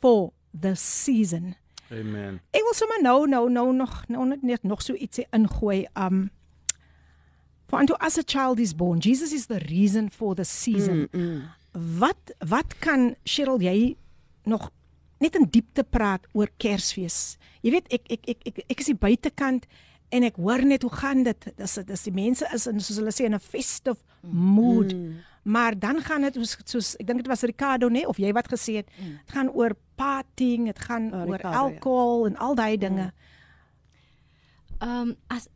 for 0.00 0.32
the 0.50 0.74
season. 0.74 1.54
Amen. 1.92 2.40
Ek 2.50 2.62
wil 2.66 2.74
sommer 2.74 2.98
nou 3.02 3.28
nou 3.28 3.48
nou 3.48 3.72
nog 3.72 4.08
nou 4.08 4.26
net 4.26 4.42
net 4.42 4.62
nog 4.62 4.82
so 4.82 4.94
ietsie 4.94 5.26
ingooi. 5.30 5.86
Um 5.94 6.30
For 7.68 7.78
unto 7.78 7.94
us 8.04 8.18
a 8.18 8.22
child 8.22 8.58
is 8.58 8.74
born. 8.74 8.98
Jesus 8.98 9.32
is 9.32 9.46
the 9.46 9.58
reason 9.58 10.10
for 10.10 10.34
the 10.34 10.44
season. 10.44 11.08
Mm, 11.12 11.20
mm. 11.20 11.42
Wat 11.98 12.34
wat 12.38 12.78
kan 12.78 13.14
Cheryl 13.24 13.60
jy 13.60 13.96
nog 14.44 14.70
net 15.18 15.36
in 15.36 15.46
diepte 15.50 15.84
praat 15.84 16.26
oor 16.32 16.50
Kersfees? 16.56 17.36
Jy 17.64 17.72
weet 17.72 17.90
ek 17.96 18.08
ek 18.12 18.28
ek 18.28 18.48
ek, 18.50 18.64
ek 18.68 18.80
is 18.84 18.90
die 18.92 19.00
buitekant 19.00 19.68
en 20.14 20.26
ek 20.28 20.36
hoor 20.36 20.62
net 20.68 20.84
hoe 20.84 20.92
gaan 20.92 21.24
dit. 21.26 21.46
Dis 21.56 21.78
dis 21.88 22.02
die 22.08 22.14
mense 22.14 22.48
is 22.54 22.66
in 22.70 22.82
soos 22.84 23.00
hulle 23.00 23.14
sê 23.14 23.24
in 23.24 23.34
'n 23.34 23.40
festive 23.40 24.00
mood. 24.20 24.92
Mm. 24.92 25.22
Maar 25.44 25.78
dan 25.78 26.00
gaan 26.00 26.22
dit 26.22 26.34
soos, 26.34 26.56
soos 26.64 26.94
ek 27.00 27.06
dink 27.06 27.20
dit 27.20 27.28
was 27.28 27.42
Ricardo 27.44 27.88
nê 27.88 28.06
of 28.08 28.16
jy 28.16 28.32
wat 28.32 28.48
gesê 28.48 28.80
het, 28.80 28.88
dit 28.96 29.32
gaan 29.32 29.50
oor 29.52 29.76
partying, 29.96 30.66
dit 30.66 30.78
gaan 30.78 31.12
Oh, 31.12 31.26
oor 31.28 31.36
Ricardo, 31.36 31.56
ja. 31.56 31.62
alkohol 31.64 32.26
en 32.26 32.36
al 32.36 32.54
daai 32.54 32.76
dinge. 32.78 33.12
Ehm 34.80 35.08
um, 35.08 35.16
as 35.28 35.48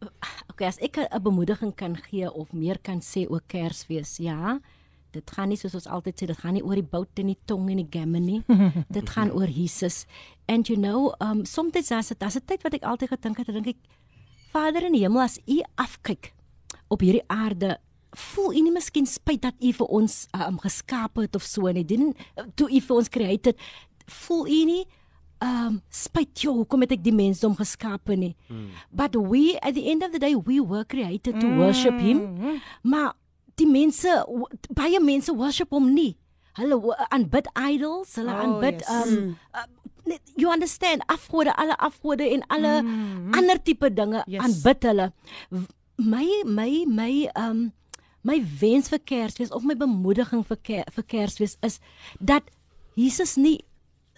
okay, 0.50 0.66
as 0.66 0.78
ek 0.78 0.96
'n 0.98 1.22
bemoediging 1.22 1.74
kan 1.74 1.96
gee 1.96 2.30
of 2.32 2.52
meer 2.52 2.78
kan 2.78 3.00
sê 3.00 3.26
oor 3.28 3.42
Kersfees, 3.46 4.16
ja. 4.16 4.60
Dit 5.12 5.30
gaan 5.30 5.48
nie 5.48 5.56
soos 5.56 5.74
ons 5.74 5.86
altyd 5.86 6.20
sê, 6.20 6.26
dit 6.28 6.38
gaan 6.38 6.54
nie 6.54 6.64
oor 6.64 6.76
die 6.76 6.84
bout 6.84 7.20
en 7.20 7.30
die 7.32 7.38
tong 7.48 7.70
en 7.72 7.80
die 7.80 7.88
gammon 7.90 8.26
nie. 8.26 8.42
dit 8.96 9.10
gaan 9.14 9.32
oor 9.32 9.48
Jesus. 9.48 10.04
And 10.48 10.68
you 10.68 10.78
know, 10.78 11.14
um 11.20 11.44
soms 11.44 11.76
as 11.90 12.08
dit 12.08 12.22
as 12.22 12.36
'n 12.36 12.44
tyd 12.46 12.62
wat 12.62 12.74
ek 12.74 12.84
altyd 12.84 13.10
gedink 13.16 13.38
het, 13.38 13.46
dink 13.46 13.66
ek 13.74 13.80
Vader 14.52 14.86
in 14.88 14.96
die 14.96 15.04
hemel, 15.04 15.22
as 15.22 15.38
U 15.46 15.60
afkyk 15.76 16.32
op 16.88 17.00
hierdie 17.04 17.24
aarde, 17.28 17.76
voel 18.16 18.54
U 18.56 18.60
nie 18.64 18.72
miskien 18.72 19.06
spyt 19.06 19.42
dat 19.42 19.56
U 19.60 19.72
vir 19.72 19.88
ons 19.88 20.26
um 20.32 20.58
geskaap 20.58 21.20
het 21.20 21.36
of 21.36 21.44
so 21.44 21.68
nie. 21.72 21.84
Dien 21.84 22.14
toe 22.56 22.68
U 22.68 22.80
vir 22.80 22.96
ons 22.96 23.08
create 23.12 23.52
het, 23.52 23.60
voel 24.06 24.46
U 24.46 24.64
nie 24.72 24.84
um 25.44 25.78
spyt 25.94 26.42
jou 26.42 26.54
hoekom 26.56 26.82
het 26.82 26.96
ek 26.96 27.04
die 27.04 27.14
mensdom 27.14 27.54
geskape 27.58 28.16
nie. 28.18 28.34
Mm. 28.48 28.70
But 28.90 29.16
we 29.16 29.58
at 29.62 29.76
the 29.76 29.86
end 29.90 30.02
of 30.02 30.12
the 30.12 30.18
day 30.18 30.34
we 30.34 30.60
were 30.60 30.84
created 30.84 31.38
to 31.40 31.46
mm. 31.46 31.58
worship 31.58 31.98
him. 32.00 32.60
Maar 32.82 33.14
die 33.58 33.66
mense 33.68 34.12
baie 34.74 35.00
mense 35.02 35.32
worship 35.34 35.70
hom 35.74 35.90
nie. 35.94 36.16
Hulle 36.58 36.78
aanbid 37.14 37.46
idols, 37.54 38.14
hulle 38.18 38.32
Oh, 38.34 38.40
aanbid 38.44 38.80
yes. 38.82 38.90
um 38.90 39.36
uh, 39.54 39.66
you 40.40 40.48
understand 40.50 41.02
afgode, 41.06 41.52
alle 41.56 41.76
afgode 41.78 42.24
en 42.32 42.42
alle 42.48 42.82
mm. 42.82 43.34
ander 43.36 43.58
tipe 43.62 43.90
dinge 43.94 44.22
Yes. 44.26 44.42
aanbid 44.46 44.82
hulle. 44.90 45.10
W- 45.50 45.66
My 45.98 46.26
my 46.46 46.84
my 46.86 47.28
um 47.34 47.72
my 48.22 48.36
wens 48.60 48.88
vir 48.88 49.00
Kersfees 49.02 49.50
of 49.50 49.64
my 49.66 49.74
bemoediging 49.74 50.44
vir 50.46 50.56
Ker, 50.62 50.84
vir 50.94 51.04
Kersfees 51.10 51.56
is 51.66 51.80
dat 52.20 52.44
Jesus 52.94 53.36
nie 53.36 53.64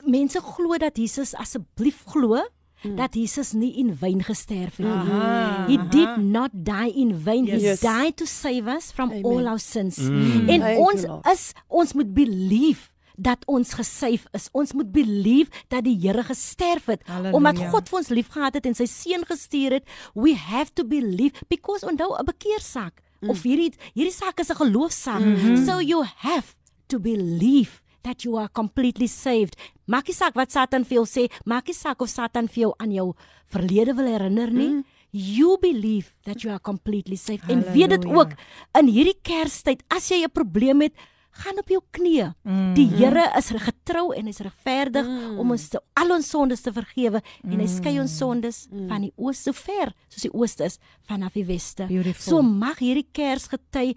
mense 0.04 0.40
glo 0.40 0.76
dat 0.78 0.96
Jesus 1.00 1.32
asseblief 1.34 2.02
glo 2.12 2.42
mm. 2.82 2.96
dat 2.96 3.14
Jesus 3.14 3.52
nie 3.52 3.72
in 3.76 3.96
wyn 4.00 4.22
gesterf 4.22 4.76
het 4.76 4.86
nie. 4.86 5.76
He 5.76 5.88
did 5.88 6.16
not 6.16 6.50
die 6.52 6.92
in 6.92 7.14
vain. 7.24 7.44
Yes. 7.44 7.80
He 7.80 7.86
died 7.86 8.16
to 8.16 8.26
save 8.26 8.70
us 8.76 8.92
from 8.92 9.10
Amen. 9.10 9.24
all 9.24 9.46
our 9.46 9.58
sins. 9.58 9.96
Mm. 9.98 10.48
En 10.48 10.60
Thank 10.60 10.78
ons 10.78 11.04
is 11.32 11.52
ons 11.68 11.92
moet 11.92 12.14
believe 12.14 12.88
dat 13.20 13.44
ons 13.44 13.74
gesave 13.76 14.28
is. 14.32 14.48
Ons 14.56 14.72
moet 14.72 14.92
believe 14.92 15.50
dat 15.68 15.84
die 15.84 15.96
Here 16.00 16.22
gesterf 16.24 16.88
het 16.88 17.02
Halleluja. 17.04 17.36
omdat 17.36 17.58
God 17.72 17.88
vir 17.88 17.98
ons 17.98 18.08
liefgehad 18.08 18.56
het 18.56 18.66
en 18.66 18.74
sy 18.74 18.86
seun 18.88 19.26
gestuur 19.28 19.76
het. 19.80 19.84
We 20.14 20.34
have 20.34 20.72
to 20.74 20.84
believe 20.84 21.44
because 21.48 21.86
onthou 21.86 22.16
'n 22.16 22.24
bekeersaak 22.24 23.02
mm. 23.20 23.28
of 23.28 23.42
hierdie 23.42 23.72
hierdie 23.92 24.14
saak 24.14 24.40
is 24.40 24.50
'n 24.50 24.56
geloofsaak. 24.56 25.20
Mm 25.20 25.36
-hmm. 25.36 25.66
So 25.66 25.80
you 25.80 26.04
have 26.16 26.56
to 26.86 26.98
believe 26.98 27.82
that 28.02 28.24
you 28.24 28.36
are 28.38 28.48
completely 28.48 29.06
saved. 29.06 29.56
Maak 29.86 30.08
nie 30.08 30.16
saak 30.16 30.34
wat 30.38 30.52
Satan 30.52 30.84
vir 30.84 31.00
jou 31.00 31.06
sê, 31.08 31.28
maak 31.44 31.66
nie 31.66 31.76
saak 31.76 32.02
of 32.02 32.10
Satan 32.10 32.48
vir 32.48 32.68
jou 32.68 32.72
aan 32.78 32.92
jou 32.94 33.12
verlede 33.52 33.94
wil 33.98 34.06
herinner 34.06 34.50
nie. 34.50 34.70
Mm. 34.80 34.84
You 35.10 35.56
believe 35.58 36.14
that 36.24 36.44
you 36.44 36.52
are 36.52 36.62
completely 36.62 37.16
saved. 37.16 37.50
En 37.50 37.64
weet 37.72 37.90
dit 37.90 38.04
Halleluja. 38.04 38.20
ook 38.20 38.78
in 38.78 38.92
hierdie 38.94 39.18
Kerstyd, 39.22 39.82
as 39.88 40.08
jy 40.08 40.22
'n 40.24 40.30
probleem 40.30 40.80
het, 40.80 40.94
gaan 41.30 41.58
op 41.58 41.68
jou 41.70 41.80
knieë. 41.94 42.32
Mm. 42.42 42.72
Die 42.74 42.86
Here 42.90 43.26
is 43.38 43.50
getrou 43.62 44.10
en 44.16 44.28
hy's 44.28 44.42
regverdig 44.44 45.06
mm. 45.06 45.38
om 45.40 45.54
ons 45.54 45.68
te, 45.72 45.80
al 46.00 46.14
ons 46.16 46.30
sondes 46.34 46.64
te 46.64 46.72
vergewe 46.74 47.20
mm. 47.20 47.52
en 47.52 47.62
hy 47.62 47.68
skei 47.70 47.94
ons 48.02 48.16
sondes 48.22 48.64
mm. 48.70 48.88
van 48.90 49.06
die 49.06 49.12
ooste 49.16 49.52
so 49.52 49.62
ver 49.66 49.94
soos 50.08 50.26
die 50.26 50.32
ooste 50.34 50.66
is 50.68 50.80
vanaf 51.08 51.38
die 51.38 51.46
weste. 51.48 51.86
Beautiful. 51.90 52.26
So 52.26 52.42
mag 52.42 52.82
hierdie 52.82 53.06
Kersgety 53.12 53.94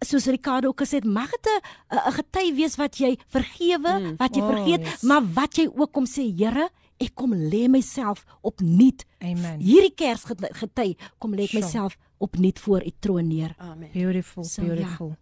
soos 0.00 0.26
Ricardo 0.26 0.68
ook 0.68 0.80
gesê 0.82 0.94
het, 1.00 1.04
mag 1.04 1.30
dit 1.30 1.62
'n 1.90 1.96
'n 2.08 2.12
gety 2.12 2.54
wees 2.54 2.76
wat 2.76 2.96
jy 2.98 3.16
vergewe, 3.28 3.98
mm. 4.00 4.16
wat 4.18 4.34
jy 4.34 4.42
Oh, 4.42 4.48
vergeet, 4.50 4.80
yes. 4.80 5.02
maar 5.02 5.22
wat 5.34 5.54
jy 5.56 5.68
ook 5.74 5.92
kom 5.92 6.04
sê, 6.06 6.22
Here, 6.36 6.68
ek 7.00 7.14
kom 7.14 7.32
lê 7.34 7.68
myself 7.68 8.24
opnuut. 8.42 9.04
Amen. 9.22 9.60
Hierdie 9.60 9.94
Kersgety 9.94 10.96
kom 11.18 11.32
lê 11.34 11.44
ek 11.44 11.52
myself 11.54 11.96
opnuut 12.18 12.58
voor 12.58 12.82
u 12.86 12.90
troon 13.00 13.28
neer. 13.28 13.54
Amen. 13.58 13.88
Beautiful, 13.92 14.44
So, 14.44 14.62
beautiful. 14.62 15.16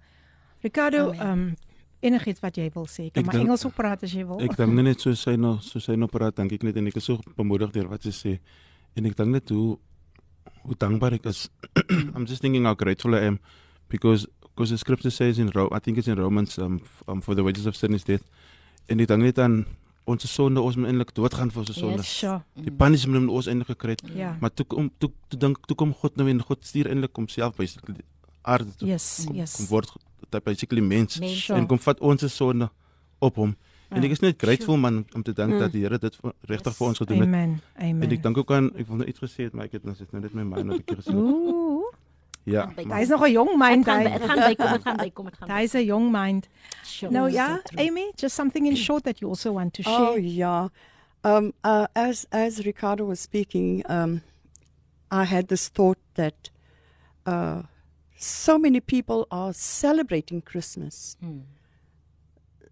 Ricardo, 0.62 1.12
um 1.12 1.54
enigiets 2.00 2.40
wat 2.40 2.56
jy 2.56 2.70
wil 2.74 2.86
sê. 2.86 3.10
Kan 3.10 3.22
Ek 3.22 3.24
maar 3.26 3.34
dink- 3.34 3.44
Engels 3.44 3.64
ook 3.64 3.74
praat 3.74 4.02
as 4.02 4.12
jy 4.12 4.26
wil. 4.26 4.40
Ek 4.40 4.56
dink 4.56 4.72
net 4.72 5.00
so 5.00 5.14
sy 5.14 5.36
nou 5.36 5.58
so 5.60 5.78
sy 5.78 5.94
nou 5.96 6.08
praat 6.08 6.36
dink 6.36 6.52
ek 6.52 6.62
net 6.62 6.76
en 6.76 6.86
ek 6.86 6.96
is 6.96 7.04
so 7.04 7.18
bemoedig 7.36 7.70
deur 7.72 7.88
wat 7.88 8.02
sy 8.02 8.10
sê. 8.10 8.38
En 8.96 9.06
ek 9.06 9.16
dink 9.16 9.28
net 9.30 9.48
hoe 9.48 9.78
hoe 10.64 10.74
dankbaar 10.78 11.12
ek 11.14 11.26
is. 11.26 11.48
I'm 12.14 12.26
just 12.26 12.40
thinking 12.42 12.64
how 12.64 12.74
grateful 12.74 13.14
I 13.14 13.26
am 13.26 13.38
because 13.88 14.26
because 14.54 14.70
the 14.70 14.78
scripture 14.78 15.10
says 15.10 15.38
in 15.38 15.50
Ro 15.54 15.68
I 15.72 15.78
think 15.80 15.98
it's 15.98 16.08
in 16.08 16.18
Romans 16.18 16.58
um, 16.58 16.80
um 17.08 17.20
for 17.22 17.34
the 17.34 17.42
wages 17.42 17.66
of 17.66 17.76
sin 17.76 17.94
is 17.94 18.04
death. 18.04 18.24
En 18.86 19.00
ek 19.00 19.08
dink 19.08 19.22
net 19.22 19.38
aan 19.38 19.64
ons 20.04 20.24
sonde 20.26 20.60
ons 20.60 20.76
moet 20.76 20.90
eintlik 20.90 21.12
doodgaan 21.14 21.50
vir 21.54 21.62
ons 21.62 21.74
sonde. 21.76 22.02
Yes. 22.02 22.14
Sure. 22.18 22.40
Die 22.58 22.74
punishment 22.74 23.28
wat 23.28 23.42
ons 23.42 23.50
eintlik 23.52 23.70
gekry 23.74 23.96
het. 23.96 24.02
Ja. 24.18 24.36
Maar 24.40 24.54
toe 24.54 24.66
kom 24.66 24.90
toe, 24.98 25.10
toe 25.30 25.38
dink 25.38 25.60
toe 25.66 25.76
kom 25.78 25.94
God 25.94 26.16
nou 26.18 26.28
en 26.30 26.42
God 26.42 26.64
stuur 26.66 26.90
eintlik 26.90 27.16
homself 27.16 27.54
basically 27.56 28.00
die 28.00 28.08
aarde 28.42 28.72
toe. 28.78 28.88
Yes, 28.88 29.24
kom, 29.26 29.36
yes. 29.38 29.56
kom 29.60 29.68
word 29.70 29.92
dat 30.32 30.44
basically 30.44 30.82
mens 30.82 31.20
Mens. 31.20 31.44
Sure. 31.44 31.58
en 31.58 31.68
kom 31.70 31.78
vat 31.78 32.00
ons 32.00 32.26
sonde 32.34 32.70
op 33.22 33.36
hom. 33.36 33.54
En 33.92 34.00
Ja. 34.00 34.06
ek 34.08 34.14
is 34.16 34.22
net 34.24 34.38
grateful 34.40 34.76
man 34.80 35.02
om 35.12 35.22
te 35.22 35.34
dink 35.36 35.58
dat 35.60 35.72
die 35.72 35.82
Here 35.84 35.98
dit 36.00 36.14
regtig 36.48 36.76
vir 36.76 36.86
ons 36.86 36.98
gedoen 36.98 37.18
het. 37.20 37.28
Amen. 37.28 37.58
Amen. 37.76 38.02
En 38.02 38.10
ek 38.16 38.22
dink 38.22 38.38
ook 38.40 38.50
aan 38.50 38.70
ek 38.74 38.88
wil 38.88 39.02
nou 39.02 39.08
iets 39.08 39.20
gesê 39.20 39.44
het 39.48 39.52
maar 39.52 39.68
ek 39.68 39.76
het 39.78 39.84
nou 39.84 39.94
sit 39.94 40.12
nou 40.12 40.22
net 40.22 40.32
my 40.34 40.42
mind 40.42 40.66
nou 40.66 40.78
'n 40.78 40.80
bietjie 40.80 40.96
gesê. 40.96 41.12
Ooh, 42.46 42.52
Ja. 42.52 42.72
Hy 42.76 42.84
maar- 42.84 42.98
hy's 42.98 43.08
nog 43.08 43.22
'n 43.22 43.30
jong 43.32 43.58
mind 43.58 43.84
Dit 43.84 43.94
gaan 43.94 44.02
hy. 44.06 44.18
dit 44.18 44.22
gaan 44.28 44.38
bykom, 44.38 44.72
dit 44.72 44.82
gaan 44.82 44.96
bykom, 44.96 45.24
dit 45.24 45.36
gaan. 45.38 45.50
Hy's 45.50 45.74
'n 45.74 45.84
jong 45.84 46.10
mind. 46.12 46.48
Sure. 46.84 47.12
Nou 47.12 47.30
ja, 47.30 47.60
true. 47.64 47.86
Amy, 47.88 48.12
just 48.16 48.34
something 48.34 48.66
in 48.66 48.76
short 48.76 49.04
that 49.04 49.18
you 49.20 49.30
also 49.30 49.52
want 49.52 49.72
to 49.74 49.82
share. 49.82 50.00
Oh 50.00 50.14
share. 50.14 50.20
yeah. 50.20 50.68
Um, 51.24 51.52
uh, 51.64 51.86
as 51.94 52.26
as 52.30 52.58
Ricardo 52.64 53.04
was 53.06 53.20
speaking, 53.20 53.84
um, 53.88 54.22
I 55.10 55.24
had 55.24 55.46
this 55.48 55.68
thought 55.68 55.98
that 56.14 56.50
uh, 57.26 57.62
so 58.18 58.58
many 58.58 58.80
people 58.80 59.24
are 59.30 59.52
celebrating 59.52 60.42
Christmas. 60.42 61.16
Mm. 61.20 61.42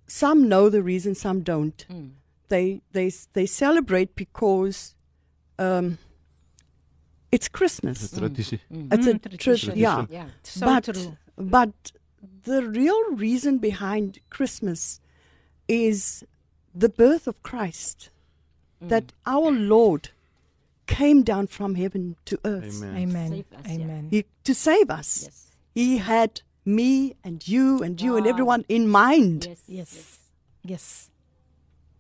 Some 0.07 0.49
know 0.49 0.69
the 0.69 0.83
reason, 0.83 1.15
some 1.15 1.43
don't. 1.43 1.87
Mm. 1.89 2.11
They 2.49 2.81
they 2.93 3.13
they 3.33 3.47
celebrate 3.47 4.15
because 4.17 4.95
um, 5.59 5.99
it's 7.33 7.49
Dis 7.49 7.49
Christmas. 7.49 8.13
'n 8.13 8.19
tradisie. 8.21 8.61
Mm. 8.73 8.89
Mm. 8.89 8.95
It's 8.95 9.07
a 9.07 9.15
Mm, 9.15 9.23
tra- 9.23 9.39
tradition. 9.39 9.77
yeah. 9.77 10.07
Ja. 10.11 10.25
So 10.43 10.67
but 10.67 10.85
true. 10.85 11.17
but 11.37 11.93
the 12.45 12.63
real 12.63 13.03
reason 13.17 13.59
behind 13.59 14.19
Christmas 14.31 15.01
is 15.69 16.25
the 16.75 16.89
birth 16.89 17.27
of 17.27 17.43
Christ. 17.43 18.11
Mm. 18.83 18.89
That 18.89 19.13
our 19.27 19.51
Lord 19.53 20.11
came 20.87 21.23
down 21.23 21.47
from 21.47 21.75
heaven 21.77 22.17
to 22.25 22.39
earth 22.45 22.83
Amen. 22.83 22.97
Amen. 22.97 23.29
Save 23.31 23.53
us, 23.53 23.67
ja. 23.67 23.73
Amen. 23.85 24.09
he, 24.11 24.25
to 24.45 24.55
save 24.55 24.91
us. 24.91 25.23
Yes. 25.25 25.47
He 25.75 25.99
had 25.99 26.41
me 26.65 27.15
and 27.23 27.47
you 27.47 27.81
and 27.83 28.01
you 28.01 28.17
and 28.17 28.27
everyone 28.27 28.65
in 28.69 28.89
mind 28.89 29.47
Yes. 29.47 29.63
Yes. 29.69 30.19
Yes. 30.65 31.10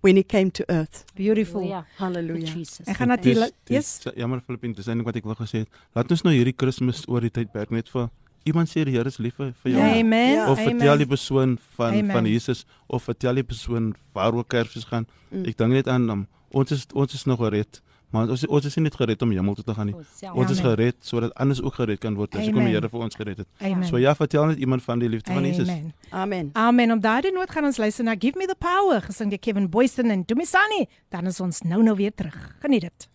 When 0.00 0.16
he 0.16 0.22
came 0.22 0.50
to 0.50 0.64
earth. 0.68 1.04
Beautiful. 1.14 1.60
Hallelujah. 1.60 1.86
Hallelujah. 1.96 2.54
Jesus. 2.54 2.86
Ek 2.88 2.96
gaan 2.96 3.08
natuurlik 3.08 3.52
Yes. 3.68 4.00
Jammer 4.16 4.40
Filippin, 4.46 4.72
dis 4.72 4.88
eintlik 4.88 5.06
wat 5.06 5.20
ek 5.20 5.28
wou 5.28 5.36
gesê 5.38 5.64
het. 5.64 5.68
Laat 5.94 6.10
ons 6.10 6.24
nou 6.26 6.32
hierdie 6.34 6.56
Kersfees 6.56 7.04
oor 7.08 7.20
die 7.20 7.30
tydperk 7.30 7.70
net 7.70 7.88
vir 7.92 8.08
iemand 8.48 8.70
sê 8.70 8.84
die 8.84 8.96
Here 8.96 9.08
is 9.08 9.18
lief 9.20 9.36
vir 9.36 9.52
jou. 9.64 9.80
Amen. 9.80 10.32
Ja. 10.34 10.48
Of 10.50 10.60
vertel 10.62 11.04
die 11.04 11.08
persoon 11.08 11.58
van 11.76 11.98
Amen. 11.98 12.12
van 12.16 12.26
Jesus 12.26 12.64
of 12.88 13.04
vertel 13.04 13.40
die 13.40 13.46
persoon 13.46 13.94
waaroor 14.16 14.46
Kersfees 14.46 14.88
gaan. 14.88 15.06
Mm. 15.30 15.44
Ek 15.52 15.58
dink 15.60 15.76
net 15.76 15.88
aan 15.88 16.08
um, 16.10 16.26
ons 16.50 16.72
is 16.72 16.86
ons 16.94 17.14
is 17.14 17.26
nog 17.28 17.42
gered. 17.44 17.82
Maar 18.10 18.28
ons 18.34 18.46
ons 18.46 18.64
is 18.66 18.74
nie 18.74 18.82
net 18.88 18.96
gered 18.98 19.22
om 19.22 19.30
hemel 19.30 19.54
toe 19.54 19.64
te 19.64 19.74
gaan 19.74 19.86
nie. 19.86 19.94
Onsself. 19.94 20.34
Ons 20.34 20.50
is 20.50 20.58
Amen. 20.58 20.70
gered 20.70 20.96
sodat 21.06 21.34
anders 21.34 21.62
ook 21.62 21.74
gered 21.78 21.98
kan 22.02 22.16
word. 22.18 22.32
Dis 22.32 22.48
hoekom 22.48 22.64
die 22.66 22.72
Amen. 22.72 22.80
Here 22.80 22.90
vir 22.90 23.04
ons 23.06 23.14
gered 23.14 23.42
het. 23.42 23.48
Amen. 23.60 23.86
So 23.86 24.00
ja, 24.02 24.14
vertel 24.18 24.50
net 24.50 24.58
iemand 24.58 24.82
van 24.82 24.98
die 24.98 25.08
liefde 25.08 25.32
van 25.32 25.46
Jesus. 25.46 25.68
Amen. 25.68 25.94
Amen. 26.10 26.50
Amen. 26.52 26.92
Om 26.96 27.00
daardie 27.00 27.32
noot 27.32 27.50
gaan 27.50 27.68
ons 27.70 27.78
luister 27.78 28.04
na 28.04 28.16
Give 28.18 28.38
Me 28.38 28.46
the 28.50 28.56
Power 28.58 29.02
gesing 29.02 29.30
deur 29.30 29.38
Kevin 29.38 29.68
Boysen 29.70 30.10
en 30.10 30.24
Dumisani. 30.26 30.88
Dan 31.08 31.26
is 31.30 31.40
ons 31.40 31.62
nou 31.62 31.82
nou 31.82 31.96
weer 31.96 32.14
terug. 32.14 32.36
Geniet 32.60 32.88
dit. 32.88 33.08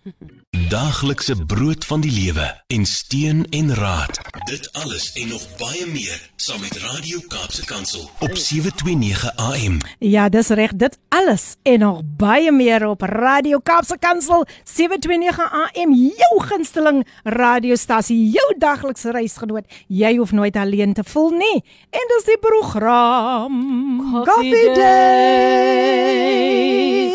Daaglikse 0.70 1.36
brood 1.46 1.86
van 1.86 2.02
die 2.02 2.12
lewe 2.12 2.48
en 2.68 2.86
steun 2.86 3.44
en 3.50 3.74
raad. 3.76 4.20
Dit 4.50 4.70
alles 4.74 5.12
en 5.20 5.28
nog 5.28 5.44
baie 5.60 5.86
meer 5.92 6.30
saam 6.36 6.62
met 6.62 6.78
Radio 6.78 7.20
Kaapse 7.28 7.66
Kansel 7.66 8.10
op 8.20 8.36
729 8.36 9.36
AM. 9.36 9.78
Ja, 10.00 10.30
dis 10.30 10.48
reg. 10.48 10.76
Dit 10.76 10.98
alles 11.10 11.56
en 11.64 11.80
nog 11.80 12.02
baie 12.18 12.52
meer 12.52 12.88
op 12.88 13.02
Radio 13.02 13.60
Kaapse 13.60 13.98
Kansel 14.00 14.46
729 14.64 14.85
AM, 14.90 15.94
jou 15.94 16.40
gunsteling 16.50 17.06
radiostasie, 17.24 18.32
jou 18.32 18.54
daglikse 18.58 19.12
reisgenoot. 19.12 19.66
Jy 19.88 20.18
hoef 20.18 20.32
nooit 20.32 20.56
alleen 20.56 20.94
te 20.94 21.04
voel 21.04 21.32
nie. 21.32 21.64
En 21.90 22.02
dis 22.16 22.24
die 22.26 22.38
program 22.38 24.24
Coffee 24.26 24.74
Day. 24.76 26.16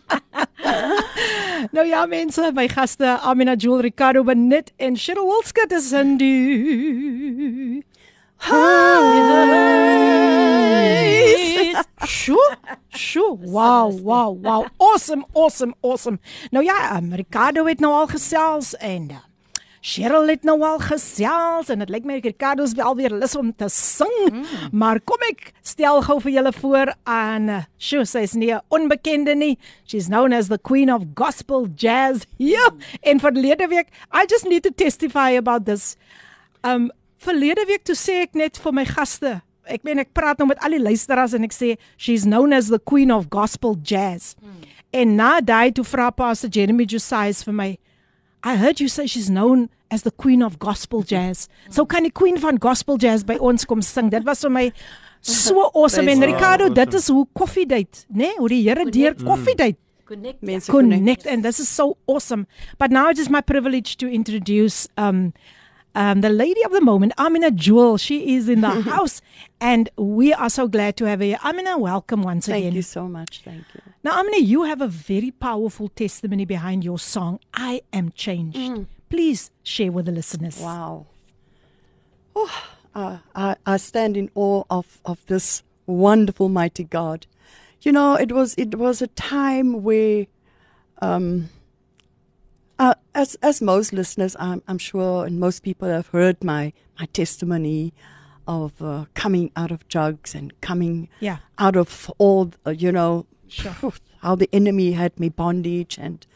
Nou 1.74 1.86
ja 1.86 2.06
mense, 2.06 2.50
my 2.54 2.68
gaste 2.68 3.18
Amina 3.20 3.54
Jewel 3.54 3.80
Ricardo 3.80 4.24
Benit 4.24 4.72
en 4.76 4.96
Cheryl 4.96 5.26
Wilskut 5.28 5.72
is 5.72 5.92
in 5.92 6.16
die 6.16 7.76
huis. 7.76 7.89
Sjoe, 12.06 12.56
sjoe, 12.96 13.38
wow, 13.46 13.90
wow, 14.02 14.30
wow. 14.30 14.66
Awesome, 14.80 15.24
awesome, 15.34 15.74
awesome. 15.82 16.18
Nou 16.50 16.64
ja, 16.64 16.96
um, 16.96 17.14
Ricardo 17.14 17.66
het 17.66 17.80
nou 17.80 17.92
al 17.94 18.06
gesels 18.06 18.74
en 18.76 19.10
uh, 19.10 19.16
Cheryl 19.80 20.28
het 20.28 20.42
nou 20.44 20.58
al 20.60 20.78
gesels 20.84 21.70
en 21.72 21.80
dit 21.80 21.88
lyk 21.88 22.04
my 22.04 22.18
Ricardo 22.20 22.66
is 22.68 22.74
wel 22.76 22.96
weer 22.98 23.14
lus 23.16 23.36
om 23.36 23.52
te 23.56 23.68
sing. 23.72 24.16
Mm. 24.28 24.44
Maar 24.76 25.00
kom 25.08 25.22
ek 25.30 25.52
stel 25.64 26.02
gou 26.04 26.18
vir 26.20 26.34
julle 26.34 26.52
voor 26.52 26.92
aan 27.08 27.48
uh, 27.48 27.62
Sjoe, 27.80 28.04
sy 28.04 28.24
is 28.28 28.36
nie 28.36 28.52
'n 28.52 28.60
onbekende 28.68 29.34
nie. 29.34 29.56
She's 29.84 30.08
known 30.08 30.32
as 30.32 30.48
the 30.48 30.58
queen 30.58 30.92
of 30.92 31.04
gospel 31.14 31.68
jazz. 31.76 32.26
Ja, 32.36 32.70
en 33.00 33.20
verlede 33.20 33.68
week, 33.68 33.88
I 34.12 34.24
just 34.28 34.44
need 34.44 34.62
to 34.62 34.70
testify 34.70 35.36
about 35.36 35.64
this. 35.64 35.96
Um 36.62 36.90
verlede 37.24 37.64
week 37.68 37.84
toe 37.84 37.96
sê 37.98 38.22
ek 38.24 38.36
net 38.38 38.58
vir 38.60 38.74
my 38.76 38.84
gaste, 38.88 39.38
ek 39.70 39.84
meen 39.86 40.02
ek 40.02 40.12
praat 40.16 40.40
nou 40.40 40.48
met 40.50 40.60
al 40.64 40.76
die 40.76 40.82
luisteraars 40.82 41.34
en 41.36 41.46
ek 41.46 41.54
sê 41.54 41.74
she's 41.96 42.26
known 42.26 42.54
as 42.56 42.70
the 42.72 42.80
queen 42.80 43.12
of 43.14 43.28
gospel 43.30 43.76
jazz. 43.82 44.34
Mm. 44.40 44.62
En 45.00 45.12
na 45.18 45.32
daai 45.40 45.70
toe 45.74 45.84
vra 45.86 46.10
Pastor 46.14 46.50
Jeremy 46.50 46.86
Josiah 46.88 47.36
vir 47.46 47.54
my, 47.54 47.68
I 48.42 48.56
heard 48.56 48.80
you 48.80 48.88
say 48.88 49.06
she's 49.06 49.28
known 49.30 49.68
as 49.90 50.02
the 50.02 50.10
queen 50.10 50.42
of 50.42 50.58
gospel 50.58 51.02
jazz. 51.02 51.48
So 51.70 51.84
kan 51.84 52.06
die 52.06 52.14
queen 52.14 52.38
van 52.40 52.58
gospel 52.58 52.98
jazz 52.98 53.26
by 53.26 53.36
ons 53.38 53.66
kom 53.66 53.82
sing. 53.82 54.10
Dit 54.10 54.24
was 54.24 54.42
vir 54.46 54.54
my 54.54 54.66
so 55.20 55.68
awesome 55.74 56.08
en 56.08 56.24
Ricardo, 56.24 56.70
God. 56.70 56.80
dit 56.80 56.94
is 56.94 57.08
hoe 57.12 57.26
koffie 57.36 57.66
date, 57.66 58.06
né? 58.08 58.30
Nee? 58.30 58.36
Hoe 58.38 58.48
die 58.48 58.62
Here 58.64 58.88
deur 58.90 59.14
koffie 59.22 59.56
date 59.58 59.78
Connect. 60.10 60.42
Mense 60.42 60.66
connect 60.66 61.26
and 61.26 61.44
this 61.44 61.60
is 61.60 61.68
so 61.68 61.96
awesome. 62.06 62.48
But 62.78 62.90
now 62.90 63.10
it 63.10 63.18
is 63.18 63.28
my 63.30 63.40
privilege 63.40 63.96
to 63.98 64.08
introduce 64.10 64.88
um 64.96 65.32
um 65.94 66.20
the 66.20 66.30
lady 66.30 66.62
of 66.64 66.72
the 66.72 66.80
moment, 66.80 67.12
Amina 67.18 67.50
Jewel. 67.50 67.96
She 67.98 68.34
is 68.34 68.48
in 68.48 68.60
the 68.60 68.80
house 68.92 69.20
and 69.60 69.88
we 69.96 70.32
are 70.32 70.50
so 70.50 70.68
glad 70.68 70.96
to 70.98 71.04
have 71.06 71.20
her. 71.20 71.24
here. 71.24 71.38
Amina, 71.44 71.78
welcome 71.78 72.22
once 72.22 72.46
Thank 72.46 72.56
again. 72.58 72.66
Thank 72.70 72.76
you 72.76 72.82
so 72.82 73.08
much. 73.08 73.42
Thank 73.44 73.64
you. 73.74 73.80
Now, 74.02 74.18
Amina, 74.20 74.38
you 74.38 74.62
have 74.64 74.80
a 74.80 74.88
very 74.88 75.30
powerful 75.30 75.88
testimony 75.88 76.44
behind 76.44 76.84
your 76.84 76.98
song, 76.98 77.40
I 77.52 77.82
Am 77.92 78.12
Changed. 78.12 78.86
Please 79.10 79.50
share 79.62 79.92
with 79.92 80.06
the 80.06 80.12
listeners. 80.12 80.58
Wow. 80.60 81.06
Oh, 82.34 82.64
uh, 82.94 83.18
I, 83.34 83.56
I 83.66 83.76
stand 83.76 84.16
in 84.16 84.30
awe 84.34 84.62
of, 84.70 85.00
of 85.04 85.24
this 85.26 85.62
wonderful, 85.86 86.48
mighty 86.48 86.84
God. 86.84 87.26
You 87.82 87.92
know, 87.92 88.14
it 88.14 88.32
was 88.32 88.54
it 88.56 88.74
was 88.74 89.00
a 89.02 89.06
time 89.08 89.82
where, 89.82 90.26
um, 91.00 91.48
uh, 92.80 92.94
as 93.14 93.36
as 93.42 93.60
most 93.62 93.92
listeners, 93.92 94.34
I'm, 94.40 94.60
I'm 94.68 94.78
sure, 94.78 95.24
and 95.26 95.38
most 95.38 95.62
people 95.62 95.88
have 95.88 96.08
heard 96.08 96.42
my 96.42 96.72
my 96.98 97.06
testimony 97.12 97.92
of 98.46 98.80
uh, 98.82 99.04
coming 99.14 99.50
out 99.54 99.70
of 99.70 99.86
drugs 99.88 100.34
and 100.34 100.48
coming 100.60 101.08
Yeah. 101.20 101.36
out 101.58 101.76
of 101.76 102.10
all, 102.18 102.50
uh, 102.66 102.70
you 102.84 102.90
know, 102.90 103.26
Sure. 103.48 103.92
how 104.22 104.34
the 104.34 104.48
enemy 104.52 104.92
had 104.92 105.12
me 105.20 105.28
bondage 105.28 105.98
and 105.98 106.26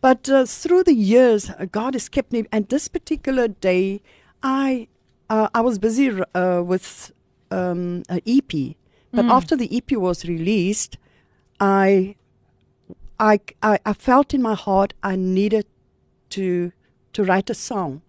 but 0.00 0.28
uh, 0.28 0.44
through 0.46 0.82
the 0.84 0.94
years 0.94 1.50
uh, 1.50 1.66
god 1.78 1.94
has 1.94 2.08
kept 2.08 2.32
me 2.32 2.44
and 2.52 2.68
this 2.68 2.88
particular 2.88 3.48
day 3.48 4.00
i 4.42 4.88
uh, 5.28 5.48
i 5.54 5.60
was 5.60 5.78
busy 5.78 6.06
uh, 6.34 6.62
with 6.72 7.12
um, 7.50 8.02
an 8.08 8.20
ep 8.26 8.52
but 9.12 9.26
after 9.36 9.56
the 9.56 9.68
ep 9.76 9.92
was 10.06 10.24
released 10.24 10.96
I, 11.60 12.16
I 13.18 13.40
i 13.62 13.78
i 13.84 13.92
felt 13.92 14.32
in 14.32 14.42
my 14.42 14.54
heart 14.54 14.94
i 15.02 15.16
needed 15.16 15.66
to 16.34 16.72
to 17.12 17.22
write 17.24 17.48
a 17.50 17.54
song 17.54 18.00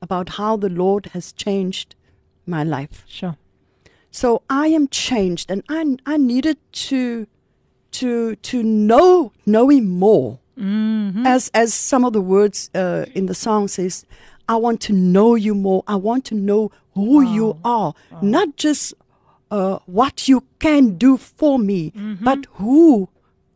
about 0.00 0.26
how 0.38 0.56
the 0.56 0.68
lord 0.82 1.06
has 1.14 1.32
changed 1.44 1.94
my 2.46 2.62
life 2.76 3.04
Sure. 3.06 3.36
so 4.10 4.28
I 4.50 4.66
am 4.78 4.88
changed, 4.88 5.50
and 5.52 5.62
I 5.68 5.80
I 6.14 6.16
needed 6.32 6.56
to 6.90 7.26
to 8.00 8.36
to 8.50 8.62
know 8.62 9.32
know 9.46 9.68
Him 9.70 9.86
more. 10.06 10.38
As 11.26 11.50
as 11.54 11.72
some 11.74 12.04
of 12.08 12.12
the 12.12 12.20
words 12.20 12.70
uh, 12.74 13.04
in 13.18 13.26
the 13.26 13.34
song 13.34 13.68
says, 13.68 14.04
I 14.48 14.56
want 14.56 14.80
to 14.88 14.92
know 14.92 15.34
you 15.46 15.54
more. 15.54 15.82
I 15.86 15.96
want 15.96 16.24
to 16.26 16.34
know 16.34 16.70
who 16.94 17.22
you 17.36 17.56
are, 17.64 17.94
not 18.20 18.48
just 18.64 18.94
uh, 19.50 19.78
what 19.86 20.28
you 20.28 20.42
can 20.58 20.98
do 20.98 21.16
for 21.16 21.58
me, 21.58 21.92
but 22.28 22.38
who 22.58 23.08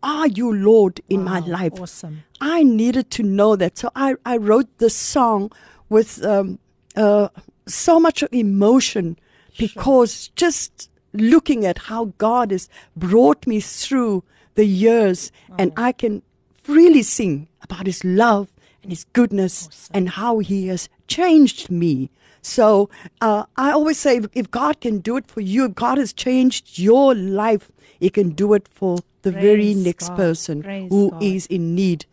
are 0.06 0.28
you, 0.28 0.54
Lord, 0.54 1.00
in 1.08 1.24
my 1.24 1.40
life. 1.40 1.72
Awesome. 1.80 2.22
I 2.40 2.62
needed 2.62 3.10
to 3.12 3.22
know 3.24 3.56
that. 3.56 3.76
So 3.76 3.90
I, 3.96 4.14
I 4.24 4.36
wrote 4.36 4.78
this 4.78 4.94
song 4.94 5.50
with 5.88 6.24
um, 6.24 6.60
uh, 6.94 7.28
so 7.66 7.98
much 7.98 8.22
emotion 8.30 9.18
because 9.58 10.28
just 10.36 10.90
looking 11.12 11.66
at 11.66 11.78
how 11.90 12.12
God 12.18 12.52
has 12.52 12.68
brought 12.94 13.46
me 13.46 13.58
through 13.60 14.22
the 14.54 14.64
years 14.64 15.32
and 15.58 15.72
I 15.76 15.90
can 15.90 16.22
freely 16.62 17.02
sing 17.02 17.48
about 17.62 17.86
his 17.86 18.04
love 18.04 18.52
and 18.82 18.92
his 18.92 19.04
goodness 19.12 19.88
and 19.92 20.10
how 20.10 20.38
he 20.38 20.68
has 20.68 20.88
changed 21.08 21.68
me. 21.68 22.10
So 22.42 22.88
uh, 23.20 23.44
I 23.56 23.72
always 23.72 23.98
say 23.98 24.18
if, 24.18 24.26
if 24.34 24.50
God 24.52 24.80
can 24.80 25.00
do 25.00 25.16
it 25.16 25.26
for 25.26 25.40
you, 25.40 25.64
if 25.64 25.74
God 25.74 25.98
has 25.98 26.12
changed 26.12 26.78
your 26.78 27.12
life, 27.12 27.72
he 27.98 28.08
can 28.08 28.30
do 28.30 28.54
it 28.54 28.68
for 28.68 28.98
the 29.26 29.32
very 29.46 29.70
next 29.74 30.08
God. 30.08 30.16
person 30.22 30.62
Praise 30.62 30.90
who 30.90 31.10
God. 31.10 31.22
is 31.22 31.46
in 31.56 31.74
need. 31.74 32.04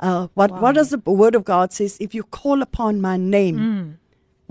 Uh, 0.00 0.26
what 0.34 0.50
what 0.62 0.72
does 0.78 0.90
the 0.90 0.98
word 1.22 1.34
of 1.40 1.44
God 1.44 1.72
says? 1.72 1.96
If 2.00 2.14
you 2.14 2.24
call 2.38 2.62
upon 2.68 3.00
my 3.08 3.16
name, 3.16 3.58
Hmm. 3.58 3.90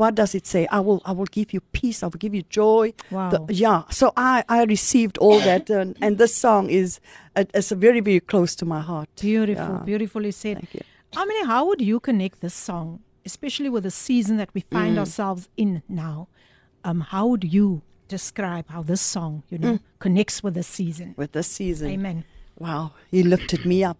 what 0.01 0.15
does 0.19 0.33
it 0.39 0.45
say? 0.53 0.61
I 0.77 0.79
will 0.79 1.01
I 1.05 1.11
will 1.11 1.31
give 1.37 1.51
you 1.55 1.61
peace. 1.79 2.03
I 2.03 2.07
will 2.11 2.21
give 2.25 2.33
you 2.39 2.43
joy. 2.59 2.93
Wow. 3.17 3.29
The- 3.31 3.53
yeah. 3.63 3.83
So 3.99 4.13
I 4.15 4.43
I 4.57 4.63
received 4.75 5.17
all 5.17 5.39
that, 5.49 5.69
and, 5.69 5.97
and 6.01 6.17
this 6.17 6.33
song 6.45 6.69
is 6.69 6.99
uh, 7.35 7.43
it's 7.59 7.71
a 7.71 7.75
very 7.87 7.99
very 8.09 8.21
close 8.33 8.55
to 8.61 8.65
my 8.65 8.81
heart. 8.91 9.09
Beautiful, 9.19 9.75
Yeah. 9.75 9.83
beautifully 9.91 10.31
said. 10.31 10.57
Thank 10.63 10.73
you. 10.79 10.81
I 11.21 11.25
mean, 11.25 11.45
how 11.53 11.61
would 11.67 11.81
you 11.91 11.99
connect 11.99 12.39
this 12.39 12.53
song, 12.53 12.87
especially 13.25 13.69
with 13.69 13.83
the 13.83 13.91
season 13.91 14.37
that 14.37 14.49
we 14.55 14.61
find 14.71 14.97
ourselves 14.97 15.49
in 15.57 15.81
now? 15.89 16.27
Um, 16.87 17.01
how 17.13 17.23
would 17.27 17.43
you 17.43 17.81
describe 18.11 18.65
how 18.69 18.81
this 18.83 19.01
song, 19.15 19.43
you 19.51 19.57
know, 19.57 19.79
connects 19.99 20.43
with 20.43 20.53
the 20.59 20.63
season? 20.77 21.13
With 21.17 21.31
the 21.31 21.43
season, 21.43 21.89
Amen. 21.97 22.17
Wow, 22.59 22.91
He 23.09 23.23
lifted 23.23 23.65
me 23.65 23.83
up 23.91 23.97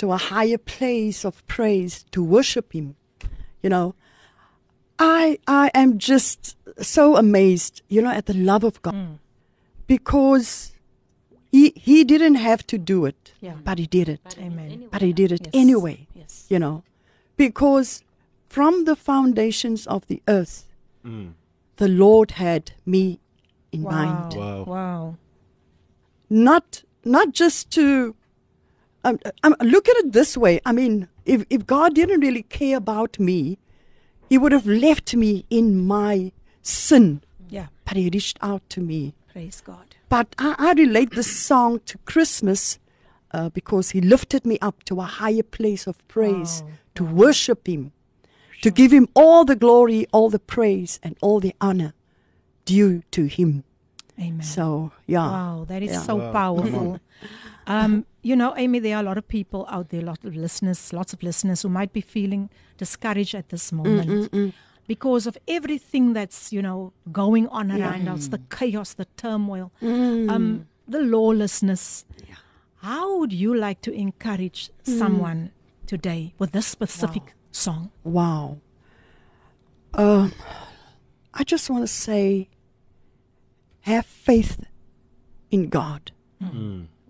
to 0.00 0.12
a 0.12 0.16
higher 0.32 0.58
place 0.58 1.24
of 1.28 1.34
praise 1.46 2.04
to 2.14 2.20
worship 2.36 2.72
Him. 2.74 2.96
You 3.62 3.70
know, 3.74 3.94
I 4.98 5.38
I 5.46 5.70
am 5.82 5.90
just 5.98 6.40
so 6.82 7.16
amazed, 7.16 7.82
you 7.94 8.00
know, 8.04 8.10
at 8.20 8.26
the 8.26 8.34
love 8.50 8.64
of 8.70 8.76
God 8.82 8.94
Mm. 8.94 9.18
because 9.86 10.72
He 11.52 11.72
He 11.76 11.96
didn't 12.12 12.38
have 12.50 12.62
to 12.72 12.76
do 12.92 13.06
it, 13.10 13.32
Yeah. 13.40 13.56
but 13.68 13.78
He 13.78 13.86
did 13.86 14.08
it. 14.08 14.20
Amen. 14.38 14.88
But 14.92 15.02
He 15.02 15.12
did 15.12 15.30
it 15.36 15.42
Yes. 15.46 15.54
anyway. 15.62 15.98
Yes. 16.20 16.32
You 16.52 16.58
know, 16.58 16.82
because 17.36 18.02
from 18.56 18.84
the 18.84 18.96
foundations 18.96 19.86
of 19.86 20.00
the 20.10 20.20
earth, 20.38 20.56
the 21.76 21.88
Lord 21.88 22.32
had 22.32 22.72
me 22.86 23.20
in 23.72 23.82
Wow. 23.82 23.90
mind. 23.90 24.34
Wow. 24.34 24.64
Wow. 24.64 25.16
Not 26.30 26.84
not 27.04 27.32
just 27.32 27.70
to 27.72 28.14
um, 29.04 29.18
um, 29.42 29.54
look 29.60 29.88
at 29.88 29.96
it 29.98 30.12
this 30.12 30.36
way. 30.36 30.60
I 30.64 30.72
mean, 30.72 31.08
if 31.24 31.44
if 31.50 31.66
God 31.66 31.94
didn't 31.94 32.20
really 32.20 32.42
care 32.44 32.76
about 32.76 33.18
me, 33.18 33.58
He 34.30 34.38
would 34.38 34.52
have 34.52 34.66
left 34.66 35.14
me 35.14 35.44
in 35.50 35.84
my 35.86 36.32
sin. 36.62 37.22
Yeah. 37.48 37.66
But 37.84 37.96
He 37.96 38.04
reached 38.12 38.38
out 38.40 38.62
to 38.70 38.80
me. 38.80 39.14
Praise 39.32 39.60
God. 39.60 39.94
But 40.08 40.34
I, 40.38 40.54
I 40.58 40.72
relate 40.72 41.10
this 41.10 41.30
song 41.30 41.80
to 41.86 41.98
Christmas 42.06 42.78
uh, 43.32 43.48
because 43.50 43.90
He 43.90 44.00
lifted 44.00 44.46
me 44.46 44.58
up 44.62 44.82
to 44.84 45.00
a 45.00 45.04
higher 45.04 45.42
place 45.42 45.86
of 45.86 45.96
praise 46.08 46.62
Wow. 46.64 46.70
to 46.94 47.04
worship 47.04 47.66
Him, 47.68 47.92
to 48.64 48.70
give 48.70 48.90
Him 48.92 49.06
all 49.14 49.44
the 49.44 49.56
glory, 49.56 50.06
all 50.10 50.30
the 50.30 50.38
praise, 50.38 50.98
and 51.02 51.18
all 51.20 51.38
the 51.38 51.54
honor 51.60 51.92
due 52.64 53.02
to 53.10 53.26
Him. 53.26 53.62
Amen. 54.18 54.42
So, 54.42 54.90
yeah. 55.06 55.28
Wow, 55.36 55.66
that 55.68 55.82
is 55.82 55.92
Yeah. 55.92 56.00
so 56.00 56.16
Wow. 56.16 56.32
powerful. 56.32 56.86
Mm-hmm. 56.94 57.72
um, 57.76 58.06
you 58.22 58.34
know, 58.34 58.54
Amy, 58.56 58.78
there 58.78 58.96
are 58.96 59.02
a 59.02 59.08
lot 59.10 59.18
of 59.18 59.28
people 59.28 59.66
out 59.68 59.90
there, 59.90 60.00
a 60.00 60.04
lot 60.12 60.24
of 60.24 60.34
listeners, 60.34 60.94
lots 60.94 61.12
of 61.12 61.22
listeners 61.22 61.60
who 61.60 61.68
might 61.68 61.92
be 61.92 62.00
feeling 62.00 62.48
discouraged 62.78 63.34
at 63.34 63.50
this 63.50 63.70
mm, 63.70 63.76
moment 63.76 64.08
mm, 64.08 64.28
mm. 64.30 64.52
because 64.86 65.26
of 65.26 65.36
everything 65.46 66.14
that's, 66.14 66.50
you 66.50 66.62
know, 66.62 66.94
going 67.12 67.46
on 67.48 67.70
around 67.70 68.08
us, 68.08 68.28
the 68.28 68.40
chaos, 68.48 68.94
the 68.94 69.06
turmoil, 69.18 69.72
um, 69.82 70.66
the 70.88 71.00
lawlessness. 71.00 72.06
How 72.76 73.18
would 73.18 73.32
you 73.32 73.54
like 73.54 73.82
to 73.82 73.92
encourage 73.92 74.70
someone 74.84 75.50
today 75.86 76.32
with 76.38 76.52
this 76.52 76.66
specific 76.66 77.34
song? 77.54 77.90
Wow. 78.02 78.58
Um, 79.94 80.32
I 81.32 81.44
just 81.44 81.70
want 81.70 81.82
to 81.84 81.86
say 81.88 82.48
have 83.82 84.06
faith 84.06 84.64
in 85.50 85.68
God. 85.68 86.10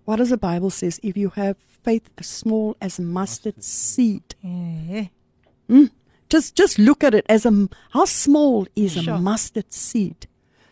What 0.04 0.16
does 0.16 0.30
the 0.30 0.36
Bible 0.36 0.70
says? 0.70 1.00
If 1.02 1.16
you 1.16 1.30
have 1.30 1.56
faith 1.82 2.08
as 2.18 2.26
small 2.26 2.76
as 2.80 2.98
a 2.98 3.02
mustard 3.02 3.62
seed, 3.64 4.34
Eh, 4.44 5.06
just 6.28 6.54
just 6.54 6.78
look 6.78 7.02
at 7.02 7.14
it 7.14 7.24
as 7.28 7.44
a 7.46 7.68
how 7.90 8.04
small 8.04 8.66
is 8.76 8.92
Sure. 8.92 9.14
a 9.14 9.18
mustard 9.18 9.72
seed. 9.72 10.26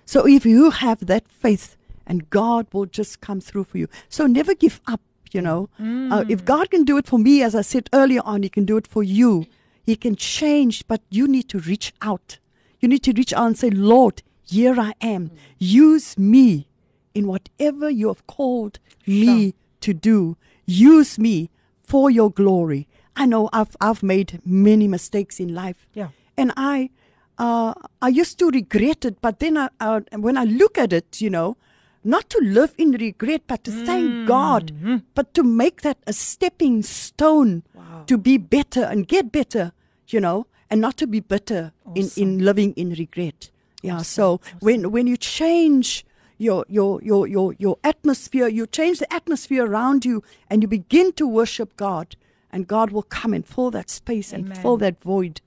So 0.05 0.27
if 0.27 0.45
you 0.47 0.70
have 0.70 1.07
that 1.07 1.27
faith, 1.29 1.77
and 2.07 2.29
God 2.31 2.66
will 2.73 2.87
just 2.87 3.20
come 3.20 3.41
through 3.41 3.64
for 3.64 3.79
you. 3.79 3.89
So 4.09 4.27
never 4.27 4.55
give 4.55 4.81
up. 4.87 5.01
You 5.33 5.41
know, 5.41 5.70
uh, 5.81 6.25
if 6.29 6.45
God 6.45 6.70
can 6.70 6.85
do 6.85 6.99
it 6.99 7.07
for 7.07 7.18
me, 7.18 7.43
as 7.43 7.55
I 7.55 7.62
said 7.62 7.89
earlier 7.95 8.20
on, 8.25 8.43
He 8.43 8.51
can 8.51 8.66
do 8.66 8.77
it 8.77 8.87
for 8.87 9.03
you. 9.03 9.47
He 9.85 9.97
can 9.97 10.16
change, 10.16 10.87
but 10.87 11.03
you 11.11 11.26
need 11.26 11.49
to 11.51 11.59
reach 11.59 11.93
out. 12.01 12.39
You 12.80 12.89
need 12.89 13.03
to 13.05 13.12
reach 13.12 13.33
out 13.33 13.47
and 13.47 13.59
say, 13.59 13.70
Lord, 13.70 14.22
here 14.43 14.78
I 14.78 14.95
am. 15.01 15.30
Use 15.59 16.18
me 16.18 16.68
in 17.14 17.26
whatever 17.26 17.91
you 17.91 18.09
have 18.09 18.26
called 18.26 18.78
me 19.07 19.55
to 19.80 19.95
do. 19.95 20.37
Use 20.66 21.18
me 21.18 21.51
for 21.83 22.11
your 22.11 22.30
glory. 22.30 22.89
I 23.14 23.26
know 23.26 23.51
I've 23.53 23.76
I've 23.80 24.03
made 24.03 24.41
many 24.45 24.89
mistakes 24.89 25.39
in 25.39 25.55
life. 25.55 25.87
Yeah. 25.93 26.09
And 26.37 26.53
I 26.57 26.91
uh, 27.39 27.74
I 28.01 28.09
used 28.09 28.39
to 28.39 28.51
regret 28.51 29.05
it, 29.05 29.20
but 29.20 29.41
then 29.41 29.57
I, 29.57 29.68
uh, 29.80 30.01
when 30.16 30.37
I 30.37 30.45
look 30.45 30.78
at 30.78 30.93
it, 30.93 31.20
you 31.20 31.30
know, 31.30 31.57
not 32.05 32.29
to 32.31 32.39
live 32.43 32.75
in 32.79 32.93
regret, 32.93 33.43
but 33.47 33.65
to 33.65 33.71
thank 33.71 34.27
God, 34.27 34.73
but 35.15 35.35
to 35.35 35.43
make 35.43 35.83
that 35.83 35.99
a 36.07 36.13
stepping 36.13 36.83
stone 36.83 37.63
to 38.07 38.19
be 38.19 38.39
better 38.39 38.83
and 38.83 39.07
get 39.07 39.31
better, 39.33 39.73
you 40.09 40.21
know, 40.21 40.47
and 40.71 40.81
not 40.81 40.97
to 40.97 41.07
be 41.07 41.21
bitter 41.21 41.73
in, 41.95 42.11
in 42.17 42.45
living 42.45 42.73
in 42.75 42.91
regret. 42.91 43.51
Yeah. 43.83 43.99
So 43.99 44.41
when 44.61 44.91
when 44.93 45.07
you 45.07 45.17
change 45.17 46.05
your 46.39 46.65
your 46.69 47.03
your 47.03 47.27
your 47.27 47.55
your 47.59 47.79
atmosphere, 47.85 48.49
you 48.49 48.67
change 48.67 48.99
the 48.99 49.13
atmosphere 49.13 49.67
around 49.67 50.05
you, 50.05 50.23
and 50.49 50.63
you 50.63 50.69
begin 50.69 51.13
to 51.15 51.27
worship 51.27 51.77
God, 51.77 52.17
and 52.51 52.67
God 52.67 52.91
will 52.91 53.03
come 53.03 53.35
and 53.35 53.47
fill 53.47 53.71
that 53.73 53.91
space 53.91 54.33
and 54.33 54.57
fill 54.57 54.77
that 54.79 55.03
void 55.03 55.41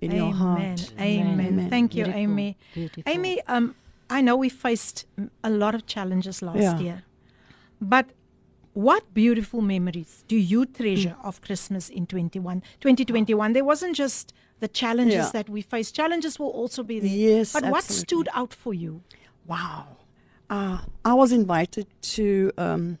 in 0.00 0.12
your 0.12 0.26
Amen. 0.26 0.36
heart. 0.36 0.92
Amen. 1.00 1.40
Amen. 1.40 1.70
Thank 1.70 1.94
you, 1.94 2.04
Beautiful. 2.04 2.20
Amy. 2.20 2.56
Beautiful. 2.74 3.12
Amy, 3.12 3.42
um, 3.46 3.74
I 4.10 4.20
know 4.20 4.36
we 4.36 4.48
faced 4.48 5.06
mm, 5.18 5.30
a 5.44 5.50
lot 5.50 5.74
of 5.74 5.86
challenges 5.86 6.42
last 6.42 6.58
Yeah. 6.58 6.78
year, 6.78 7.02
but 7.80 8.06
what 8.74 9.02
beautiful 9.14 9.60
memories 9.60 10.24
do 10.28 10.36
you 10.36 10.64
treasure 10.66 11.16
of 11.22 11.40
Christmas 11.40 11.88
in 11.88 12.06
21, 12.06 12.62
2021? 12.80 13.52
There 13.52 13.64
wasn't 13.64 13.96
just 13.96 14.32
the 14.60 14.68
challenges 14.68 15.14
Yeah. 15.14 15.30
that 15.32 15.48
we 15.48 15.62
faced. 15.62 15.94
Challenges 15.94 16.38
will 16.38 16.50
also 16.50 16.82
be 16.82 17.00
there. 17.00 17.10
Yes, 17.10 17.52
But 17.52 17.64
what 17.66 17.84
stood 17.84 18.28
out 18.34 18.54
for 18.54 18.72
you? 18.74 19.02
Wow. 19.46 19.96
Uh, 20.50 20.78
I 21.04 21.14
was 21.14 21.32
invited 21.32 21.86
to. 22.14 22.52
Um, 22.56 22.98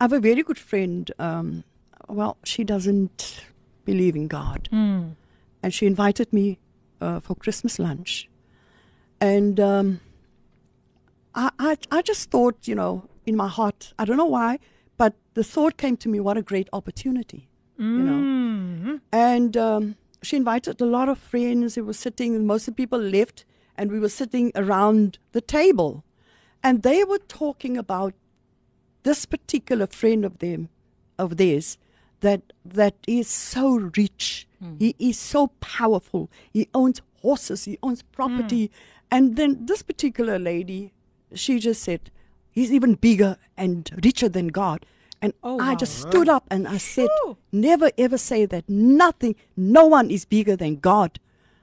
I 0.00 0.04
have 0.04 0.12
a 0.12 0.20
very 0.20 0.42
good 0.42 0.58
friend. 0.58 1.10
Um, 1.18 1.64
well, 2.08 2.36
she 2.44 2.64
doesn't 2.64 3.44
believe 3.84 4.16
in 4.16 4.28
God. 4.28 4.68
And 4.72 5.72
she 5.72 5.86
invited 5.86 6.32
me 6.32 6.58
uh, 7.00 7.20
for 7.20 7.36
Christmas 7.36 7.78
lunch. 7.78 8.28
And 9.20 9.60
um, 9.60 10.00
I, 11.34 11.50
I, 11.58 11.76
I 11.90 12.02
just 12.02 12.30
thought, 12.30 12.68
you 12.68 12.74
know, 12.74 13.08
in 13.26 13.36
my 13.36 13.48
heart, 13.48 13.94
I 13.98 14.04
don't 14.04 14.16
know 14.16 14.24
why, 14.24 14.58
but 14.96 15.14
the 15.34 15.44
thought 15.44 15.76
came 15.76 15.96
to 15.98 16.08
me 16.08 16.20
what 16.20 16.36
a 16.36 16.42
great 16.42 16.68
opportunity, 16.72 17.48
you 17.78 17.84
know. 17.84 18.12
Mm-hmm. 18.12 18.96
And 19.12 19.56
um, 19.56 19.96
she 20.22 20.36
invited 20.36 20.80
a 20.80 20.84
lot 20.86 21.08
of 21.08 21.18
friends 21.18 21.74
who 21.74 21.84
were 21.84 21.92
sitting, 21.92 22.46
most 22.46 22.68
of 22.68 22.74
the 22.74 22.82
people 22.82 22.98
left, 22.98 23.44
and 23.76 23.90
we 23.90 23.98
were 23.98 24.08
sitting 24.08 24.52
around 24.54 25.18
the 25.32 25.40
table. 25.40 26.04
And 26.62 26.82
they 26.82 27.04
were 27.04 27.18
talking 27.18 27.76
about 27.76 28.14
this 29.02 29.26
particular 29.26 29.86
friend 29.86 30.24
of 30.24 30.38
them, 30.38 30.68
of 31.18 31.36
theirs, 31.36 31.78
that 32.20 32.52
that 32.64 32.94
is 33.08 33.28
so 33.28 33.90
rich. 33.96 34.46
Hmm. 34.60 34.76
He 34.78 34.94
is 34.98 35.18
so 35.18 35.48
powerful. 35.60 36.30
He 36.52 36.68
owns 36.72 37.02
horses. 37.20 37.64
He 37.64 37.78
owns 37.82 38.02
property. 38.02 38.66
Hmm. 38.66 38.72
And 39.10 39.36
then 39.36 39.66
this 39.66 39.82
particular 39.82 40.38
lady, 40.38 40.92
she 41.34 41.58
just 41.58 41.82
said, 41.82 42.10
"He's 42.50 42.72
even 42.72 42.94
bigger 42.94 43.36
and 43.56 43.90
richer 44.04 44.28
than 44.28 44.48
God." 44.48 44.84
And 45.20 45.34
Oh, 45.42 45.60
I 45.60 45.70
wow. 45.70 45.76
just 45.76 46.00
stood 46.00 46.28
up 46.28 46.44
and 46.50 46.66
I 46.66 46.78
said, 46.78 47.08
"Never 47.52 47.90
ever 47.96 48.18
say 48.18 48.44
that. 48.46 48.68
Nothing, 48.68 49.36
no 49.56 49.86
one 49.86 50.10
is 50.10 50.24
bigger 50.24 50.56
than 50.56 50.76
God." 50.76 51.18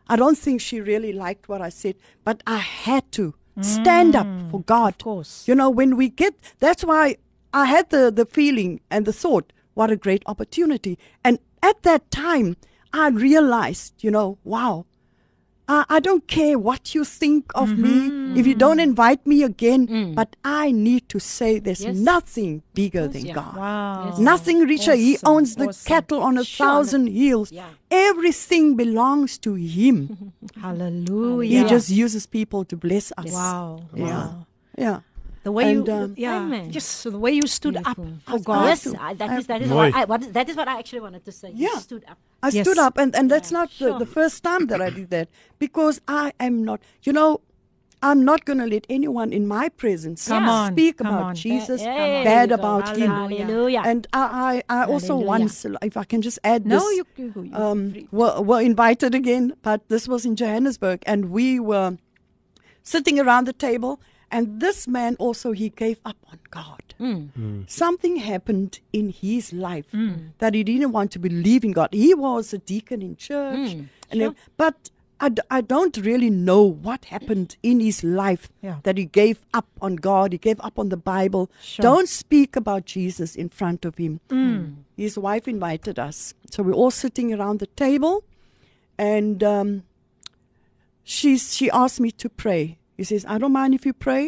I 0.07 0.15
don't 0.15 0.37
think 0.37 0.59
she 0.59 0.81
really 0.81 1.13
liked 1.13 1.49
what 1.49 1.61
I 1.61 1.69
said, 1.69 1.95
but 2.23 2.41
I 2.47 2.57
had 2.57 3.11
to 3.13 3.35
stand 3.61 4.15
up 4.15 4.25
mm. 4.25 4.49
for 4.49 4.61
God. 4.61 4.93
Of 4.93 5.03
course. 5.03 5.47
You 5.47 5.55
know, 5.55 5.69
when 5.69 5.95
we 5.97 6.09
get 6.09 6.33
that's 6.59 6.83
why 6.83 7.17
I 7.53 7.65
had 7.65 7.89
the, 7.89 8.11
the 8.11 8.25
feeling 8.25 8.79
and 8.89 9.05
the 9.05 9.13
thought, 9.13 9.51
what 9.73 9.91
a 9.91 9.95
great 9.95 10.23
opportunity. 10.25 10.97
And 11.23 11.39
at 11.61 11.83
that 11.83 12.09
time 12.11 12.57
I 12.93 13.09
realized, 13.09 14.03
you 14.03 14.11
know, 14.11 14.37
wow, 14.43 14.85
I, 15.71 15.85
I 15.97 15.99
don't 15.99 16.25
care 16.27 16.57
what 16.57 16.95
you 16.95 17.03
think 17.05 17.45
of 17.53 17.69
Mm-hmm. 17.69 18.33
me 18.33 18.39
if 18.39 18.47
you 18.49 18.55
don't 18.55 18.79
invite 18.79 19.21
me 19.27 19.43
again, 19.43 20.13
but 20.15 20.35
I 20.43 20.71
need 20.71 21.03
to 21.13 21.19
say 21.19 21.59
there's 21.59 21.83
Yes. 21.85 21.95
nothing 21.95 22.63
bigger 22.73 23.07
than 23.07 23.25
yeah. 23.25 23.35
God. 23.39 23.55
Wow. 23.55 24.05
Yes. 24.09 24.19
Nothing 24.31 24.59
richer. 24.73 24.95
he 24.95 25.17
owns 25.23 25.55
the 25.55 25.67
awesome. 25.69 25.87
cattle 25.91 26.21
on 26.29 26.37
a 26.39 26.43
Sure. 26.43 26.65
thousand 26.65 27.05
hills. 27.07 27.51
Yeah. 27.51 27.69
Everything 27.91 28.75
belongs 28.75 29.37
to 29.45 29.53
him. 29.53 30.33
Hallelujah. 30.61 31.63
He 31.63 31.69
just 31.69 31.89
uses 31.89 32.25
people 32.25 32.65
to 32.65 32.75
bless 32.75 33.11
us. 33.17 33.31
Wow. 33.31 33.83
Yeah. 33.93 34.03
Wow. 34.05 34.45
Yeah. 34.77 34.99
The 35.49 35.53
way 35.53 35.71
And, 35.71 35.87
you, 35.87 35.93
um, 35.93 36.13
yeah, 36.15 36.35
Amen. 36.45 36.71
just 36.71 36.89
so 37.01 37.09
the 37.09 37.17
way 37.17 37.31
you 37.31 37.47
stood 37.47 37.73
Beautiful. 37.73 38.05
up 38.05 38.21
for 38.29 38.39
God. 38.49 38.65
Yes, 38.69 38.83
to. 38.83 38.95
I, 39.01 39.15
that 39.15 39.29
I- 39.31 39.37
is 39.39 39.47
that 39.47 39.61
is 39.63 39.71
what 39.71 39.95
I 39.95 40.05
what, 40.05 40.21
that 40.37 40.47
is 40.47 40.55
what 40.55 40.67
I 40.67 40.77
actually 40.77 40.99
wanted 41.07 41.25
to 41.25 41.31
say. 41.31 41.49
You 41.55 41.71
stood 41.79 42.03
up. 42.07 42.19
I 42.43 42.49
Yes. 42.49 42.67
stood 42.67 42.77
up, 42.77 42.99
and, 42.99 43.15
and 43.15 43.31
that's 43.31 43.51
not 43.51 43.69
the, 43.79 43.85
sure. 43.87 43.99
the 44.03 44.05
first 44.05 44.43
time 44.43 44.67
that 44.67 44.79
I 44.79 44.91
did 44.91 45.09
that 45.09 45.27
because 45.57 45.95
I 46.07 46.33
am 46.39 46.63
not, 46.63 46.79
you 47.01 47.13
know, 47.17 47.41
I'm 48.03 48.23
not 48.23 48.45
going 48.45 48.59
to 48.59 48.67
let 48.67 48.85
anyone 48.89 49.33
in 49.33 49.47
my 49.47 49.69
presence 49.69 50.27
Come 50.27 50.47
on, 50.47 50.71
speak 50.73 50.97
come 50.99 51.07
about 51.07 51.25
on. 51.29 51.35
Jesus 51.35 51.81
There 51.81 52.23
bad 52.23 52.51
you 52.51 52.57
go. 52.57 52.61
about 52.61 52.95
him. 52.95 53.09
Hallelujah. 53.09 53.81
And 53.83 54.05
I, 54.13 54.61
I, 54.69 54.81
I 54.81 54.85
also 54.85 55.13
Hallelujah. 55.15 55.27
once, 55.39 55.65
if 55.81 55.97
I 55.97 56.03
can 56.03 56.21
just 56.21 56.37
add 56.43 56.61
No, 56.67 56.75
this, 56.77 56.97
you, 56.97 57.05
you, 57.17 57.33
you, 57.35 57.43
you 57.43 57.55
um, 57.55 57.81
were, 58.11 58.39
were 58.41 58.61
invited 58.61 59.15
again, 59.15 59.53
but 59.63 59.81
this 59.89 60.07
was 60.07 60.25
in 60.25 60.35
Johannesburg, 60.35 60.99
and 61.07 61.31
we 61.31 61.59
were 61.59 61.97
sitting 62.83 63.19
around 63.19 63.45
the 63.47 63.53
table, 63.53 63.99
and 64.31 64.59
this 64.61 64.87
man 64.87 65.15
also 65.19 65.51
he 65.51 65.69
gave 65.69 65.99
up 66.05 66.17
on 66.31 66.39
God. 66.51 66.83
Hmm. 66.97 67.21
Hmm. 67.35 67.61
Something 67.67 68.17
happened 68.17 68.79
in 68.91 69.09
his 69.09 69.51
life 69.53 69.85
hmm. 69.91 70.13
that 70.39 70.53
he 70.53 70.63
didn't 70.63 70.91
want 70.91 71.11
to 71.11 71.19
believe 71.19 71.63
in 71.63 71.71
God. 71.71 71.89
He 71.91 72.13
was 72.13 72.53
a 72.53 72.57
deacon 72.57 73.01
in 73.01 73.15
church, 73.15 73.75
and 74.11 74.21
ev- 74.21 74.35
but. 74.57 74.89
I, 75.21 75.27
d- 75.27 75.41
I 75.51 75.59
don't 75.59 75.97
really 75.97 76.29
know 76.29 76.63
what 76.63 77.03
happened 77.03 77.57
in 77.61 77.81
his 77.81 78.05
life 78.05 78.47
Yeah. 78.61 78.77
that 78.83 78.97
he 78.97 79.03
gave 79.03 79.43
up 79.53 79.67
on 79.81 79.97
God, 79.97 80.31
he 80.31 80.37
gave 80.37 80.61
up 80.61 80.79
on 80.79 80.87
the 80.87 80.95
Bible. 80.95 81.51
Sure. 81.61 81.83
Don't 81.83 82.07
speak 82.07 82.55
about 82.55 82.85
Jesus 82.85 83.35
in 83.35 83.49
front 83.49 83.83
of 83.83 83.97
him. 83.97 84.21
His 84.95 85.17
wife 85.17 85.45
invited 85.45 85.99
us. 85.99 86.33
So 86.49 86.63
we're 86.63 86.71
all 86.71 86.89
sitting 86.89 87.33
around 87.33 87.59
the 87.59 87.67
table. 87.67 88.23
and 88.97 89.43
um, 89.43 89.83
she's 91.03 91.53
she 91.53 91.69
asked 91.71 91.99
me 91.99 92.11
to 92.11 92.29
pray. 92.29 92.78
He 92.99 93.05
says, 93.11 93.23
"I 93.33 93.35
don't 93.41 93.53
mind 93.61 93.73
if 93.79 93.83
you 93.87 93.93
pray, 94.07 94.25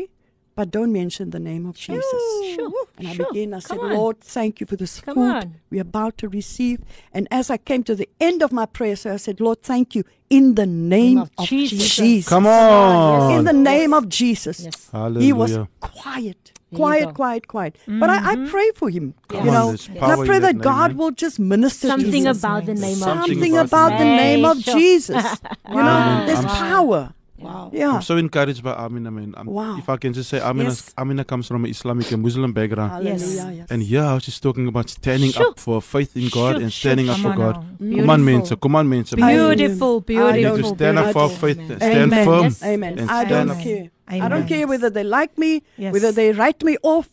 but 0.58 0.66
don't 0.78 0.94
mention 1.02 1.26
the 1.38 1.40
name 1.52 1.64
of 1.72 1.76
Jesus." 1.76 2.24
Sure. 2.56 2.72
And 2.98 3.08
I 3.12 3.14
sure. 3.18 3.28
began, 3.34 3.54
I 3.54 3.60
said, 3.60 3.80
on. 3.80 3.94
Lord, 4.00 4.18
thank 4.38 4.60
you 4.62 4.66
for 4.72 4.78
this 4.82 4.94
Come 5.02 5.16
food 5.16 5.36
on. 5.40 5.56
we're 5.72 5.82
about 5.82 6.14
to 6.20 6.30
receive. 6.40 6.80
And 7.16 7.28
as 7.40 7.50
I 7.56 7.58
came 7.70 7.84
to 7.90 7.96
the 8.02 8.08
end 8.20 8.40
of 8.42 8.52
my 8.60 8.66
prayer, 8.78 8.96
so 8.96 9.08
I 9.14 9.18
said, 9.18 9.42
Lord, 9.42 9.60
thank 9.72 9.94
you 9.96 10.04
in 10.30 10.56
the 10.56 10.66
name, 10.66 11.18
of 11.18 11.30
of, 11.38 11.48
Jesus. 11.48 11.96
Jesus. 11.96 12.30
Come 12.30 12.48
on. 12.48 13.32
In 13.40 13.44
the 13.52 13.58
name 13.72 13.94
of 13.94 14.08
Jesus. 14.08 14.58
Yes. 14.64 14.90
He 15.28 15.34
was 15.34 15.52
Hallelujah. 15.52 15.70
quiet, 15.82 16.42
you 16.72 16.78
quiet, 16.78 17.06
go. 17.08 17.14
quiet, 17.22 17.48
quiet. 17.50 17.78
But 18.02 18.10
I, 18.10 18.18
I 18.32 18.36
mm-hmm. 18.36 18.48
pray 18.54 18.70
for 18.76 18.90
him, 18.90 19.14
Come 19.28 19.44
you 19.46 19.50
on, 19.50 19.56
know. 19.58 19.68
there's 19.70 19.88
And 19.88 20.00
I 20.14 20.16
pray 20.16 20.40
that 20.40 20.42
that 20.42 20.56
name, 20.56 20.62
God 20.62 20.92
man. 20.92 20.98
will 20.98 21.12
just 21.12 21.38
minister 21.40 21.88
to 21.88 21.92
Something 21.94 22.24
him. 22.26 22.36
about 22.38 22.66
the 22.66 22.76
name 22.76 22.94
of 22.94 23.10
Something 23.10 23.34
Something 23.36 23.58
about 23.58 23.68
about 23.68 23.92
the 24.00 24.06
the 24.06 24.16
name 24.26 24.46
of 24.46 24.58
Jesus. 24.60 25.26
You 25.70 25.76
know, 25.76 25.84
Wow. 25.84 26.26
there's 26.28 26.46
power. 26.46 27.14
Wow. 27.42 27.70
Yeah. 27.74 27.96
I'm 27.96 28.02
so 28.02 28.18
encouraged 28.18 28.64
by 28.64 28.74
Amina, 28.74 29.12
man. 29.12 29.34
I'm, 29.38 29.48
Wow. 29.48 29.78
If 29.78 29.90
I 29.90 29.98
can 29.98 30.14
just 30.14 30.30
say, 30.30 30.40
Amina, 30.40 30.70
Yes. 30.70 30.94
Amina 30.98 31.24
comes 31.26 31.48
from 31.48 31.66
an 31.66 31.72
Islamic 31.72 32.12
and 32.12 32.22
Muslim 32.24 32.54
background. 32.54 32.92
Hallelujah. 32.92 33.52
Yes. 33.58 33.68
And 33.72 33.84
yeah, 33.84 34.18
she's 34.20 34.40
talking 34.40 34.68
about 34.68 34.90
standing 34.90 35.32
Sure. 35.32 35.50
up 35.50 35.60
for 35.60 35.82
faith 35.82 36.16
in 36.16 36.30
God 36.30 36.56
Sure, 36.56 36.62
and 36.64 36.72
sure. 36.74 36.90
standing 36.90 37.10
up 37.10 37.18
Come 37.18 37.32
for 37.32 37.38
God. 37.38 37.56
now. 37.80 37.98
Come 38.02 38.10
on, 38.10 38.26
Beautiful. 38.26 38.58
Come 38.58 38.76
on, 38.76 38.90
mensen. 38.90 39.16
Beautiful. 39.18 40.02
Beautiful, 40.02 40.28
I 40.28 40.32
beautiful. 40.34 40.56
We 40.56 40.62
need 40.62 40.70
to 40.70 40.76
stand 40.76 41.00
up 41.00 41.14
for 41.14 41.20
our 41.22 41.28
beautiful. 41.30 41.66
faith. 41.66 41.78
Stand 41.78 42.14
Amen. 42.14 42.26
firm. 42.26 42.44
Yes. 42.44 42.64
Amen. 42.64 43.00
And 43.00 43.10
I 43.12 43.24
don't 43.26 43.50
up. 43.52 43.60
care. 43.60 43.90
I 44.08 44.28
don't 44.28 44.48
care 44.48 44.68
whether 44.68 44.90
they 44.90 45.04
like 45.04 45.38
me, 45.38 45.64
Yes. 45.78 45.94
whether 45.94 46.12
they 46.12 46.32
write 46.34 46.64
me 46.64 46.78
off. 46.84 47.10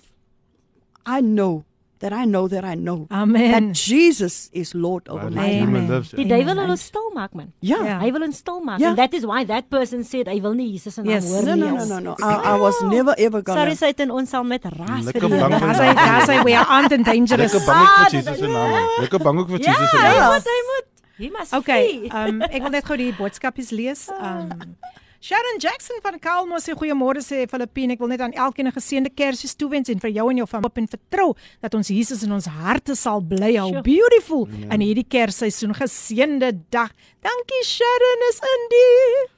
I 1.06 1.20
know 1.20 1.64
that 2.00 2.12
I 2.12 2.24
know 2.24 2.46
that 2.48 2.64
I 2.64 2.74
know 2.74 3.06
Amen. 3.10 3.50
that 3.50 3.74
Jesus 3.74 4.48
is 4.52 4.74
Lord 4.74 5.08
over 5.08 5.30
my 5.30 5.42
life. 5.58 5.62
Amen. 5.68 5.86
Die 5.88 6.22
yeah. 6.22 6.28
duiwel 6.30 6.56
wil 6.62 6.70
ons 6.74 6.82
stil 6.86 7.10
maak 7.14 7.34
man. 7.34 7.52
Yeah. 7.60 7.82
Ja. 7.84 7.96
Hy 8.02 8.10
wil 8.14 8.22
ons 8.28 8.36
stil 8.38 8.60
maak. 8.62 8.78
Ja. 8.80 8.88
And 8.92 8.98
that 8.98 9.14
is 9.14 9.26
why 9.26 9.44
that 9.50 9.68
person 9.70 10.04
said 10.04 10.28
hy 10.30 10.38
wil 10.40 10.54
nie 10.54 10.70
Jesus 10.72 10.98
in 10.98 11.06
Yes. 11.10 11.26
hoor 11.30 11.42
No, 11.48 11.54
nie. 11.54 11.64
no, 11.64 11.84
no, 11.84 11.84
no, 11.84 11.98
no. 11.98 12.16
I, 12.22 12.54
I 12.54 12.60
was 12.60 12.78
never 12.82 13.14
ever 13.18 13.42
Sorry, 13.46 13.74
gonna. 13.74 13.86
het 13.90 14.00
in 14.06 14.10
ons 14.10 14.30
saam 14.30 14.46
met 14.48 14.64
ras 14.64 15.04
vir 15.10 15.20
die 15.20 15.28
Daar's 15.28 15.78
hy, 15.82 15.90
daar's 15.94 16.28
hy, 16.30 16.38
we 16.44 16.54
are 16.54 16.66
armed 16.66 16.92
and 16.92 17.04
dangerous. 17.04 17.52
Lekker 17.52 17.66
bang 17.66 17.88
vir 17.88 18.10
Jesus 18.18 18.38
se 18.38 18.46
naam. 18.46 18.78
Lekker 19.02 19.18
bang 19.26 19.38
ook 19.42 19.48
vir 19.56 19.60
Ja, 19.66 19.72
Jesus 19.74 19.90
se 19.90 19.96
hy 20.06 20.14
naam. 20.14 20.32
moet, 20.32 20.48
hy 20.54 20.60
moet. 20.70 20.86
He 21.18 21.28
must 21.34 21.52
Okay, 21.52 22.06
um 22.14 22.42
ek 22.46 22.62
wil 22.62 22.70
net 22.70 22.84
gou 22.86 22.96
die 22.96 23.10
boodskapies 23.18 23.72
lees. 23.74 24.06
Um 24.22 24.76
Sharon 25.20 25.58
Jackson 25.58 25.98
van 26.02 26.18
Kalmo 26.18 26.60
sê 26.62 26.74
goeiemôre 26.78 27.18
sê 27.26 27.42
Filippine. 27.50 27.96
Ek 27.96 28.02
wil 28.02 28.12
net 28.12 28.20
aan 28.22 28.32
elkeen 28.32 28.68
'n 28.68 28.72
geseënde 28.72 29.10
Kersfees 29.10 29.56
toewens 29.58 29.88
en 29.88 29.98
vir 29.98 30.10
jou 30.10 30.30
en 30.30 30.36
jou 30.36 30.46
familie 30.46 30.68
hoop 30.68 30.78
en 30.78 30.86
vertrou 30.86 31.34
dat 31.60 31.74
ons 31.74 31.88
Jesus 31.88 32.22
in 32.22 32.32
ons 32.32 32.46
harte 32.46 32.94
sal 32.94 33.20
bly 33.20 33.56
hou. 33.56 33.70
Sure. 33.70 33.82
Beautiful 33.82 34.48
in 34.70 34.80
hierdie 34.80 35.06
Kersseisoen. 35.08 35.74
Geseënde 35.74 36.52
dag. 36.70 36.92
Dankie 37.20 37.64
Sharon 37.64 38.20
is 38.30 38.38
in 38.38 38.62
die 38.70 39.37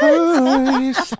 huis. 0.00 1.12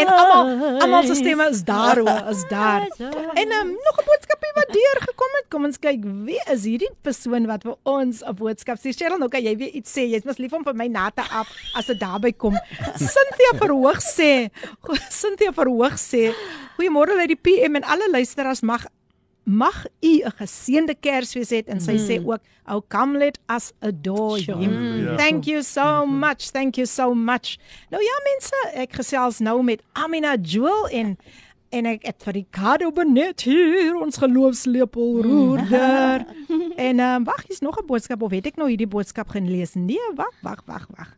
En 0.00 0.06
almal 0.06 0.80
almal 0.80 1.02
se 1.02 1.14
stemme 1.14 1.48
is 1.50 1.64
daar 1.64 1.98
hoor, 1.98 2.28
is 2.30 2.44
daar. 2.48 2.86
En 3.34 3.52
um, 3.52 3.68
nog 3.86 3.96
'n 4.00 4.06
boodskapie 4.06 4.52
wat 4.54 4.66
deur 4.72 4.96
gekom 4.98 5.32
het. 5.32 5.44
Kom 5.48 5.64
ons 5.64 5.78
kyk 5.78 6.04
wie 6.24 6.40
is 6.52 6.64
hierdie 6.64 6.90
persoon 7.02 7.46
wat 7.46 7.62
vir 7.62 7.76
ons 7.82 8.22
'n 8.24 8.34
boodskap 8.34 8.78
sê. 8.78 8.92
Cheryl, 8.96 9.18
nou 9.18 9.28
kan 9.28 9.42
jy 9.42 9.56
weer 9.56 9.68
iets 9.68 9.90
sê. 9.90 10.06
Jy's 10.08 10.24
mos 10.24 10.38
lief 10.38 10.52
om 10.52 10.64
vir 10.64 10.74
my 10.74 10.86
na 10.86 11.10
te 11.10 11.22
af 11.22 11.48
as 11.74 11.86
dit 11.86 12.00
daarby 12.00 12.32
kom. 12.32 12.54
Cynthia 12.96 13.52
Verhoog 13.54 14.00
sê, 14.00 14.50
Cynthia 15.10 15.52
Verhoog 15.52 15.98
sê, 15.98 16.34
goeiemôre 16.76 17.18
uit 17.20 17.28
die 17.28 17.40
PM 17.42 17.74
en 17.76 17.84
alle 17.84 18.10
luisteraars 18.10 18.60
mag 18.60 18.86
mag 19.50 19.84
u 20.02 20.12
'n 20.22 20.32
geseënde 20.38 20.94
Kersfees 21.00 21.50
hê 21.50 21.62
en 21.66 21.80
sy 21.80 21.96
sê 21.98 22.20
ook, 22.24 22.40
"Oh 22.68 22.80
come 22.88 23.18
let 23.18 23.38
us 23.56 23.72
adore 23.80 24.38
Sure. 24.38 24.58
him." 24.58 25.16
Thank 25.16 25.44
you 25.46 25.62
so 25.62 26.06
much. 26.06 26.50
Thank 26.50 26.76
you 26.76 26.86
so 26.86 27.14
much. 27.14 27.58
Nou 27.90 28.02
ja 28.02 28.16
mense, 28.30 28.54
ek 28.74 28.92
gesels 28.92 29.38
nou 29.38 29.62
met 29.62 29.82
Amina 29.92 30.36
Jewel 30.42 30.88
en 30.88 31.16
en 31.72 31.86
ek 31.86 32.02
het 32.06 32.22
vir 32.24 32.32
Ricardo 32.32 32.90
Benet 32.90 33.40
hier 33.46 33.94
ons 33.96 34.16
geloofslepel 34.16 35.22
roerder. 35.22 36.26
en 36.86 36.98
ehm 36.98 37.14
um, 37.16 37.24
wag, 37.24 37.44
hier's 37.46 37.60
nog 37.60 37.78
'n 37.78 37.86
boodskap 37.86 38.22
of 38.22 38.30
het 38.30 38.46
ek 38.46 38.56
nou 38.56 38.68
hierdie 38.68 38.88
boodskap 38.88 39.28
gelees? 39.28 39.74
Nee, 39.74 40.10
wag, 40.14 40.34
wag, 40.42 40.62
wag, 40.66 40.86
wag. 40.96 41.16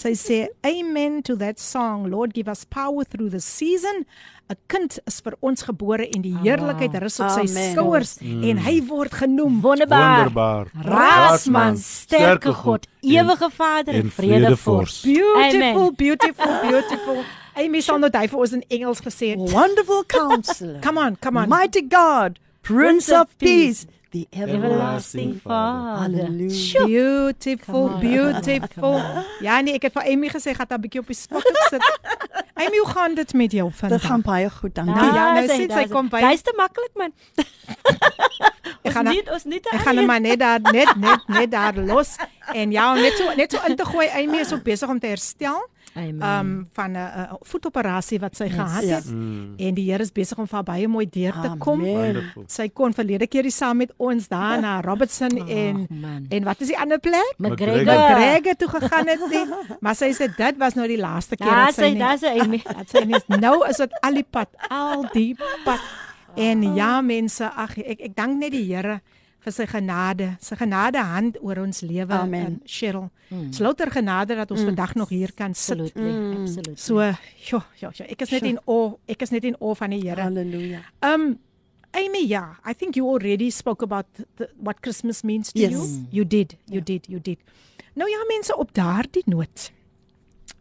Sy 0.00 0.14
sê 0.16 0.36
amen 0.64 1.20
to 1.22 1.36
that 1.36 1.58
song. 1.60 2.08
Lord 2.10 2.32
give 2.32 2.48
us 2.48 2.64
power 2.64 3.04
through 3.04 3.30
the 3.30 3.40
season. 3.40 4.06
'n 4.48 4.56
Kind 4.66 4.98
is 5.06 5.20
vir 5.20 5.34
ons 5.46 5.62
gebore 5.62 6.06
en 6.08 6.22
die 6.24 6.32
heerlikheid 6.42 6.94
rus 7.02 7.20
op 7.20 7.30
sy 7.36 7.44
skouers 7.46 8.16
en 8.22 8.62
hy 8.64 8.80
word 8.88 9.12
genoem 9.12 9.60
Wonderbaar. 9.62 10.24
Wonderbaar. 10.24 10.72
Rasman, 10.88 11.76
sterke 11.78 12.52
God, 12.52 12.88
ewige 13.04 13.50
Vader 13.54 13.94
en 13.94 14.08
en 14.08 14.10
vredevors. 14.10 15.02
Beautiful, 15.04 15.86
Amen. 15.86 15.94
beautiful, 15.96 16.56
beautiful. 16.64 17.22
Amy 17.60 17.80
sal 17.84 18.00
nou 18.00 18.10
daai 18.10 18.26
vir 18.26 18.40
ons 18.40 18.56
in 18.56 18.64
Engels 18.72 19.04
gesê 19.04 19.34
het. 19.34 19.52
Wonderful 19.52 20.02
counselor. 20.08 20.80
Come 20.80 20.98
on, 20.98 21.16
come 21.20 21.38
on. 21.44 21.48
Mighty 21.52 21.84
God, 21.86 22.40
Prince 22.62 23.12
of 23.12 23.28
Peace, 23.38 23.86
the 24.10 24.26
Everlasting 24.32 25.40
Father. 25.40 26.02
Hallelujah. 26.02 26.86
Beautiful, 26.86 27.88
beautiful. 28.00 29.00
Ja 29.40 29.60
nee, 29.60 29.74
ek 29.78 29.86
het 29.88 29.94
vir 29.94 30.08
Amy 30.12 30.30
gesê 30.32 30.54
gaan 30.54 30.66
'n 30.70 30.80
bietjie 30.80 31.00
op 31.00 31.06
die 31.06 31.16
spot 31.16 31.46
sit. 31.70 31.82
Amy, 32.60 32.76
hoe 32.82 32.88
gaan 32.90 33.14
dit 33.14 33.32
met 33.32 33.52
jou 33.52 33.68
Dit 33.68 33.78
vandag? 33.78 34.02
gaan 34.02 34.22
baie 34.22 34.50
goed, 34.50 34.74
dankie. 34.74 34.94
Nou 34.94 35.14
ja, 35.14 35.32
nou 35.32 35.46
sien 35.48 35.70
sy 35.70 35.86
kom 35.88 36.08
by. 36.08 36.20
Dis 36.20 36.42
te 36.42 36.54
maklik 36.56 36.94
man. 36.94 37.12
Ek 38.82 38.92
gaan 38.92 39.06
Ons 39.06 39.14
nie 39.14 39.32
ons 39.32 39.44
nie 39.44 39.60
Ek 39.60 39.82
gaan 39.84 39.98
hom 40.00 40.06
maar 40.06 40.20
net 40.20 40.38
daar 40.40 40.60
net 40.60 40.96
net 40.96 41.28
net 41.28 41.50
daar 41.50 41.76
los 41.76 42.16
en 42.54 42.72
ja, 42.72 42.94
net 42.94 43.12
so 43.16 43.34
net 43.36 43.52
so 43.52 43.60
in 43.68 43.76
te 43.76 43.84
gooi. 43.84 44.08
Amy 44.08 44.40
is 44.40 44.52
ook 44.52 44.62
besig 44.64 44.88
om 44.88 44.98
te 44.98 45.06
herstel. 45.06 45.60
Um 45.94 46.68
van 46.72 46.90
'n 46.92 46.96
uh, 46.96 47.32
voetoperasie 47.42 48.18
wat 48.20 48.36
sy 48.36 48.44
yes. 48.44 48.54
gehad 48.54 48.82
Ja. 48.84 48.96
het 48.96 49.06
en 49.58 49.74
die 49.74 49.90
Here 49.90 50.02
is 50.02 50.12
besig 50.12 50.38
om 50.38 50.46
vir 50.46 50.54
haar 50.54 50.64
baie 50.64 50.88
mooi 50.88 51.06
deur 51.10 51.32
te 51.32 51.50
kom. 51.58 51.80
Amen. 51.80 51.94
Wonderful. 51.94 52.44
Sy 52.46 52.68
kon 52.68 52.92
verlede 52.94 53.26
keer 53.26 53.42
hier 53.42 53.52
saam 53.52 53.76
met 53.76 53.92
ons 53.96 54.28
daar 54.28 54.60
na 54.60 54.80
Robertson 54.88 55.48
en 55.48 55.86
man. 55.90 56.26
en 56.28 56.44
wat 56.44 56.60
is 56.60 56.68
die 56.68 56.78
ander 56.78 56.98
plek? 56.98 57.34
McGregor. 57.38 57.84
McGregor 57.84 58.54
toe 58.56 58.68
gegaan 58.68 59.06
het 59.06 59.20
nie. 59.30 59.44
Maar 59.80 59.94
sy 59.94 60.12
sê 60.12 60.30
dit 60.36 60.56
was 60.58 60.74
nou 60.74 60.86
die 60.86 60.98
laaste 61.00 61.36
keer 61.36 61.46
Daar 61.50 61.66
dat 61.66 61.74
sy 61.74 61.82
hy, 61.82 61.94
nie. 61.94 62.14
is 62.14 62.20
hy 62.20 62.38
Amy. 62.40 62.62
Dat 62.78 62.88
sy 62.90 63.04
nie 63.04 63.38
nou 63.40 63.66
is 63.68 63.76
dit 63.76 63.92
al 64.00 64.14
die 64.14 64.26
pad, 64.30 64.48
al 64.68 65.06
die 65.12 65.34
pad. 65.64 65.80
En 66.36 66.62
ja 66.74 67.00
mense, 67.00 67.44
ag 67.56 67.74
ek 67.78 68.00
ek 68.00 68.14
dank 68.16 68.38
net 68.38 68.52
die 68.52 68.64
Here 68.74 69.00
vir 69.40 69.54
sy 69.56 69.66
genade, 69.70 70.34
sy 70.44 70.56
genade 70.60 71.00
hand 71.00 71.38
oor 71.40 71.62
ons 71.62 71.80
lewe 71.86 72.16
um, 72.16 72.58
Cheryl. 72.68 73.08
Mm. 73.30 73.52
Slouter 73.56 73.90
genade 73.90 74.36
dat 74.36 74.50
ons 74.50 74.60
mm. 74.60 74.72
vandag 74.72 74.94
nog 75.00 75.08
hier 75.08 75.32
kan 75.36 75.54
sit. 75.54 75.80
Absolutely, 75.80 76.42
absolutely. 76.42 76.76
So, 76.76 77.00
ja, 77.00 77.62
ja, 77.80 77.92
ja, 77.94 78.08
ek 78.08 78.26
is 78.26 78.34
net 78.36 78.48
in 78.50 78.58
awe, 78.66 78.98
ek 79.08 79.24
is 79.24 79.32
net 79.32 79.46
in 79.48 79.56
awe 79.60 79.78
van 79.78 79.94
die 79.94 80.02
Here. 80.02 80.20
Hallelujah. 80.20 80.84
Um 81.06 81.38
Amy, 81.92 82.22
yeah, 82.22 82.54
I 82.64 82.72
think 82.72 82.94
you 82.94 83.08
already 83.08 83.50
spoke 83.50 83.82
about 83.82 84.06
the, 84.36 84.48
what 84.62 84.80
Christmas 84.80 85.24
means 85.24 85.52
to 85.52 85.58
Yes. 85.58 85.72
you. 85.72 86.06
You 86.10 86.24
did, 86.24 86.56
you 86.70 86.80
did, 86.80 87.08
you 87.08 87.18
did. 87.18 87.38
Nou 87.98 88.06
ja, 88.10 88.20
mense 88.28 88.56
op 88.56 88.70
daardie 88.74 89.24
noot. 89.26 89.72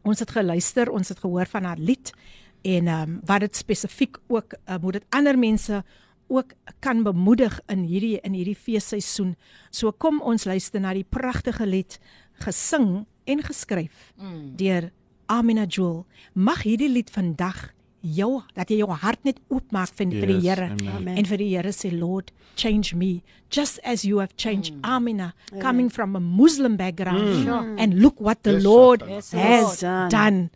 Ons 0.02 0.24
het 0.24 0.32
geluister, 0.34 0.90
ons 0.90 1.10
het 1.10 1.20
gehoor 1.20 1.46
van 1.46 1.68
haar 1.70 1.78
lied 1.78 2.14
en 2.62 2.88
ehm 2.88 3.10
um, 3.10 3.20
wat 3.26 3.40
dit 3.40 3.56
spesifiek 3.56 4.18
ook 4.28 4.54
uh, 4.54 4.76
moet 4.82 4.94
dit 4.94 5.06
ander 5.10 5.38
mense 5.38 5.84
ook 6.30 6.54
kan 6.80 7.04
bemoedig 7.04 7.60
in 7.68 7.84
hierdie 7.90 8.20
in 8.24 8.38
hierdie 8.38 8.58
feesseisoen. 8.58 9.36
So 9.72 9.92
kom 9.92 10.22
ons 10.22 10.46
luister 10.46 10.82
na 10.82 10.94
die 10.94 11.06
pragtige 11.08 11.66
lied 11.66 11.98
gesing 12.46 13.06
en 13.30 13.44
geskryf 13.44 14.14
mm. 14.18 14.56
deur 14.62 14.92
Amina 15.30 15.66
Jewel. 15.66 16.06
Mag 16.34 16.64
hierdie 16.66 16.90
lied 16.90 17.10
vandag 17.14 17.72
jou 18.02 18.42
dat 18.56 18.70
jy 18.72 18.80
jou 18.80 18.96
hart 18.96 19.26
net 19.28 19.40
oopmaak 19.52 19.92
vir, 19.98 20.08
vir 20.14 20.30
die 20.32 20.38
Yes, 20.40 20.46
Here 20.46 20.68
amen. 20.72 20.92
Amen. 20.96 21.18
en 21.20 21.26
vir 21.28 21.42
die 21.42 21.50
Here 21.52 21.74
sê 21.76 21.92
Lord 21.92 22.32
change 22.56 22.96
me 22.96 23.22
just 23.52 23.80
as 23.84 24.06
you 24.06 24.22
have 24.24 24.36
changed 24.38 24.74
mm. 24.74 24.86
Amina 24.88 25.34
coming 25.60 25.90
from 25.90 26.16
a 26.16 26.22
Muslim 26.22 26.78
background 26.78 27.46
mm. 27.46 27.76
and 27.78 28.00
look 28.00 28.22
what 28.22 28.44
the 28.44 28.54
Yes, 28.56 28.64
Lord 28.64 29.04
Yes, 29.08 29.32
has 29.34 29.84
Lord. 29.84 30.12
done. 30.12 30.50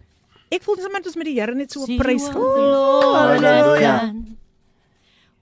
Ek 0.53 0.61
voel 0.63 0.77
sommer 0.85 1.01
ons 1.03 1.17
met 1.17 1.27
die 1.27 1.35
Here 1.39 1.55
net 1.57 1.73
so 1.73 1.83
See 1.85 1.97
prys 1.99 2.29
gee. 2.29 2.33
the 2.33 2.39
Lord 2.39 3.43
has 3.43 3.81
done. 3.81 4.37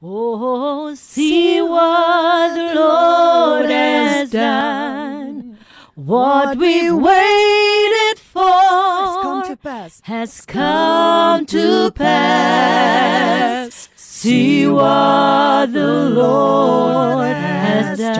Oh, 0.03 0.95
see 0.95 1.61
what 1.61 2.55
the 2.55 2.73
Lord 2.73 3.69
has 3.69 4.31
done. 4.31 5.59
What 5.93 6.57
we 6.57 6.89
waited 6.89 8.17
It's 8.17 8.23
come 8.33 9.43
for 9.43 9.49
to 9.49 9.55
pass. 9.57 10.01
has 10.05 10.41
come 10.47 11.45
to 11.45 11.91
pass. 11.91 13.89
See 13.95 14.65
what 14.65 15.71
the 15.71 16.09
Lord 16.09 17.35
has 17.35 17.99
done. 17.99 18.15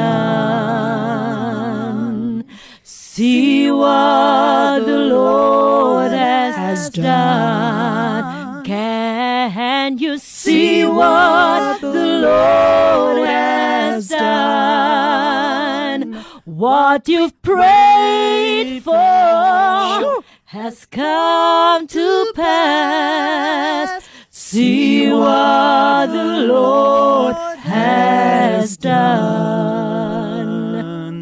See 2.84 3.72
what 3.72 4.86
the 4.86 4.98
Lord 5.00 6.12
has 6.12 6.92
done. 6.92 8.64
Can 8.66 9.98
you 9.98 10.20
see 10.20 10.31
what 10.86 11.82
the 11.82 12.06
Lord 12.22 13.28
has 13.28 14.08
done? 14.10 14.82
what 16.62 17.08
you've 17.08 17.42
prayed 17.42 18.84
for 18.84 20.24
has 20.46 20.86
come 20.86 21.88
to 21.88 22.32
pass. 22.36 24.08
See 24.30 25.10
what 25.12 26.08
the 26.08 26.46
Lord 26.48 27.36
has 27.58 28.78
done. 28.78 29.02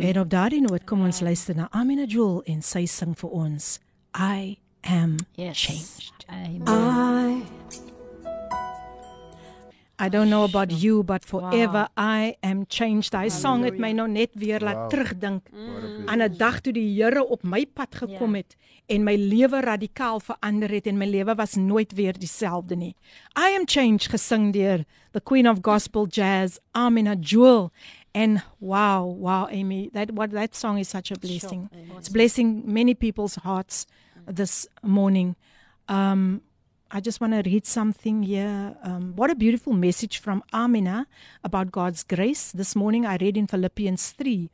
En 0.02 0.20
op 0.20 0.30
daardie 0.30 0.62
noot 0.62 0.84
kom 0.84 1.02
ons 1.06 1.20
luister 1.20 1.56
na 1.56 1.68
Amina 1.72 2.04
Jewel 2.06 2.42
en 2.46 2.62
sy 2.66 2.86
sing 2.86 3.16
vir 3.20 3.30
ons 3.30 3.80
I 4.18 4.58
am 4.84 5.18
changed. 5.54 6.26
Amen. 6.30 6.68
I 6.68 7.89
don't 10.08 10.30
know 10.30 10.46
about 10.46 10.72
you 10.72 11.04
but 11.04 11.26
forever 11.26 11.90
wow. 11.92 12.20
I 12.20 12.38
am 12.42 12.64
changed. 12.72 13.12
Hy 13.14 13.28
sang 13.28 13.66
het 13.68 13.76
my 13.76 13.92
nou 13.92 14.08
net 14.08 14.32
weer 14.40 14.64
laat 14.64 14.78
wow. 14.86 14.90
terugdink 14.94 15.50
mm. 15.52 16.08
aan 16.08 16.24
'n 16.24 16.38
dag 16.38 16.62
toe 16.64 16.72
die 16.74 16.88
Here 16.96 17.20
op 17.26 17.44
my 17.44 17.66
pad 17.66 17.96
gekom 17.96 18.36
Ja. 18.36 18.38
het 18.38 18.56
en 18.88 19.04
my 19.04 19.16
lewe 19.16 19.60
radikaal 19.60 20.20
verander 20.20 20.70
het 20.70 20.88
en 20.88 20.98
my 20.98 21.06
lewe 21.06 21.36
was 21.36 21.56
nooit 21.56 21.92
weer 21.94 22.14
dieselfde 22.14 22.76
nie. 22.76 22.96
I 23.36 23.56
am 23.60 23.66
changed 23.66 24.10
gesing 24.10 24.54
deur 24.54 24.86
the 25.12 25.22
Queen 25.22 25.50
of 25.50 25.58
Gospel 25.62 26.08
Jazz 26.08 26.60
Amina 26.72 27.16
Jewel 27.20 27.72
and 28.14 28.40
wow 28.60 29.04
wow 29.20 29.48
Amy 29.52 29.90
that 29.94 30.12
what 30.14 30.32
that 30.32 30.56
song 30.56 30.78
is 30.78 30.90
such 30.90 31.12
a 31.12 31.16
blessing. 31.20 31.70
Sure. 31.72 31.98
It's 31.98 32.10
blessing 32.10 32.64
many 32.66 32.94
people's 32.96 33.36
hearts 33.36 33.86
this 34.36 34.68
morning. 34.82 35.36
Um 35.88 36.42
I 36.92 37.00
just 37.02 37.22
want 37.22 37.34
to 37.34 37.48
read 37.48 37.66
something 37.68 38.24
here. 38.24 38.76
Um, 38.84 39.14
what 39.16 39.30
a 39.30 39.36
beautiful 39.36 39.74
message 39.74 40.18
from 40.18 40.44
Amina 40.54 41.06
about 41.44 41.72
God's 41.72 42.04
grace. 42.04 42.52
This 42.52 42.76
morning 42.76 43.06
I 43.06 43.18
read 43.18 43.38
in 43.38 43.48
Philippians 43.48 44.12
3 44.12 44.50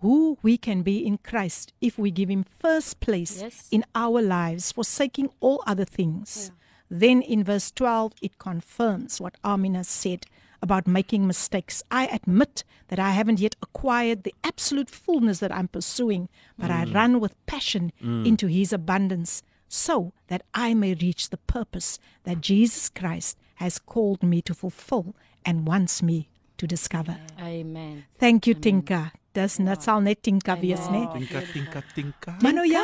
who 0.00 0.38
we 0.42 0.56
can 0.56 0.80
be 0.82 1.04
in 1.04 1.18
Christ 1.18 1.74
if 1.80 1.98
we 1.98 2.10
give 2.10 2.30
Him 2.30 2.44
first 2.44 3.00
place 3.00 3.42
Yes. 3.42 3.68
in 3.70 3.84
our 3.94 4.22
lives, 4.22 4.72
forsaking 4.72 5.28
all 5.40 5.62
other 5.66 5.84
things. 5.84 6.52
Then 6.90 7.20
in 7.20 7.44
verse 7.44 7.70
12, 7.72 8.14
it 8.22 8.38
confirms 8.38 9.20
what 9.20 9.36
Amina 9.44 9.84
said 9.84 10.24
about 10.62 10.86
making 10.86 11.26
mistakes. 11.26 11.82
I 11.90 12.06
admit 12.06 12.64
that 12.88 12.98
I 12.98 13.10
haven't 13.10 13.40
yet 13.40 13.56
acquired 13.62 14.22
the 14.22 14.34
absolute 14.42 14.88
fullness 14.88 15.40
that 15.40 15.52
I'm 15.54 15.68
pursuing, 15.68 16.28
but 16.58 16.70
I 16.70 16.84
run 16.84 17.20
with 17.20 17.34
passion 17.46 17.92
into 18.00 18.46
His 18.46 18.72
abundance 18.72 19.42
so 19.70 20.12
that 20.26 20.42
I 20.52 20.74
may 20.74 20.94
reach 20.94 21.30
the 21.30 21.38
purpose 21.38 21.98
that 22.24 22.42
Jesus 22.42 22.90
Christ 22.90 23.38
has 23.54 23.78
called 23.78 24.22
me 24.22 24.42
to 24.42 24.52
fulfill 24.52 25.14
and 25.46 25.66
wants 25.66 26.02
me 26.02 26.28
to 26.58 26.66
discover. 26.66 27.16
Amen. 27.40 28.04
Thank 28.18 28.46
you 28.46 28.54
Tinka. 28.54 29.12
Dis 29.32 29.60
net 29.60 29.82
sal 29.82 30.00
net 30.00 30.22
Tinka 30.22 30.58
wees, 30.60 30.80
né? 30.90 31.06
Tinka 31.14 31.40
tinka 31.52 31.82
tinka. 31.94 32.34
Maar 32.42 32.52
nou 32.52 32.66
ja. 32.66 32.82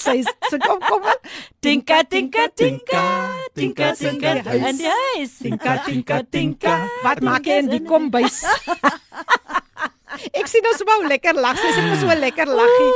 Sy 0.00 0.22
sy 0.24 0.58
kom 0.58 0.80
kom. 0.80 1.04
Tinka, 1.60 2.00
tinka, 2.08 2.48
tinka, 2.56 3.02
tinka, 3.52 3.92
tinka, 3.92 3.92
tinka, 3.92 4.32
and 4.48 4.80
yes. 4.80 5.38
Tinka 5.44 5.84
tinka 5.84 6.22
tinka. 6.24 6.88
Wat 7.04 7.20
maak 7.20 7.44
jy 7.44 7.58
in 7.60 7.68
die 7.68 7.84
kombuis? 7.84 8.40
Ek 10.34 10.46
sien 10.46 10.62
nou 10.62 10.72
so 10.76 10.84
'n 10.84 11.08
lekker 11.08 11.34
lag. 11.34 11.56
Sy 11.56 11.68
sê 11.72 12.00
so 12.00 12.06
'n 12.08 12.20
lekker 12.20 12.46
laggie. 12.46 12.92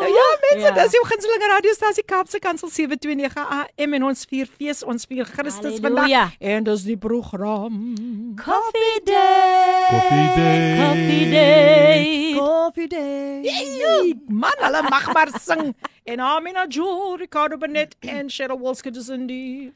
Nou 0.00 0.10
ja, 0.14 0.26
mense, 0.42 0.68
Ja. 0.68 0.70
dis 0.82 0.92
jou 0.92 1.04
gunsteling 1.04 1.42
radiostasie 1.50 2.04
Kaapse 2.04 2.38
Kansel 2.40 2.70
729 2.70 3.34
AM 3.36 3.94
en 3.94 4.02
ons 4.04 4.24
vier 4.30 4.46
fees, 4.46 4.82
ons 4.84 5.04
vier 5.06 5.24
Christus 5.24 5.80
Halleluja. 5.80 6.30
vandag 6.30 6.36
en 6.40 6.64
dis 6.64 6.82
die 6.84 6.96
program. 6.96 7.94
Coffee 8.36 9.00
day. 9.04 9.86
Coffee 9.90 10.34
day. 10.36 10.76
Coffee 10.78 11.30
day. 11.30 12.34
Coffee 12.38 12.86
day. 12.88 13.42
Hey, 13.42 14.14
man, 14.28 14.54
hulle 14.58 14.82
mag 14.90 15.12
maar 15.14 15.28
sing. 15.40 15.74
En 16.06 16.20
Amina 16.20 16.64
Jo, 16.68 17.16
Ricardo 17.18 17.56
Benet 17.58 17.94
en 18.00 18.28
Cheryl 18.30 18.58
Wolske 18.58 18.90
dis 18.90 19.08
in 19.10 19.26
die 19.26 19.72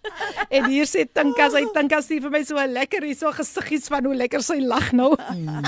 En 0.56 0.64
hier 0.66 0.86
sê 0.88 1.04
Tinka, 1.06 1.46
sy 1.52 1.62
Tinka 1.74 2.00
stuur 2.02 2.24
vir 2.26 2.32
my 2.34 2.40
so 2.46 2.58
'n 2.58 2.72
lekker 2.74 3.04
hier 3.06 3.16
so 3.18 3.30
gesiggies 3.36 3.88
van 3.92 4.04
hoe 4.08 4.14
lekker 4.16 4.42
sy 4.42 4.58
lag 4.60 4.90
nou. 4.96 5.12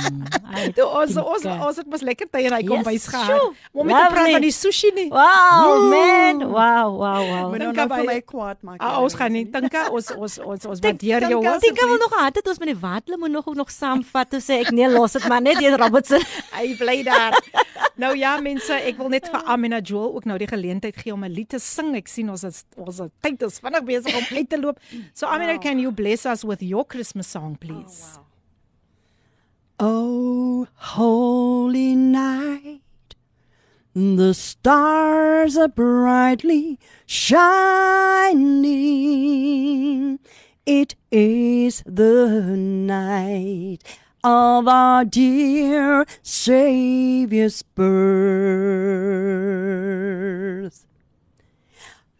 Toe 0.76 0.86
ons 0.86 1.16
ons 1.16 1.42
Tinka. 1.44 1.66
ons 1.66 1.76
het 1.76 1.86
mos 1.86 2.02
lekker 2.02 2.28
tyd 2.32 2.48
en 2.50 2.56
hy 2.56 2.62
Yes, 2.62 2.70
kom 2.70 2.82
bys 2.86 3.06
gehad. 3.12 3.40
Om 3.72 3.86
met 3.86 3.96
te 3.96 4.14
praat 4.14 4.32
van 4.36 4.44
die 4.46 4.54
sushi 4.54 4.90
nie. 4.96 5.08
Wow, 5.12 5.84
man. 5.90 6.42
Wow, 6.48 6.96
wow, 6.98 7.20
wow. 7.28 7.46
Moet 7.52 7.64
Tinka 7.66 7.86
nou 7.86 7.98
vir 8.00 8.08
my 8.08 8.18
kwaad 8.32 8.58
maak. 8.62 8.80
Ah, 8.80 8.98
ons 9.02 9.14
gaan 9.18 9.32
nie 9.32 9.44
Tinka, 9.50 9.88
ons 9.90 10.10
ons 10.16 10.38
ons 10.38 10.66
ons 10.72 10.82
waardeer 10.86 11.28
jou. 11.28 11.40
Tinka 11.62 11.86
wil 11.86 12.00
nog 12.02 12.12
gehad 12.16 12.40
het 12.40 12.48
ons 12.48 12.58
met 12.62 12.72
die 12.72 12.80
watle 12.80 13.20
moet 13.22 13.30
nog 13.30 13.46
nog 13.54 13.70
saamvat 13.70 14.32
toe 14.32 14.40
sê 14.40 14.62
ek 14.64 14.72
nee 14.72 14.88
los 14.88 15.12
dit 15.18 15.28
maar 15.28 15.42
net 15.42 15.58
hier 15.62 15.76
Robertson. 15.78 16.22
Hy 16.58 16.74
bly 16.80 17.02
daar. 17.06 17.36
nou 18.00 18.16
ja 18.16 18.38
mense, 18.40 18.72
ek 18.72 18.96
wil 18.98 19.12
net 19.12 19.28
vir 19.30 19.42
Amina 19.46 19.78
Joel 19.78 20.14
ook 20.16 20.24
nou 20.24 20.38
die 20.40 20.48
geleentheid 20.48 20.96
gee 20.96 21.12
om 21.12 21.24
'n 21.24 21.30
lied 21.30 21.48
te 21.54 21.58
sing. 21.58 21.94
Ek 21.96 22.08
sien 22.08 22.30
ons 22.30 22.42
is 22.44 22.64
ons 22.76 23.02
tyd 23.20 23.42
is 23.42 23.60
vinnig 23.60 23.84
besig 23.84 24.14
om 24.16 24.21
uit 24.30 24.50
te 24.50 24.58
loop. 24.58 24.78
So 25.14 25.26
Amina, 25.26 25.58
can 25.58 25.78
you 25.78 25.90
bless 25.90 26.26
us 26.26 26.44
with 26.44 26.62
your 26.62 26.84
Christmas 26.86 27.26
song 27.26 27.54
oh, 27.54 27.58
please? 27.66 28.18
Oh, 29.78 30.66
holy 30.74 31.96
night, 31.96 32.82
the 33.94 34.32
stars 34.34 35.56
are 35.56 35.68
brightly 35.68 36.78
shining. 37.06 38.52
It 40.64 40.94
is 41.10 41.82
the 41.84 42.56
night 42.56 43.82
of 44.22 44.68
our 44.68 45.04
dear 45.04 46.06
Savior's 46.22 47.62
birth. 47.62 47.82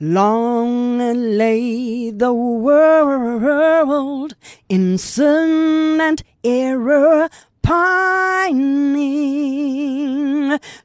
Long 0.05 0.99
lay 0.99 2.11
the 2.11 2.35
world 2.35 4.35
in 4.69 4.99
sin 4.99 6.01
and 6.01 6.21
error 6.43 7.29
pining 7.63 8.59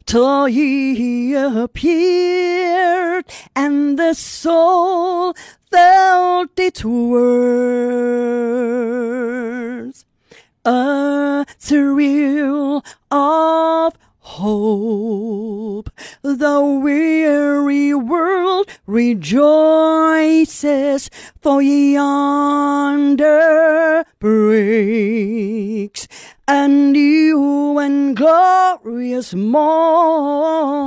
till 0.05 0.45
he 0.45 1.33
appeared 1.33 3.25
and 3.55 3.97
the 3.97 4.13
soul 4.13 5.33
felt 5.71 6.59
its 6.59 6.85
worth. 6.85 7.65
A 10.63 11.43
thrill 11.57 12.83
of 13.09 13.97
hope. 14.27 15.89
The 16.21 16.61
weary 16.61 17.93
world 17.93 18.67
rejoices, 18.85 19.39
for 21.41 21.61
yonder 21.61 23.15
breaks 24.19 26.07
a 26.47 26.67
new 26.67 27.79
and 27.79 28.17
glorious 28.17 29.33
morn. 29.33 30.77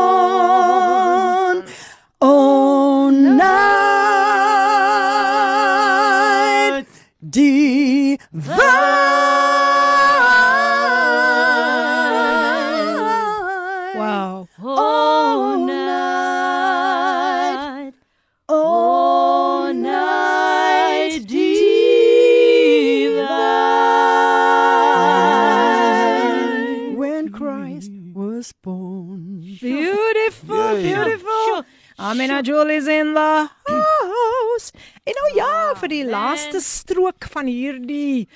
Jewel 32.44 32.70
is 32.70 32.86
in 32.86 33.14
the 33.14 33.48
house. 33.64 34.72
En 35.04 35.16
nou 35.16 35.28
ja, 35.38 35.52
vir 35.80 35.88
die 35.88 36.04
laaste 36.04 36.60
strook 36.60 37.24
van 37.32 37.46
hierdie 37.48 38.26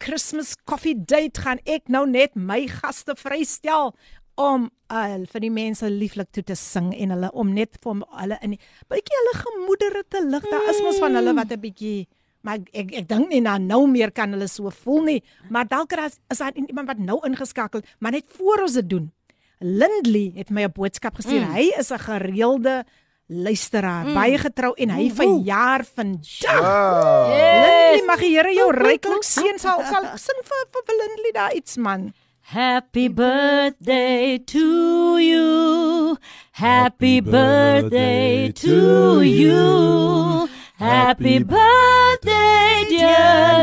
Christmas 0.00 0.54
coffee 0.64 0.96
date 0.96 1.42
gaan 1.44 1.60
ek 1.68 1.90
nou 1.92 2.06
net 2.08 2.32
my 2.40 2.62
gaste 2.72 3.12
vrystel 3.20 3.92
om 4.40 4.70
uh, 4.88 5.18
vir 5.28 5.44
die 5.44 5.52
mense 5.52 5.90
lieflik 5.92 6.30
toe 6.32 6.44
te 6.46 6.56
sing 6.56 6.88
en 6.96 7.12
hulle 7.12 7.28
om 7.36 7.50
net 7.52 7.76
vir 7.84 8.00
hulle 8.22 8.38
in 8.46 8.56
bietjie 8.88 9.18
hulle 9.18 9.36
gemoedere 9.42 10.02
te 10.08 10.24
lig. 10.24 10.48
Daar 10.48 10.70
is 10.72 10.80
mos 10.86 11.02
van 11.02 11.20
hulle 11.20 11.36
wat 11.36 11.52
'n 11.52 11.60
bietjie 11.60 12.08
maar 12.40 12.56
ek 12.56 12.72
ek, 12.72 12.96
ek 13.02 13.08
dink 13.08 13.28
nie 13.28 13.42
na 13.44 13.58
nou 13.58 13.84
meer 13.90 14.10
kan 14.10 14.32
hulle 14.32 14.48
so 14.48 14.70
voel 14.70 15.02
nie, 15.04 15.22
maar 15.50 15.68
dalk 15.68 15.92
is 15.92 16.16
is 16.32 16.38
daar 16.38 16.56
iemand 16.56 16.88
wat 16.88 16.98
nou 16.98 17.20
ingeskakel, 17.28 17.82
maar 17.98 18.12
net 18.12 18.24
voor 18.38 18.62
ons 18.62 18.72
dit 18.80 18.88
doen. 18.88 19.12
Lindley 19.60 20.32
het 20.34 20.48
my 20.50 20.64
'n 20.64 20.72
boodskap 20.72 21.14
gestuur. 21.16 21.44
Mm. 21.44 21.52
Hy 21.52 21.72
is 21.76 21.92
'n 21.92 21.98
gereelde 21.98 22.84
luisteraar, 23.30 24.04
mm. 24.08 24.14
baie 24.18 24.38
getrou 24.42 24.72
en 24.74 24.90
hy 24.96 25.06
verjaar 25.14 25.84
vandag. 25.86 26.58
Wow. 26.58 27.30
Lindley, 27.30 28.02
mag 28.08 28.20
die 28.24 28.32
Here 28.34 28.52
jou 28.54 28.70
ryklik 28.74 29.24
seën. 29.26 29.58
Sal 29.62 29.84
sal 29.86 30.04
sing 30.26 30.42
vir 30.42 30.66
vir, 30.74 30.82
vir 30.88 30.96
Lindley 31.02 31.32
daar 31.36 31.54
iets 31.54 31.78
man. 31.78 32.10
Happy 32.50 33.06
birthday 33.08 34.38
to 34.38 35.18
you. 35.22 36.16
Happy 36.50 37.20
birthday 37.20 38.50
to 38.50 39.22
you. 39.22 40.48
Happy 40.74 41.38
birthday, 41.38 42.86
dear 42.88 43.62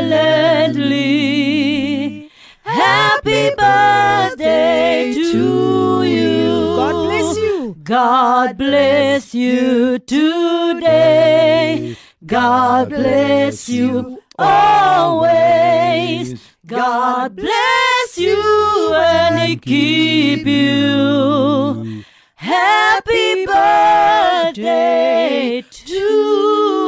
Lindley. 0.72 2.30
Happy 2.62 3.50
birthday 3.58 5.12
to 5.12 6.02
you. 6.04 6.76
God 6.76 7.04
bless 7.04 7.36
you. 7.36 7.57
God 7.88 8.58
bless 8.58 9.34
you 9.34 9.98
today. 10.00 11.96
God 12.26 12.90
bless 12.90 13.66
you 13.70 14.20
always. 14.38 16.34
God 16.66 17.34
bless 17.34 18.18
you 18.18 18.92
and 18.94 19.62
keep 19.62 20.46
you. 20.46 22.04
Happy 22.34 23.46
birthday 23.46 25.64
to 25.70 26.87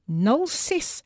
06 0.08 1.02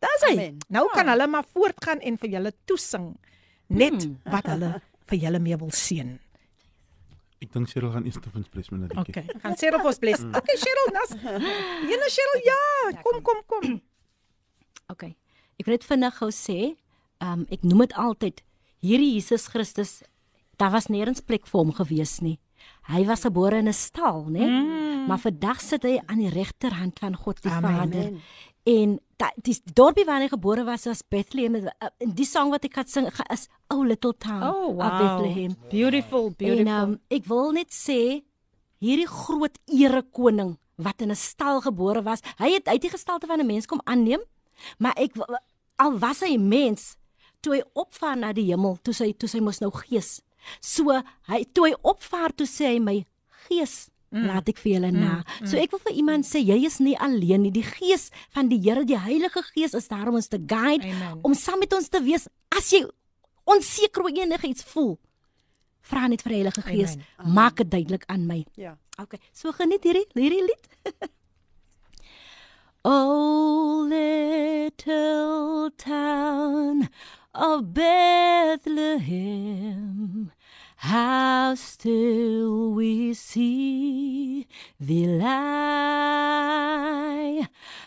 Dis 0.00 0.22
hy. 0.24 0.32
Amen. 0.32 0.56
Nou 0.72 0.88
kan 0.94 1.08
hulle 1.08 1.26
maar 1.28 1.44
voortgaan 1.52 2.00
en 2.00 2.18
vir 2.20 2.30
julle 2.38 2.52
toesing 2.64 3.16
net 3.66 4.02
hmm. 4.02 4.16
wat 4.32 4.46
hulle 4.54 4.80
vir 5.10 5.18
julle 5.18 5.38
mee 5.42 5.56
wil 5.60 5.70
seën. 5.74 6.18
Ek 7.44 7.52
dink 7.52 7.68
Cheryl 7.68 7.92
gaan 7.92 8.06
eers 8.08 8.16
te 8.16 8.30
ons 8.32 8.48
bless 8.48 8.70
met 8.70 8.80
'n 8.80 8.88
liedjie. 8.88 9.12
Okay, 9.12 9.40
gaan 9.42 9.56
Cheryl 9.56 9.78
vir 9.78 9.90
ons 9.92 9.98
bless. 9.98 10.24
Okay, 10.40 10.56
Cheryl, 10.56 10.88
nas. 10.92 11.10
Jene 11.90 12.08
Cheryl, 12.16 12.40
ja, 12.44 12.60
kom 13.02 13.22
kom 13.22 13.42
kom. 13.46 13.66
Okay. 14.88 15.16
Ek 15.58 15.66
wil 15.66 15.74
net 15.74 15.84
vinnig 15.84 16.14
gou 16.14 16.28
sê, 16.30 16.76
um, 17.18 17.40
ek 17.50 17.64
noem 17.66 17.80
dit 17.88 17.94
altyd 17.98 18.42
hierdie 18.84 19.16
Jesus 19.16 19.48
Christus, 19.50 20.02
daar 20.60 20.70
was 20.70 20.86
nêrens 20.86 21.18
plek 21.26 21.48
vir 21.50 21.58
hom 21.58 21.72
gewees 21.74 22.20
nie. 22.22 22.38
Hy 22.86 23.02
was 23.08 23.24
gebore 23.26 23.58
in 23.58 23.68
'n 23.68 23.74
stal, 23.74 24.26
né? 24.30 24.46
Mm. 24.46 25.06
Maar 25.08 25.18
vandag 25.18 25.60
sit 25.60 25.82
hy 25.82 25.98
aan 26.06 26.18
die 26.18 26.30
regterhand 26.30 26.98
van 26.98 27.16
God 27.16 27.42
die 27.42 27.50
Amen. 27.50 27.74
Vader. 27.74 28.12
En 28.66 28.98
die 29.46 29.54
dorpie 29.74 30.04
waar 30.04 30.20
hy 30.24 30.28
gebore 30.28 30.64
was 30.66 30.84
was 30.88 31.02
Bethlehem. 31.08 31.54
Uh, 31.54 31.88
En 32.02 32.12
die 32.18 32.26
sang 32.26 32.50
wat 32.52 32.64
ek 32.66 32.74
gaan 32.74 32.90
sing 32.90 33.06
is 33.32 33.46
Oh 33.72 33.84
Little 33.86 34.12
Town 34.18 34.42
Oh, 34.42 34.68
of 34.68 34.76
wow. 34.76 34.98
Bethlehem. 35.00 35.56
Beautiful, 35.70 36.30
beautiful. 36.30 36.66
En 36.66 36.68
um, 36.90 36.96
ek 37.08 37.24
wil 37.30 37.52
net 37.56 37.72
sê 37.74 38.22
hierdie 38.82 39.08
groot 39.08 39.56
ere 39.72 40.02
koning 40.02 40.56
wat 40.76 41.00
in 41.00 41.10
'n 41.10 41.16
stal 41.16 41.60
gebore 41.64 42.02
was, 42.04 42.20
hy 42.38 42.50
het 42.52 42.68
uit 42.68 42.82
die 42.82 42.90
gestalte 42.92 43.26
van 43.26 43.40
'n 43.40 43.46
mens 43.46 43.66
kom 43.66 43.80
aanneem, 43.84 44.20
maar 44.78 44.92
ek 44.96 45.16
al 45.78 45.98
was 45.98 46.20
hy 46.20 46.34
'n 46.36 46.48
mens 46.48 46.96
toe 47.40 47.54
hy 47.54 47.62
opvaar 47.74 48.16
na 48.16 48.32
die 48.32 48.44
hemel, 48.52 48.76
toe 48.82 48.92
sy 48.94 49.12
toe 49.12 49.28
sy 49.28 49.40
mos 49.40 49.60
nou 49.60 49.70
gees. 49.70 50.20
So 50.60 50.90
hy 51.28 51.44
toe 51.52 51.68
hy 51.68 51.74
opvaar 51.82 52.34
toe 52.34 52.46
sê 52.46 52.74
hy 52.74 52.78
my 52.78 53.06
gees 53.48 53.88
Mm. 54.16 54.26
laat 54.30 54.48
ek 54.48 54.60
vir 54.62 54.72
julle 54.72 54.90
na. 54.94 55.14
Mm. 55.20 55.48
So 55.50 55.60
ek 55.60 55.74
wil 55.74 55.82
vir 55.84 55.96
iemand 56.00 56.24
sê 56.28 56.40
jy 56.40 56.56
is 56.64 56.78
nie 56.80 56.96
alleen 56.96 57.44
nie. 57.44 57.52
Die 57.52 57.66
gees 57.66 58.08
van 58.32 58.48
die 58.48 58.60
Here, 58.64 58.84
die 58.88 58.98
Heilige 58.98 59.42
Gees 59.52 59.74
is 59.76 59.88
daar 59.92 60.08
om 60.08 60.16
ons 60.16 60.30
te 60.32 60.40
guide, 60.40 60.88
Amen. 60.88 61.20
om 61.22 61.34
saam 61.36 61.60
met 61.60 61.72
ons 61.76 61.88
te 61.92 62.00
wees. 62.02 62.24
As 62.56 62.70
jy 62.72 62.86
onseker 63.44 64.06
oor 64.06 64.16
enigiets 64.16 64.64
voel, 64.72 64.96
vra 65.86 66.06
net 66.08 66.24
vir 66.24 66.32
die 66.32 66.40
Heilige 66.40 66.64
Gees, 66.66 66.96
Amen. 67.18 67.34
maak 67.36 67.60
dit 67.60 67.70
duidelik 67.70 68.08
aan 68.08 68.26
my. 68.26 68.40
Ja. 68.56 68.76
Okay, 68.98 69.20
so 69.36 69.52
geniet 69.52 69.84
hierdie 69.84 70.06
hierdie 70.16 70.42
lied. 70.48 70.64
oh 72.88 73.84
little 73.86 75.70
town 75.76 76.88
of 77.34 77.74
Bethlehem, 77.74 79.02
how 80.76 81.54
still 81.54 82.70
we 82.72 83.14
see 83.14 84.46
thee 84.78 85.06
lie 85.06 86.36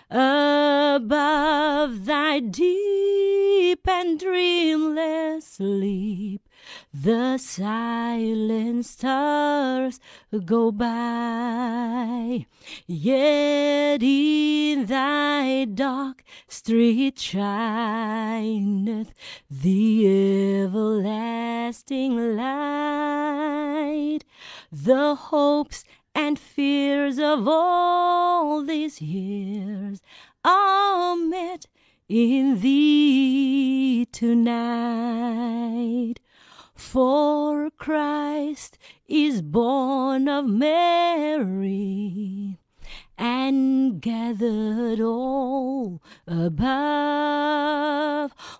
above 0.09 2.05
thy 2.05 2.39
deep 2.39 3.87
and 3.87 4.19
dreamless 4.19 5.45
sleep. 5.45 6.48
The 6.93 7.37
silent 7.37 8.85
stars 8.85 9.99
go 10.45 10.71
by. 10.71 12.45
Yet 12.87 14.01
in 14.03 14.85
thy 14.85 15.65
dark 15.65 16.23
street 16.47 17.19
shineth 17.19 19.13
the 19.49 20.07
everlasting 20.63 22.35
light. 22.35 24.19
The 24.71 25.15
hopes 25.15 25.83
and 26.15 26.37
fears 26.37 27.17
of 27.19 27.47
all 27.47 28.63
these 28.63 29.01
years 29.01 30.01
are 30.43 31.15
met 31.15 31.67
in 32.07 32.59
thee 32.61 34.05
tonight. 34.11 35.39
For 36.79 37.69
Christ 37.71 38.77
is 39.07 39.41
born 39.41 40.29
of 40.29 40.45
Mary 40.45 41.79
and 43.19 44.01
gathered 44.01 45.01
all 45.01 46.01
above, 46.25 46.71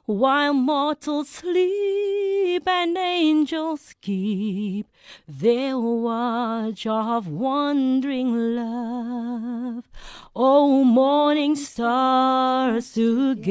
while 0.05 0.53
mortals 0.53 1.29
sleep 1.29 2.67
and 2.67 2.97
angels 2.97 3.95
keep 4.01 4.85
their 5.25 5.79
watch 5.79 6.85
of 6.85 7.29
wandering 7.29 8.55
love. 8.55 9.85
O 10.35 10.83
morning 10.83 11.55
stars 11.55 12.91
together 12.93 13.49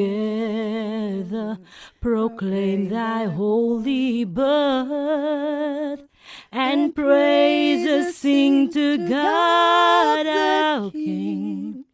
proclaim 2.01 2.90
thy 2.90 3.24
holy 3.24 4.24
birth 4.24 6.07
and 6.52 6.94
praises 6.94 8.16
sing 8.16 8.70
to 8.72 9.08
God 9.08 10.26
our 10.26 10.90
King, 10.90 11.84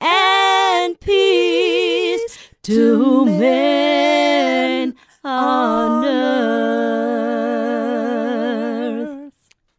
and 0.00 0.98
peace 1.00 2.38
to 2.62 3.26
men 3.26 4.94
on 5.22 6.04
earth. 6.04 6.44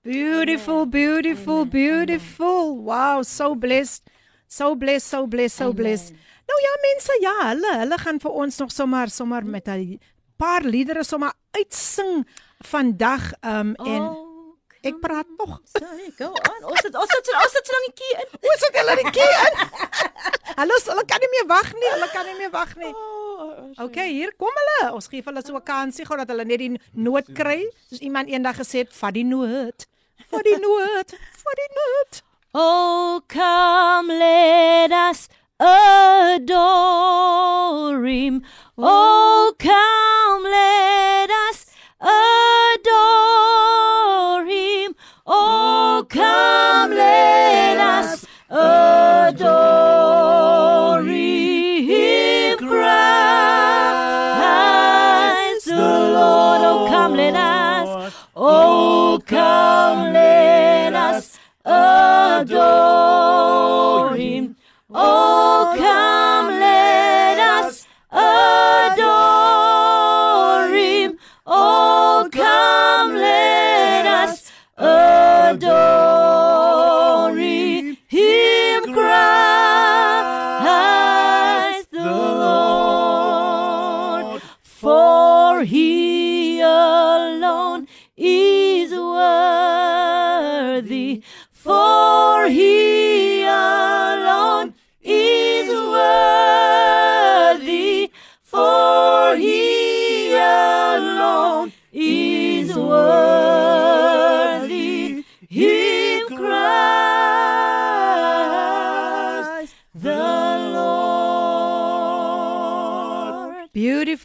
Beautiful, 0.03 0.85
beautiful, 0.85 1.65
beautiful. 1.65 2.77
Wow, 2.77 3.23
so 3.23 3.55
blessed. 3.55 4.09
So 4.47 4.75
blessed, 4.75 5.07
so 5.07 5.25
blessed, 5.25 5.57
so 5.57 5.73
blessed. 5.73 6.13
Nou 6.45 6.59
ja, 6.61 6.73
mense, 6.83 7.13
ja, 7.23 7.33
hulle 7.49 7.71
hulle 7.81 7.97
gaan 7.97 8.19
vir 8.21 8.35
ons 8.43 8.59
nog 8.61 8.71
sommer 8.71 9.09
sommer 9.09 9.43
met 9.43 9.67
'n 9.67 9.99
paar 10.37 10.61
liedere 10.61 11.03
sommer 11.03 11.33
uitsing 11.57 12.25
vandag 12.59 13.31
um 13.41 13.75
en 13.75 14.03
ek 14.85 14.99
praat 15.01 15.25
nog. 15.37 15.61
Sorry, 15.77 16.11
go 16.17 16.29
on. 16.29 16.63
Ons 16.69 16.81
het 16.85 16.95
ons 16.95 17.11
het 17.17 17.31
ons 17.33 17.53
het 17.57 17.65
so 17.67 17.73
lank 17.73 17.99
hier 18.05 18.19
in. 18.21 18.29
Hoe 18.41 18.55
sit 18.61 18.75
hulle 18.79 18.95
die 19.01 19.11
key 19.11 19.31
in? 19.47 19.53
Hulle 20.55 20.75
hulle 20.85 21.05
kan 21.09 21.19
nie 21.19 21.31
meer 21.33 21.47
wag 21.49 21.73
nie. 21.73 21.89
Hulle 21.95 22.09
kan 22.13 22.25
nie 22.29 22.37
meer 22.37 22.53
wag 22.53 22.75
nie. 22.75 22.93
Okay, 23.81 24.09
hier 24.13 24.31
kom 24.39 24.53
hulle. 24.61 24.93
Ons 24.93 25.07
gee 25.11 25.23
hulle 25.25 25.41
so 25.45 25.55
'n 25.57 25.63
kansie 25.63 26.05
gou 26.05 26.17
dat 26.17 26.29
hulle 26.29 26.45
net 26.45 26.59
die 26.59 26.79
noot 26.93 27.27
kry. 27.33 27.65
Soos 27.89 27.99
iemand 27.99 28.29
eendag 28.29 28.55
gesê 28.61 28.77
het, 28.85 28.93
vat 28.93 29.13
die 29.13 29.25
noot. 29.25 29.87
Vat 30.29 30.43
die 30.43 30.59
noot. 30.59 31.09
Vat 31.43 31.57
die 31.63 31.71
noot. 31.81 32.23
Oh, 32.53 33.19
come, 33.27 34.13
let 34.13 34.91
us 34.91 35.27
adore 36.45 36.95
him. 38.07 38.43
Oh, 38.77 39.51
come, 39.59 40.43
let 40.49 41.29
us 41.49 41.64
adore 42.01 42.15
him. 44.45 44.95
Oh, 45.25 46.05
come, 46.09 46.91
let 46.91 47.77
us 47.77 48.25
adore 48.49 49.45
him. 51.03 52.57
Christ 52.57 53.95
the 55.65 55.75
Lord. 55.75 56.61
Oh, 56.63 56.87
come, 56.89 57.13
let 57.13 57.35
us. 57.35 58.13
Oh, 58.35 59.19
come, 59.25 60.13
let 60.13 60.93
us 60.93 61.39
adore 61.63 62.55
him. 64.15 64.55
Oh, 64.91 65.73
come, 65.77 66.47
let 66.59 67.39
us 67.39 67.87
adore. 68.11 69.34
Oh, 71.47 72.27
come, 72.31 73.13
let 73.13 74.05
us 74.07 74.51
adore 74.77 76.04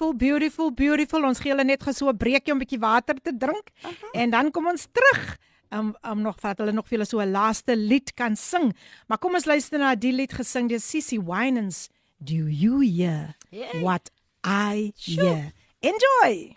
Beautiful, 0.00 0.16
beautiful, 0.16 0.70
beautiful. 0.72 1.24
Ons 1.28 1.42
gee 1.44 1.50
hulle 1.52 1.64
net 1.68 1.82
so 1.92 2.08
'n 2.08 2.16
breekie 2.16 2.52
om 2.52 2.56
'n 2.56 2.64
bietjie 2.64 2.80
water 2.80 3.14
te 3.20 3.36
drink 3.36 3.68
en 4.14 4.30
dan 4.30 4.50
kom 4.50 4.66
ons 4.66 4.86
terug. 4.90 5.36
Um 5.70 5.94
um 6.02 6.22
nog 6.22 6.40
vat 6.40 6.56
hulle 6.56 6.72
nog 6.72 6.88
vir 6.88 6.96
julle 6.98 7.06
so 7.06 7.20
'n 7.20 7.30
laaste 7.30 7.76
lied 7.76 8.14
kan 8.14 8.34
sing. 8.34 8.72
Maar 9.08 9.18
kom 9.18 9.34
ons 9.34 9.44
luister 9.44 9.78
na 9.78 9.94
die 9.94 10.12
lied 10.12 10.32
gesing 10.32 10.68
deur 10.68 10.80
Sissy 10.80 11.18
Winans. 11.18 11.90
Do 12.18 12.48
you 12.48 12.80
hear 12.80 13.36
Yay. 13.50 13.82
what 13.82 14.10
I 14.42 14.92
hear? 14.96 15.52
Enjoy. 15.80 16.56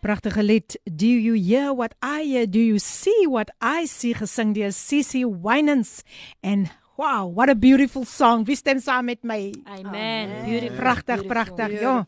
Pragtige 0.00 0.42
lied. 0.42 0.80
Do 0.84 1.06
you 1.06 1.34
hear 1.34 1.74
what 1.74 1.94
I 2.02 2.22
hear? 2.24 2.46
Do 2.46 2.58
you 2.58 2.78
see 2.78 3.26
what 3.26 3.50
I 3.60 3.86
see? 3.86 4.14
Gesing 4.14 4.54
deur 4.54 4.72
Sissy 4.72 5.24
Winans. 5.24 6.02
En 6.40 6.70
wow, 6.96 7.26
what 7.26 7.48
a 7.50 7.54
beautiful 7.54 8.04
song. 8.04 8.44
Wie 8.46 8.54
stem 8.56 8.78
saam 8.80 9.04
met 9.06 9.24
my? 9.24 9.52
Amen. 9.66 10.44
Beautiful. 10.46 10.76
Pragtig, 10.78 11.26
pragtig. 11.26 11.80
Ja. 11.80 12.04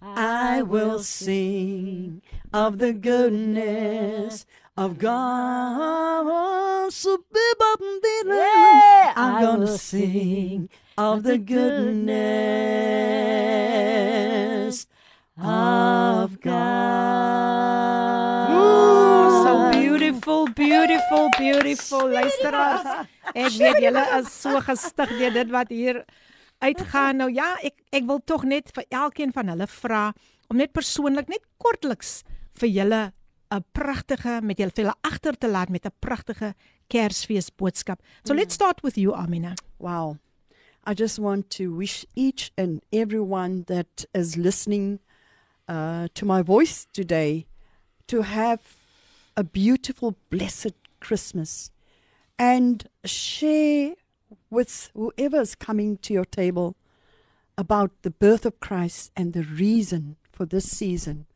I 0.01 0.49
I 0.61 0.63
will 0.63 1.01
sing 1.01 2.23
of 2.53 2.79
the 2.79 2.93
goodness 2.93 4.47
of 4.79 4.99
God. 4.99 6.93
So 6.93 7.19
Yeah, 7.35 9.13
I'm 9.17 9.35
I 9.35 9.43
gonna 9.43 9.67
will 9.67 9.77
sing 9.77 10.71
of 10.97 11.23
the 11.25 11.37
goodness 11.37 12.07
of 15.37 16.41
God. 16.41 16.55
Oh, 18.51 19.43
so 19.45 19.71
beautiful, 19.79 20.47
beautiful, 20.49 21.29
beautiful. 21.37 22.09
Luisteraars, 22.09 22.87
ek 23.35 23.53
weet 23.59 23.83
julle 23.83 24.05
is 24.21 24.33
so 24.33 24.61
gestig 24.63 25.09
deur 25.19 25.33
dit 25.43 25.51
wat 25.53 25.69
hier 25.75 26.05
uitgaan. 26.63 27.17
Nou 27.21 27.31
ja, 27.35 27.59
ek 27.61 27.75
ek 27.91 28.07
wil 28.07 28.23
tog 28.25 28.47
net 28.47 28.71
vir 28.73 28.85
elkeen 28.95 29.35
van 29.35 29.49
hulle 29.53 29.67
vra 29.75 30.15
om 30.49 30.57
net 30.63 30.73
persoonlik 30.73 31.29
net 31.29 31.45
kortliks 31.59 32.23
vir 32.63 32.71
julle 32.81 33.03
'n 33.51 33.65
pragtige 33.73 34.41
met 34.43 34.59
julle 34.59 34.73
vir 34.75 34.85
julle 34.85 34.97
agter 35.03 35.39
te 35.39 35.49
laat 35.49 35.69
met 35.69 35.87
'n 35.87 35.93
pragtige 36.01 36.55
Kersfees 36.89 37.51
boodskap. 37.51 38.01
So 38.25 38.35
let's 38.35 38.55
start 38.55 38.83
with 38.83 38.97
you 38.97 39.15
Amina. 39.15 39.55
Wow. 39.79 40.19
I 40.85 40.95
just 40.95 41.19
want 41.19 41.51
to 41.51 41.75
wish 41.75 42.07
each 42.15 42.53
and 42.57 42.83
everyone 42.93 43.65
that 43.67 44.07
is 44.15 44.37
listening 44.37 45.01
uh, 45.69 46.09
to 46.15 46.25
my 46.25 46.43
voice 46.43 46.87
today 46.93 47.47
to 48.07 48.23
have 48.23 48.61
a 49.37 49.45
beautiful, 49.45 50.17
blessed 50.31 50.73
Christmas 51.01 51.71
and 52.39 52.89
share 53.05 53.95
with 54.51 54.91
whoever 54.95 55.41
is 55.41 55.55
coming 55.55 55.99
to 55.99 56.15
your 56.15 56.25
table 56.25 56.77
about 57.57 57.91
the 58.03 58.11
birth 58.11 58.47
of 58.47 58.61
Christ 58.61 59.11
and 59.17 59.33
the 59.33 59.43
reason 59.43 60.17
for 60.33 60.47
this 60.47 60.71
season. 60.71 61.27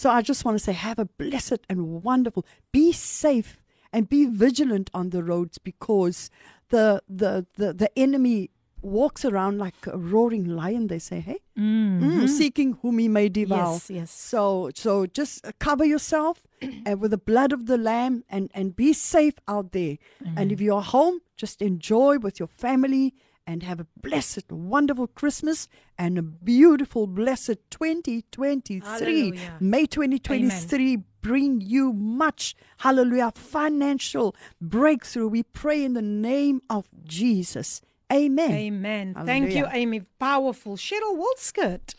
So 0.00 0.10
I 0.10 0.22
just 0.22 0.44
want 0.44 0.56
to 0.56 0.62
say, 0.62 0.74
have 0.74 1.00
a 1.00 1.06
blessed 1.06 1.62
and 1.68 2.04
wonderful, 2.04 2.46
be 2.70 2.92
safe 2.92 3.56
and 3.92 4.08
be 4.08 4.26
vigilant 4.26 4.90
on 4.94 5.10
the 5.10 5.24
roads 5.24 5.58
because 5.58 6.30
the 6.68 7.02
the 7.08 7.46
the, 7.56 7.72
the 7.72 7.90
enemy 7.98 8.50
walks 8.80 9.24
around 9.24 9.58
like 9.58 9.74
a 9.88 9.98
roaring 9.98 10.44
lion. 10.44 10.86
They 10.86 11.00
say, 11.00 11.18
hey, 11.18 11.40
Mm, 11.58 12.28
seeking 12.28 12.74
whom 12.80 12.98
he 12.98 13.08
may 13.08 13.28
devour. 13.28 13.72
Yes, 13.72 13.90
yes. 13.90 14.10
So 14.12 14.70
so 14.72 15.06
just 15.06 15.44
cover 15.58 15.84
yourself 15.84 16.46
and 16.86 17.00
with 17.00 17.10
the 17.10 17.18
blood 17.18 17.52
of 17.52 17.66
the 17.66 17.76
lamb 17.76 18.22
and 18.30 18.52
and 18.54 18.76
be 18.76 18.92
safe 18.92 19.34
out 19.48 19.72
there. 19.72 19.96
And 20.36 20.52
if 20.52 20.60
you're 20.60 20.80
home, 20.96 21.22
just 21.36 21.60
enjoy 21.60 22.18
with 22.18 22.38
your 22.38 22.50
family 22.66 23.14
and 23.48 23.62
have 23.62 23.80
a 23.80 23.86
blessed, 23.96 24.52
wonderful 24.52 25.06
Christmas 25.06 25.68
and 25.96 26.18
a 26.18 26.22
beautiful, 26.22 27.06
blessed 27.06 27.56
2023. 27.70 28.84
Hallelujah. 28.84 29.56
May 29.58 29.86
2023 29.86 30.98
bring 31.22 31.62
you 31.62 31.94
much, 31.94 32.54
hallelujah, 32.84 33.32
financial 33.34 34.36
breakthrough. 34.60 35.28
We 35.28 35.42
pray 35.44 35.82
in 35.82 35.94
the 35.94 36.02
name 36.02 36.60
of 36.68 36.88
Jesus. 37.04 37.80
Amen. 38.12 38.52
Amen. 38.52 39.14
Thank 39.24 39.56
you 39.56 39.64
Hallelujah. 39.64 39.70
Amy. 39.72 40.00
Powerful. 40.20 40.76
Cheryl 40.76 41.16
Wilskut. 41.16 41.96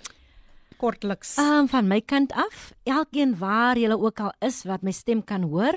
Kortliks. 0.77 1.37
Um 1.41 1.67
van 1.67 1.89
my 1.89 1.99
kant 1.99 2.31
af, 2.31 2.71
elkeen 2.87 3.35
waar 3.41 3.77
jy 3.77 3.89
ook 3.91 4.21
al 4.23 4.31
is 4.39 4.63
wat 4.63 4.85
my 4.85 4.93
stem 4.95 5.19
kan 5.25 5.49
hoor, 5.49 5.75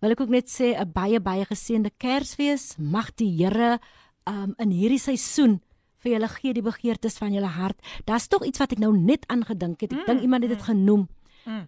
wil 0.00 0.14
ek 0.14 0.22
ook 0.24 0.32
net 0.32 0.48
sê 0.48 0.72
'n 0.78 0.88
baie 0.94 1.20
baie 1.20 1.44
geseënde 1.44 1.90
Kersfees. 1.98 2.78
Mag 2.78 3.12
die 3.18 3.28
Here 3.28 3.78
um 4.28 4.52
in 4.60 4.74
hierdie 4.74 5.00
seisoen 5.02 5.58
vir 6.04 6.14
julle 6.14 6.28
gee 6.36 6.54
die 6.54 6.64
begeertes 6.64 7.18
van 7.18 7.34
julle 7.34 7.50
hart. 7.56 7.80
Daar's 8.06 8.28
tog 8.30 8.46
iets 8.46 8.60
wat 8.62 8.76
ek 8.76 8.82
nou 8.82 8.92
net 8.96 9.26
aangedink 9.32 9.82
het. 9.82 9.96
Ek 9.96 10.06
dink 10.06 10.22
iemand 10.26 10.46
het 10.46 10.54
dit 10.54 10.64
genoem. 10.68 11.08
Mm. 11.44 11.66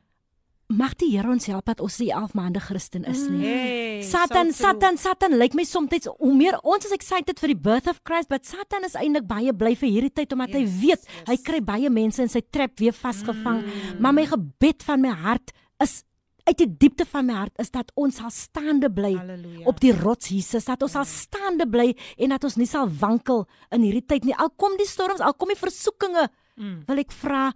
Mag 0.70 0.92
die 1.00 1.08
Here 1.10 1.26
ons 1.26 1.48
help 1.50 1.66
dat 1.66 1.80
ons 1.82 1.96
die 1.98 2.12
11 2.14 2.36
maande 2.38 2.60
Christen 2.62 3.02
is 3.10 3.24
nie. 3.26 3.42
Hey, 3.42 4.02
Satan, 4.06 4.52
so. 4.52 4.62
Satan, 4.62 4.98
Satan 5.02 5.34
lyk 5.34 5.56
my 5.58 5.64
soms 5.66 6.06
hoe 6.06 6.34
meer 6.36 6.60
ons 6.62 6.86
is 6.86 6.94
excited 6.94 7.42
vir 7.42 7.50
die 7.50 7.58
birth 7.58 7.88
of 7.90 7.98
Christ, 8.06 8.30
but 8.30 8.46
Satan 8.46 8.86
is 8.86 8.94
eintlik 8.94 9.26
baie 9.26 9.50
bly 9.50 9.74
vir 9.80 9.90
hierdie 9.90 10.12
tyd 10.14 10.36
omdat 10.36 10.54
hy 10.54 10.62
weet 10.78 11.10
hy 11.26 11.36
kry 11.42 11.58
baie 11.58 11.90
mense 11.90 12.22
in 12.22 12.30
sy 12.30 12.44
trap 12.54 12.78
weer 12.78 12.94
vasgevang. 12.94 13.64
Mm. 13.64 13.98
Maar 13.98 14.14
my 14.20 14.26
gebed 14.30 14.86
van 14.86 15.02
my 15.02 15.16
hart 15.24 15.50
is 15.82 16.04
uit 16.51 16.59
die 16.59 16.68
diepte 16.82 17.06
van 17.06 17.28
my 17.31 17.36
hart 17.44 17.62
is 17.62 17.70
dat 17.70 17.93
ons 18.01 18.18
sal 18.20 18.31
staande 18.35 18.90
bly 18.93 19.14
Halleluja. 19.14 19.64
op 19.70 19.81
die 19.82 19.93
rots 19.94 20.31
Jesus, 20.32 20.66
dat 20.66 20.82
ons 20.82 20.97
sal 20.98 21.06
staande 21.09 21.66
bly 21.70 21.93
en 22.18 22.35
dat 22.35 22.44
ons 22.47 22.59
nie 22.59 22.68
sal 22.68 22.90
wankel 23.01 23.44
in 23.70 23.86
hierdie 23.86 24.05
tyd 24.06 24.27
nie. 24.27 24.36
Al 24.36 24.51
kom 24.59 24.74
die 24.81 24.89
storms, 24.89 25.22
al 25.22 25.36
kom 25.39 25.52
die 25.52 25.59
versoekinge, 25.59 26.27
mm. 26.59 26.78
wil 26.89 27.02
ek 27.05 27.14
vra 27.14 27.51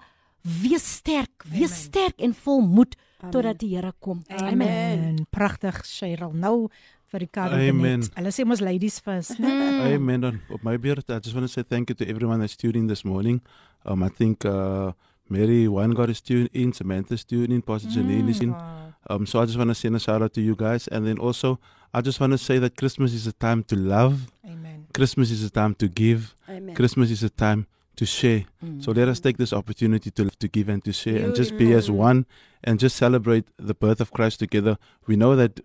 wees 0.45 0.85
sterk, 1.01 1.47
wees 1.49 1.73
Amen. 1.73 1.83
sterk 1.89 2.21
en 2.23 2.35
vol 2.45 2.61
moed 2.69 2.99
totdat 3.33 3.59
die 3.63 3.73
Here 3.73 3.95
kom. 4.05 4.21
Amen. 4.29 5.25
Pragtig 5.33 5.81
Cheryl. 5.89 6.35
Nou 6.37 6.69
vir 7.09 7.25
Ricardo 7.25 7.57
Amen. 7.57 8.03
Benet. 8.05 8.13
Hulle 8.19 8.33
sê 8.35 8.45
mos 8.45 8.61
ladies 8.61 9.01
first. 9.01 9.39
né? 9.41 9.95
Amen. 9.95 10.21
Dan 10.21 10.41
op 10.53 10.63
my 10.67 10.77
beurt, 10.79 11.09
I 11.09 11.21
just 11.23 11.35
want 11.35 11.49
to 11.49 11.53
say 11.53 11.65
thank 11.65 11.89
you 11.89 11.97
to 11.97 12.07
everyone 12.07 12.41
that's 12.41 12.57
tuned 12.57 12.77
in 12.77 12.87
this 12.87 13.05
morning. 13.05 13.41
Um, 13.85 14.03
I 14.03 14.11
think 14.11 14.45
uh, 14.45 14.93
Mary 15.29 15.67
Weingart 15.67 16.11
is 16.11 16.21
tuned 16.21 16.51
in, 16.53 16.73
Samantha's 16.73 17.25
tuned 17.25 17.53
in, 17.53 17.63
Pastor 17.63 17.89
Janine 17.89 18.29
is 18.29 18.41
in. 18.41 18.53
Wow. 18.53 18.84
Um, 19.09 19.27
so 19.27 19.41
I 19.41 19.45
just 19.47 19.59
want 19.59 19.71
to 19.71 19.75
send 19.75 19.97
a 19.97 20.01
shout 20.01 20.23
out 20.23 20.33
to 20.35 20.41
you 20.41 20.57
guys, 20.57 20.89
and 20.89 21.07
then 21.07 21.19
also 21.19 21.59
I 21.93 22.01
just 22.01 22.21
want 22.21 22.33
to 22.33 22.39
say 22.39 22.59
that 22.59 22.77
Christmas 22.77 23.13
is 23.13 23.27
a 23.27 23.33
time 23.33 23.63
to 23.65 23.77
love. 23.77 24.33
Amen. 24.45 24.87
Christmas 24.93 25.31
is 25.31 25.45
a 25.45 25.51
time 25.51 25.75
to 25.77 25.89
give. 25.89 26.35
Amen. 26.49 26.75
Christmas 26.75 27.11
is 27.11 27.23
a 27.23 27.31
time 27.31 27.67
to 27.97 28.05
share. 28.05 28.45
Mm. 28.65 28.83
So 28.85 28.91
let 28.93 29.09
us 29.09 29.21
take 29.21 29.37
this 29.37 29.53
opportunity 29.53 30.11
to 30.13 30.31
to 30.31 30.49
give 30.49 30.69
and 30.69 30.85
to 30.85 30.93
share, 30.93 31.25
and 31.25 31.35
just 31.35 31.57
be 31.57 31.73
as 31.73 31.91
one, 31.91 32.27
and 32.63 32.81
just 32.81 32.97
celebrate 32.97 33.45
the 33.57 33.75
birth 33.75 34.01
of 34.01 34.11
Christ 34.13 34.41
together. 34.41 34.79
We 35.07 35.17
know 35.17 35.37
that 35.37 35.61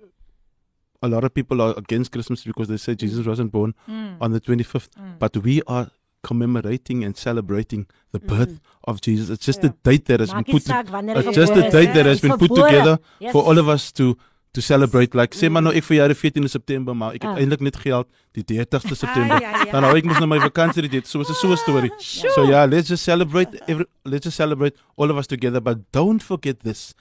a 1.02 1.08
lot 1.08 1.24
of 1.24 1.34
people 1.34 1.62
are 1.62 1.74
against 1.78 2.12
Christmas 2.12 2.44
because 2.44 2.68
they 2.68 2.78
say 2.78 2.94
Jesus 2.94 3.26
wasn't 3.26 3.52
born 3.52 3.74
mm. 3.90 4.18
on 4.20 4.32
the 4.32 4.42
25th, 4.42 4.90
mm. 4.90 5.18
but 5.18 5.36
we 5.38 5.62
are 5.66 5.90
commemorating 6.24 7.04
and 7.04 7.16
celebrating 7.18 7.86
the 8.12 8.20
birth 8.20 8.60
of 8.84 9.02
Jesus. 9.02 9.30
It's 9.30 9.46
just 9.46 9.64
a 9.64 9.74
date 9.84 10.06
that 10.06 10.20
has 10.20 10.32
Maak 10.32 10.46
been 10.46 10.60
put. 10.60 10.92
wanneer 10.92 11.18
It's 11.20 11.36
just 11.36 11.54
a 11.54 11.70
date 11.70 11.94
that 11.94 12.06
has 12.06 12.20
been 12.22 12.38
put 12.38 12.54
together 12.56 13.00
Yes. 13.20 13.32
for 13.32 13.44
all 13.44 13.58
of 13.58 13.68
us 13.68 13.92
to 13.94 14.18
to 14.52 14.62
celebrate. 14.62 15.14
Like 15.14 15.36
sê 15.38 15.48
maar 15.50 15.62
nou 15.62 15.72
ek 15.78 15.84
verjaar 15.86 16.08
die 16.10 16.16
14de 16.18 16.50
September, 16.50 16.96
maar 16.96 17.14
ek 17.14 17.22
het 17.22 17.32
Ah. 17.32 17.38
eintlik 17.38 17.62
net 17.62 17.76
geld 17.78 18.08
die 18.34 18.44
30ste 18.44 18.96
September. 18.96 19.36
Ah, 19.36 19.42
ja, 19.42 19.52
ja. 19.66 19.72
Dan 19.72 19.84
hou 19.84 19.96
ek 19.96 20.06
mos 20.06 20.18
nou 20.18 20.28
my 20.28 20.40
vakansie 20.40 20.90
dit. 20.90 21.06
So 21.08 21.20
is 21.22 21.30
'n 21.30 21.36
so 21.36 21.52
'n 21.52 21.58
storie. 21.58 21.92
So 22.00 22.44
yeah, 22.50 22.66
let's 22.66 22.88
just 22.90 23.04
celebrate 23.04 23.50
every 23.68 23.86
let's 24.06 24.24
just 24.24 24.38
celebrate 24.38 24.74
all 24.98 25.10
of 25.12 25.18
us 25.18 25.28
together, 25.28 25.62
but 25.62 25.78
don't 25.92 26.24
forget 26.24 26.62
this. 26.64 26.94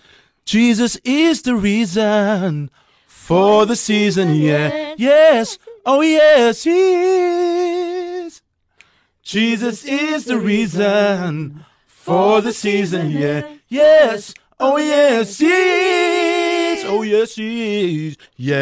Jesus 0.44 0.98
is 1.04 1.42
the 1.42 1.54
reason 1.56 2.68
for 3.06 3.64
the 3.66 3.76
season, 3.76 4.34
yeah. 4.36 4.94
Yes. 4.98 5.58
Oh 5.86 6.02
yes, 6.02 6.64
he 6.64 6.70
is. 6.70 8.07
Jesus 9.28 9.84
is 9.84 10.24
the 10.24 10.38
reason 10.38 11.66
for 11.84 12.40
the 12.40 12.50
season, 12.50 13.10
yeah. 13.10 13.46
Yes. 13.68 14.32
Oh 14.58 14.78
yes, 14.78 15.36
he 15.36 15.52
is. 15.52 16.82
Oh 16.86 17.02
yes, 17.02 17.34
he 17.34 18.06
is. 18.06 18.16
Yeah. 18.38 18.56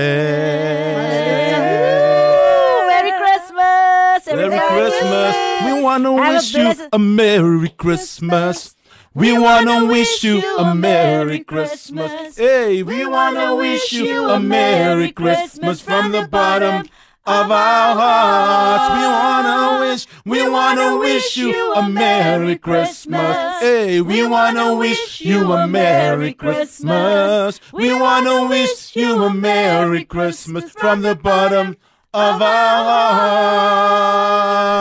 Merry 2.89 3.13
Christmas. 3.13 4.27
Merry 4.27 4.43
everybody. 4.57 4.91
Christmas. 4.91 5.37
We 5.67 5.83
want 5.83 6.03
to 6.03 6.13
wish 6.15 6.53
you 6.53 6.89
a 6.93 6.99
Merry 6.99 7.69
Christmas. 7.69 8.75
We 9.15 9.39
want 9.39 9.69
to 9.69 9.87
wish 9.87 10.25
you 10.25 10.57
a 10.59 10.75
Merry 10.75 11.45
Christmas. 11.45 12.37
Hey, 12.37 12.83
we 12.83 13.07
want 13.07 13.37
to 13.37 13.55
wish 13.55 13.93
you 13.93 14.31
a 14.31 14.41
Merry 14.41 15.13
Christmas 15.13 15.81
from 15.81 16.11
the 16.11 16.27
bottom 16.27 16.89
of 17.27 17.51
our 17.51 17.95
hearts. 17.97 18.87
We 18.95 19.07
want 19.07 19.47
to 19.47 19.81
wish, 19.85 20.07
we 20.25 20.49
want 20.49 20.79
to 20.79 20.99
wish 20.99 21.37
you 21.37 21.75
a 21.75 21.89
Merry 21.89 22.57
Christmas. 22.57 23.61
Hey, 23.61 24.01
we 24.01 24.27
want 24.27 24.57
to 24.57 24.77
wish 24.77 25.21
you 25.21 25.53
a 25.53 25.67
Merry 25.67 26.33
Christmas. 26.35 27.61
We 27.73 27.93
want 27.93 28.27
to 28.27 28.49
wish 28.49 28.95
you 28.95 29.25
a 29.25 29.35
Merry 29.35 30.05
Christmas 30.05 30.71
from 30.71 31.03
the 31.03 31.17
bottom 31.17 31.77
of 32.15 32.41
our 32.41 33.15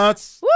hearts. 0.06 0.40
Woo! 0.42 0.50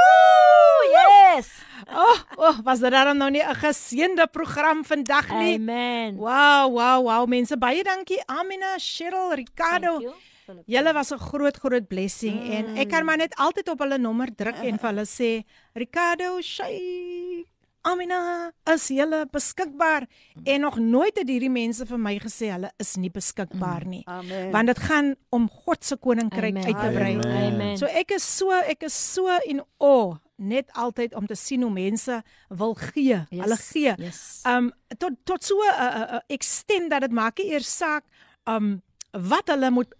Yes. 0.91 1.49
Oh, 1.91 2.21
oh, 2.37 2.57
was 2.63 2.83
er 2.83 2.91
dit 2.91 2.99
daarom 2.99 3.17
nou 3.17 3.31
nie 3.33 3.41
'n 3.41 3.55
geseënde 3.55 4.27
program 4.31 4.85
vandag 4.85 5.29
nie? 5.29 5.55
Amen. 5.57 6.15
Wow, 6.15 6.69
wow, 6.71 7.01
wow. 7.03 7.27
Mense, 7.27 7.57
baie 7.57 7.83
dankie 7.83 8.21
Amina, 8.27 8.77
Cheryl, 8.77 9.33
Ricardo. 9.33 9.97
Thank 9.97 10.01
you, 10.01 10.13
Philip. 10.49 10.65
Julle 10.65 10.93
was 10.93 11.11
'n 11.13 11.21
groot 11.29 11.57
groot 11.57 11.87
blessing 11.87 12.39
mm. 12.41 12.51
en 12.51 12.77
ek 12.81 12.89
kan 12.89 13.05
maar 13.05 13.21
net 13.21 13.35
altyd 13.37 13.69
op 13.69 13.85
hulle 13.85 13.97
nommer 14.01 14.33
druk 14.33 14.57
en 14.57 14.81
vir 14.81 14.89
hulle 14.89 15.05
sê 15.05 15.31
Ricardo, 15.77 16.41
sy 16.41 17.45
Amina, 17.81 18.51
is 18.67 18.89
julle 18.91 19.23
beskikbaar? 19.31 20.03
En 20.43 20.61
nog 20.61 20.77
nooit 20.79 21.15
het 21.15 21.29
hierdie 21.29 21.49
mense 21.49 21.85
vir 21.87 22.01
my 22.01 22.17
gesê 22.19 22.49
hulle 22.51 22.71
is 22.77 22.97
nie 22.99 23.11
beskikbaar 23.13 23.85
nie. 23.87 24.01
Amen. 24.05 24.49
Want 24.51 24.67
dit 24.67 24.81
gaan 24.83 25.13
om 25.31 25.45
God 25.49 25.85
se 25.85 25.95
koninkryk 25.95 26.57
Amen. 26.57 26.65
uit 26.65 26.81
te 26.81 26.89
brei. 26.97 27.13
Amen. 27.23 27.77
So 27.79 27.85
ek 27.85 28.11
is 28.17 28.25
so 28.25 28.51
ek 28.51 28.83
is 28.89 28.97
so 29.13 29.31
in 29.45 29.63
awe 29.77 30.19
net 30.35 30.67
altyd 30.73 31.15
om 31.15 31.27
te 31.27 31.35
sien 31.35 31.63
hoe 31.63 31.71
mense 31.71 32.21
wil 32.49 32.75
gee. 32.75 33.21
Yes, 33.29 33.39
Hulle 33.43 33.57
gee. 33.61 33.95
yes. 33.97 34.41
Um 34.47 34.73
tot 34.97 35.15
tot 35.23 35.43
so 35.43 35.55
'n 35.55 35.71
uh, 35.71 36.19
uh, 36.19 36.21
extend 36.27 36.89
dat 36.89 37.01
dit 37.01 37.11
maak 37.11 37.37
nie 37.37 37.53
eers 37.53 37.77
saak 37.77 38.03
um 38.43 38.81
wat 39.11 39.47
hulle 39.47 39.71
moet 39.71 39.95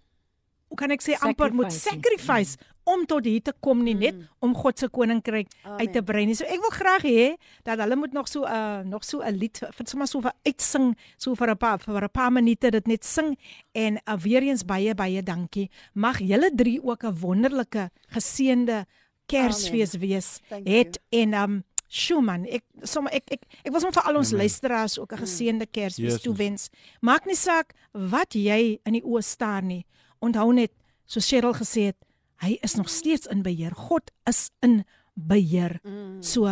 hoe 0.70 0.78
kan 0.78 0.92
ek 0.94 1.02
sê 1.02 1.16
amper 1.26 1.50
moet 1.54 1.74
sacrifice 1.74 2.56
om 2.88 3.02
tot 3.06 3.26
hier 3.26 3.42
te 3.44 3.52
kom 3.62 3.82
nie 3.84 3.94
net 3.98 4.16
om 4.42 4.54
God 4.56 4.78
se 4.80 4.88
koninkryk 4.88 5.50
uit 5.66 5.92
te 5.92 6.02
brei 6.06 6.24
nie. 6.26 6.36
So 6.38 6.46
ek 6.48 6.62
wil 6.62 6.72
graag 6.74 7.04
hê 7.06 7.26
dat 7.66 7.82
hulle 7.82 7.98
moet 7.98 8.14
nog 8.16 8.28
so 8.30 8.46
'n 8.46 8.50
uh, 8.50 8.82
nog 8.86 9.04
so 9.04 9.20
'n 9.20 9.34
lied 9.36 9.58
vir 9.58 9.86
sommer 9.86 10.06
so 10.06 10.20
vir 10.20 10.32
uitsing 10.46 10.96
so 11.18 11.34
vir 11.34 11.50
'n 11.50 11.56
paar 11.58 11.78
vir 11.78 12.04
'n 12.04 12.08
paar 12.08 12.32
minute 12.32 12.70
dit 12.70 12.86
net 12.86 13.04
sing 13.04 13.36
en 13.74 13.98
uh, 14.06 14.16
weer 14.16 14.42
eens 14.42 14.64
baie 14.64 14.94
baie 14.94 15.22
dankie. 15.22 15.70
Mag 15.94 16.18
julle 16.18 16.50
drie 16.54 16.80
ook 16.82 17.04
'n 17.04 17.18
wonderlike 17.20 17.90
geseënde 18.08 18.86
Kersfees 19.26 19.94
wees. 19.94 20.40
Thank 20.48 20.66
Het 20.66 20.98
en 21.10 21.34
um 21.34 21.64
Sjoe 21.90 22.22
man, 22.22 22.44
ek 22.46 22.62
sommer 22.86 23.10
ek 23.12 23.32
ek 23.34 23.40
ek 23.66 23.72
wil 23.72 23.80
sommer 23.82 23.96
vir 23.98 24.06
al 24.06 24.18
ons 24.20 24.30
luisteraars 24.30 24.98
ook 25.02 25.12
'n 25.12 25.18
geseënde 25.26 25.66
Kersfees 25.66 26.12
Yes. 26.12 26.22
toewens. 26.22 26.70
Maak 27.02 27.26
nie 27.26 27.34
saak 27.34 27.74
wat 27.92 28.34
jy 28.34 28.78
in 28.86 28.92
die 28.92 29.02
oë 29.02 29.22
staar 29.22 29.62
nie. 29.62 29.84
Onthou 30.20 30.52
net, 30.52 30.72
so 31.06 31.20
Cheryl 31.20 31.54
gesê 31.56 31.86
het, 31.90 31.96
hy 32.44 32.58
is 32.62 32.74
nog 32.76 32.88
steeds 32.88 33.26
in 33.26 33.42
beheer. 33.42 33.72
God 33.74 34.10
is 34.28 34.50
in 34.62 34.84
beheer. 35.14 35.80
So 36.20 36.46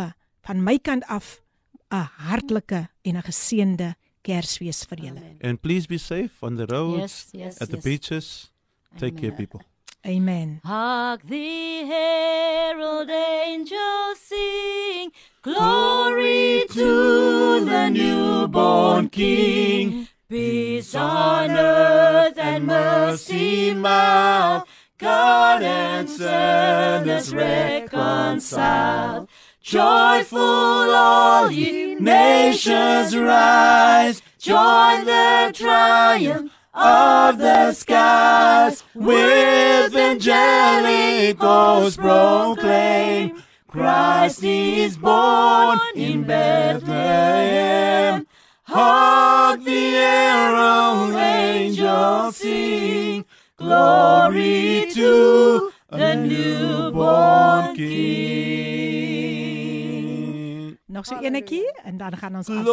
van 0.45 0.63
my 0.63 0.77
kant 0.79 1.03
af 1.07 1.41
'n 1.91 2.07
hartlike 2.27 2.89
en 3.03 3.15
'n 3.17 3.21
geseënde 3.23 3.95
Kersfees 4.21 4.83
vir 4.85 4.97
julle. 4.99 5.37
And 5.41 5.61
please 5.61 5.87
be 5.87 5.97
safe 5.97 6.43
on 6.45 6.55
the 6.55 6.65
roads, 6.65 6.99
Yes, 7.01 7.29
yes, 7.31 7.57
at 7.61 7.69
the 7.69 7.75
yes. 7.77 7.83
beaches. 7.83 8.51
Take 8.97 9.15
care, 9.21 9.31
people. 9.31 9.61
Amen. 10.05 10.59
Hark 10.63 11.21
the 11.27 11.85
herald 11.87 13.09
angels 13.09 14.19
sing, 14.19 15.11
glory 15.41 16.65
to 16.67 17.65
the 17.65 17.89
newborn 17.89 19.09
King. 19.09 20.07
Peace 20.29 20.93
on 20.93 21.49
earth 21.49 22.37
and 22.37 22.67
mercy 22.67 23.73
mild, 23.73 24.67
God 24.99 25.63
and 25.63 26.07
sinners 26.07 27.33
reconciled. 27.33 29.27
Joyful 29.59 30.39
all 30.39 31.51
ye 31.51 31.95
nations 31.95 33.17
rise, 33.17 34.21
join 34.37 35.05
the 35.05 35.51
triumph 35.51 36.51
of 36.75 37.39
the 37.39 37.73
skies 37.73 38.83
with 38.93 39.95
angelic 39.95 41.39
hosts 41.39 41.97
proclaim 41.97 43.41
Christ 43.67 44.43
is 44.43 44.95
born 44.95 45.79
in 45.95 46.23
Bethlehem. 46.23 48.27
Hark 48.69 49.63
the 49.63 49.97
herald 49.97 51.15
angels 51.15 52.37
sing, 52.37 53.25
glory 53.57 54.91
to 54.93 55.71
the 55.89 56.15
newborn 56.15 57.75
King. 57.75 58.29
Nog 60.85 61.05
so 61.05 61.17
enetjie 61.17 61.73
en 61.83 61.97
dan 61.97 62.17
gaan 62.17 62.35
ons 62.35 62.49
af. 62.49 62.63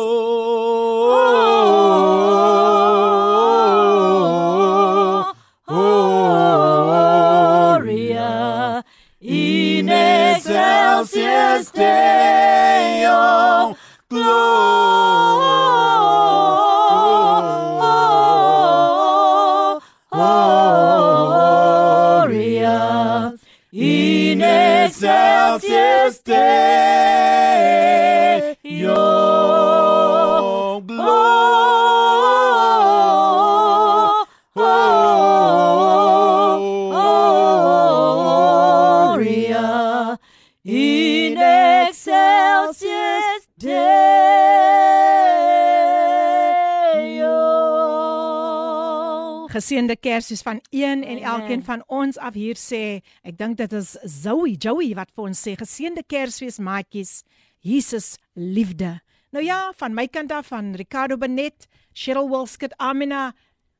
Gloria 7.46 8.82
in 9.18 9.88
excelsis 9.88 11.70
Deo. 11.72 13.16
Gloria 14.08 14.75
Stay. 26.10 27.05
Geseënde 49.56 49.96
Kersfees 49.96 50.42
van 50.44 50.58
een 50.70 51.04
en 51.04 51.18
elkeen 51.22 51.62
van 51.64 51.82
ons 51.86 52.18
af 52.20 52.34
hier 52.36 52.58
sê. 52.60 53.00
Ek 53.24 53.38
dink 53.40 53.56
dit 53.56 53.72
is 53.72 53.94
Zoe, 54.04 54.52
Joey 54.60 54.90
wat 54.98 55.08
vir 55.16 55.30
ons 55.30 55.40
sê 55.46 55.54
geseënde 55.56 56.02
Kersfees 56.06 56.58
maatjies. 56.60 57.22
Jesus 57.64 58.16
liefde. 58.36 58.98
Nou 59.32 59.44
ja, 59.44 59.70
van 59.80 59.94
my 59.96 60.04
kant 60.12 60.32
af 60.32 60.50
van 60.52 60.74
Ricardo 60.76 61.16
Benet, 61.16 61.66
Cheryl 61.96 62.28
Wilskut, 62.30 62.74
Amina 62.78 63.30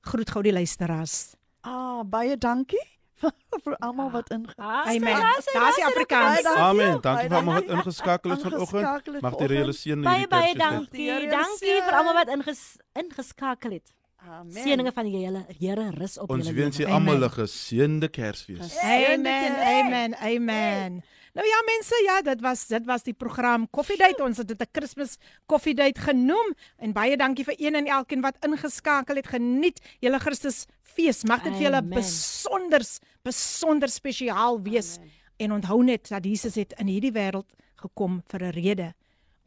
groet 0.09 0.31
gou 0.32 0.43
die 0.43 0.53
luisteraars. 0.57 1.35
Ah, 1.66 2.01
baie 2.05 2.36
dankie 2.40 2.81
vir 3.65 3.77
almal 3.81 4.11
wat 4.12 4.31
inge. 4.32 4.53
Amen. 4.57 5.20
Daar's 5.53 5.77
die 5.77 5.85
Afrikaans. 5.86 6.44
Amen. 6.57 7.01
Dankie 7.05 7.28
vir 7.28 7.36
Baie 7.36 7.40
almal 7.43 7.61
wat 7.61 7.70
ingeskakel 7.77 8.31
het 8.35 8.43
vanoggend. 8.48 8.81
Ingeskakel 8.82 9.12
het 9.19 9.23
Mag 9.23 9.36
die 9.36 9.39
vanoggend. 9.39 9.61
hele 9.61 9.73
seën 9.77 10.03
Baie 10.09 10.27
baie 10.28 10.55
Kersfees 10.55 10.57
hê. 10.57 10.65
dankie. 10.65 11.20
Die 11.20 11.31
Dankie 11.36 11.78
vir 11.90 12.01
almal 12.01 12.19
wat 12.23 12.32
inges, 12.36 12.65
ingeskakel 13.05 13.77
het. 13.78 13.93
Amen. 14.27 14.62
Seëninge 14.62 14.93
van 14.93 15.05
die 15.05 15.16
Here, 15.16 15.44
Here 15.59 15.90
rus 15.90 16.19
op 16.19 16.31
Ons 16.31 16.47
julle. 16.48 16.57
wens 16.57 16.77
lewe. 16.78 16.89
julle 16.90 16.98
almal 16.98 17.24
'n 17.24 17.31
geseënde 17.31 18.09
Kersfees. 18.11 18.77
Amen. 18.82 19.55
Amen. 19.57 20.15
Amen. 20.19 21.03
Nou 21.35 21.47
ja 21.47 21.59
mense, 21.66 21.94
ja, 22.05 22.23
dit 22.23 22.40
was 22.40 22.66
dit 22.66 22.85
was 22.86 23.03
die 23.03 23.12
program 23.12 23.69
Coffee 23.70 23.97
Date. 23.97 24.23
Ons 24.23 24.39
het 24.39 24.48
dit 24.48 24.61
'n 24.61 24.66
Kersfees 24.73 25.16
Coffee 25.47 25.74
Date 25.74 26.01
genoem 26.01 26.55
en 26.78 26.93
baie 26.93 27.16
dankie 27.16 27.44
vir 27.44 27.55
een 27.59 27.74
en 27.74 27.86
elkeen 27.86 28.20
wat 28.20 28.36
ingeskakel 28.40 29.16
het. 29.16 29.27
Geniet 29.27 29.81
julle 30.01 30.19
Christus 30.19 30.66
fees. 30.82 31.24
Mag 31.24 31.43
dit 31.43 31.53
vir 31.53 31.62
julle 31.62 31.82
besonder 31.82 32.82
besonder 33.23 33.89
spesiaal 33.89 34.62
wees. 34.62 34.97
Amen. 34.97 35.11
En 35.39 35.53
onthou 35.53 35.85
net 35.85 36.09
dat 36.09 36.24
Jesus 36.24 36.55
het 36.55 36.73
in 36.78 36.86
hierdie 36.86 37.12
wêreld 37.12 37.47
gekom 37.77 38.23
vir 38.28 38.40
'n 38.43 38.51
rede 38.53 38.94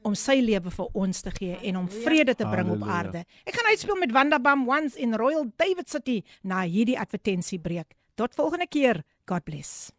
om 0.01 0.15
sy 0.15 0.39
lewe 0.41 0.71
vir 0.71 0.87
ons 0.93 1.21
te 1.21 1.31
gee 1.35 1.57
en 1.69 1.77
om 1.83 1.89
vrede 1.89 2.35
te 2.35 2.47
bring 2.47 2.69
op 2.69 2.79
Halleluja. 2.79 2.97
aarde. 2.97 3.23
Ek 3.45 3.55
gaan 3.55 3.71
uitspeel 3.71 3.99
met 3.99 4.11
Wanda 4.11 4.39
Bam 4.39 4.67
Once 4.69 4.99
in 4.99 5.15
Royal 5.15 5.45
David 5.55 5.89
City 5.89 6.23
na 6.43 6.61
hierdie 6.63 6.99
advertensiebreek. 6.99 7.95
Tot 8.15 8.35
volgende 8.35 8.67
keer. 8.67 9.03
God 9.25 9.43
bless. 9.43 9.91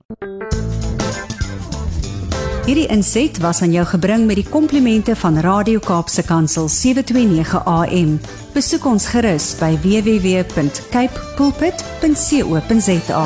Hierdie 2.66 2.86
inset 2.92 3.38
was 3.42 3.62
aan 3.62 3.72
jou 3.72 3.86
gebring 3.88 4.26
met 4.28 4.36
die 4.38 4.46
komplimente 4.46 5.16
van 5.16 5.40
Radio 5.42 5.80
Kaapse 5.82 6.22
Kansel 6.22 6.68
729 6.68 7.64
AM. 7.64 8.20
Besoek 8.54 8.86
ons 8.86 9.08
gerus 9.10 9.58
by 9.58 9.72
www.cape 9.82 11.26
pulpit.co.za. 11.40 13.24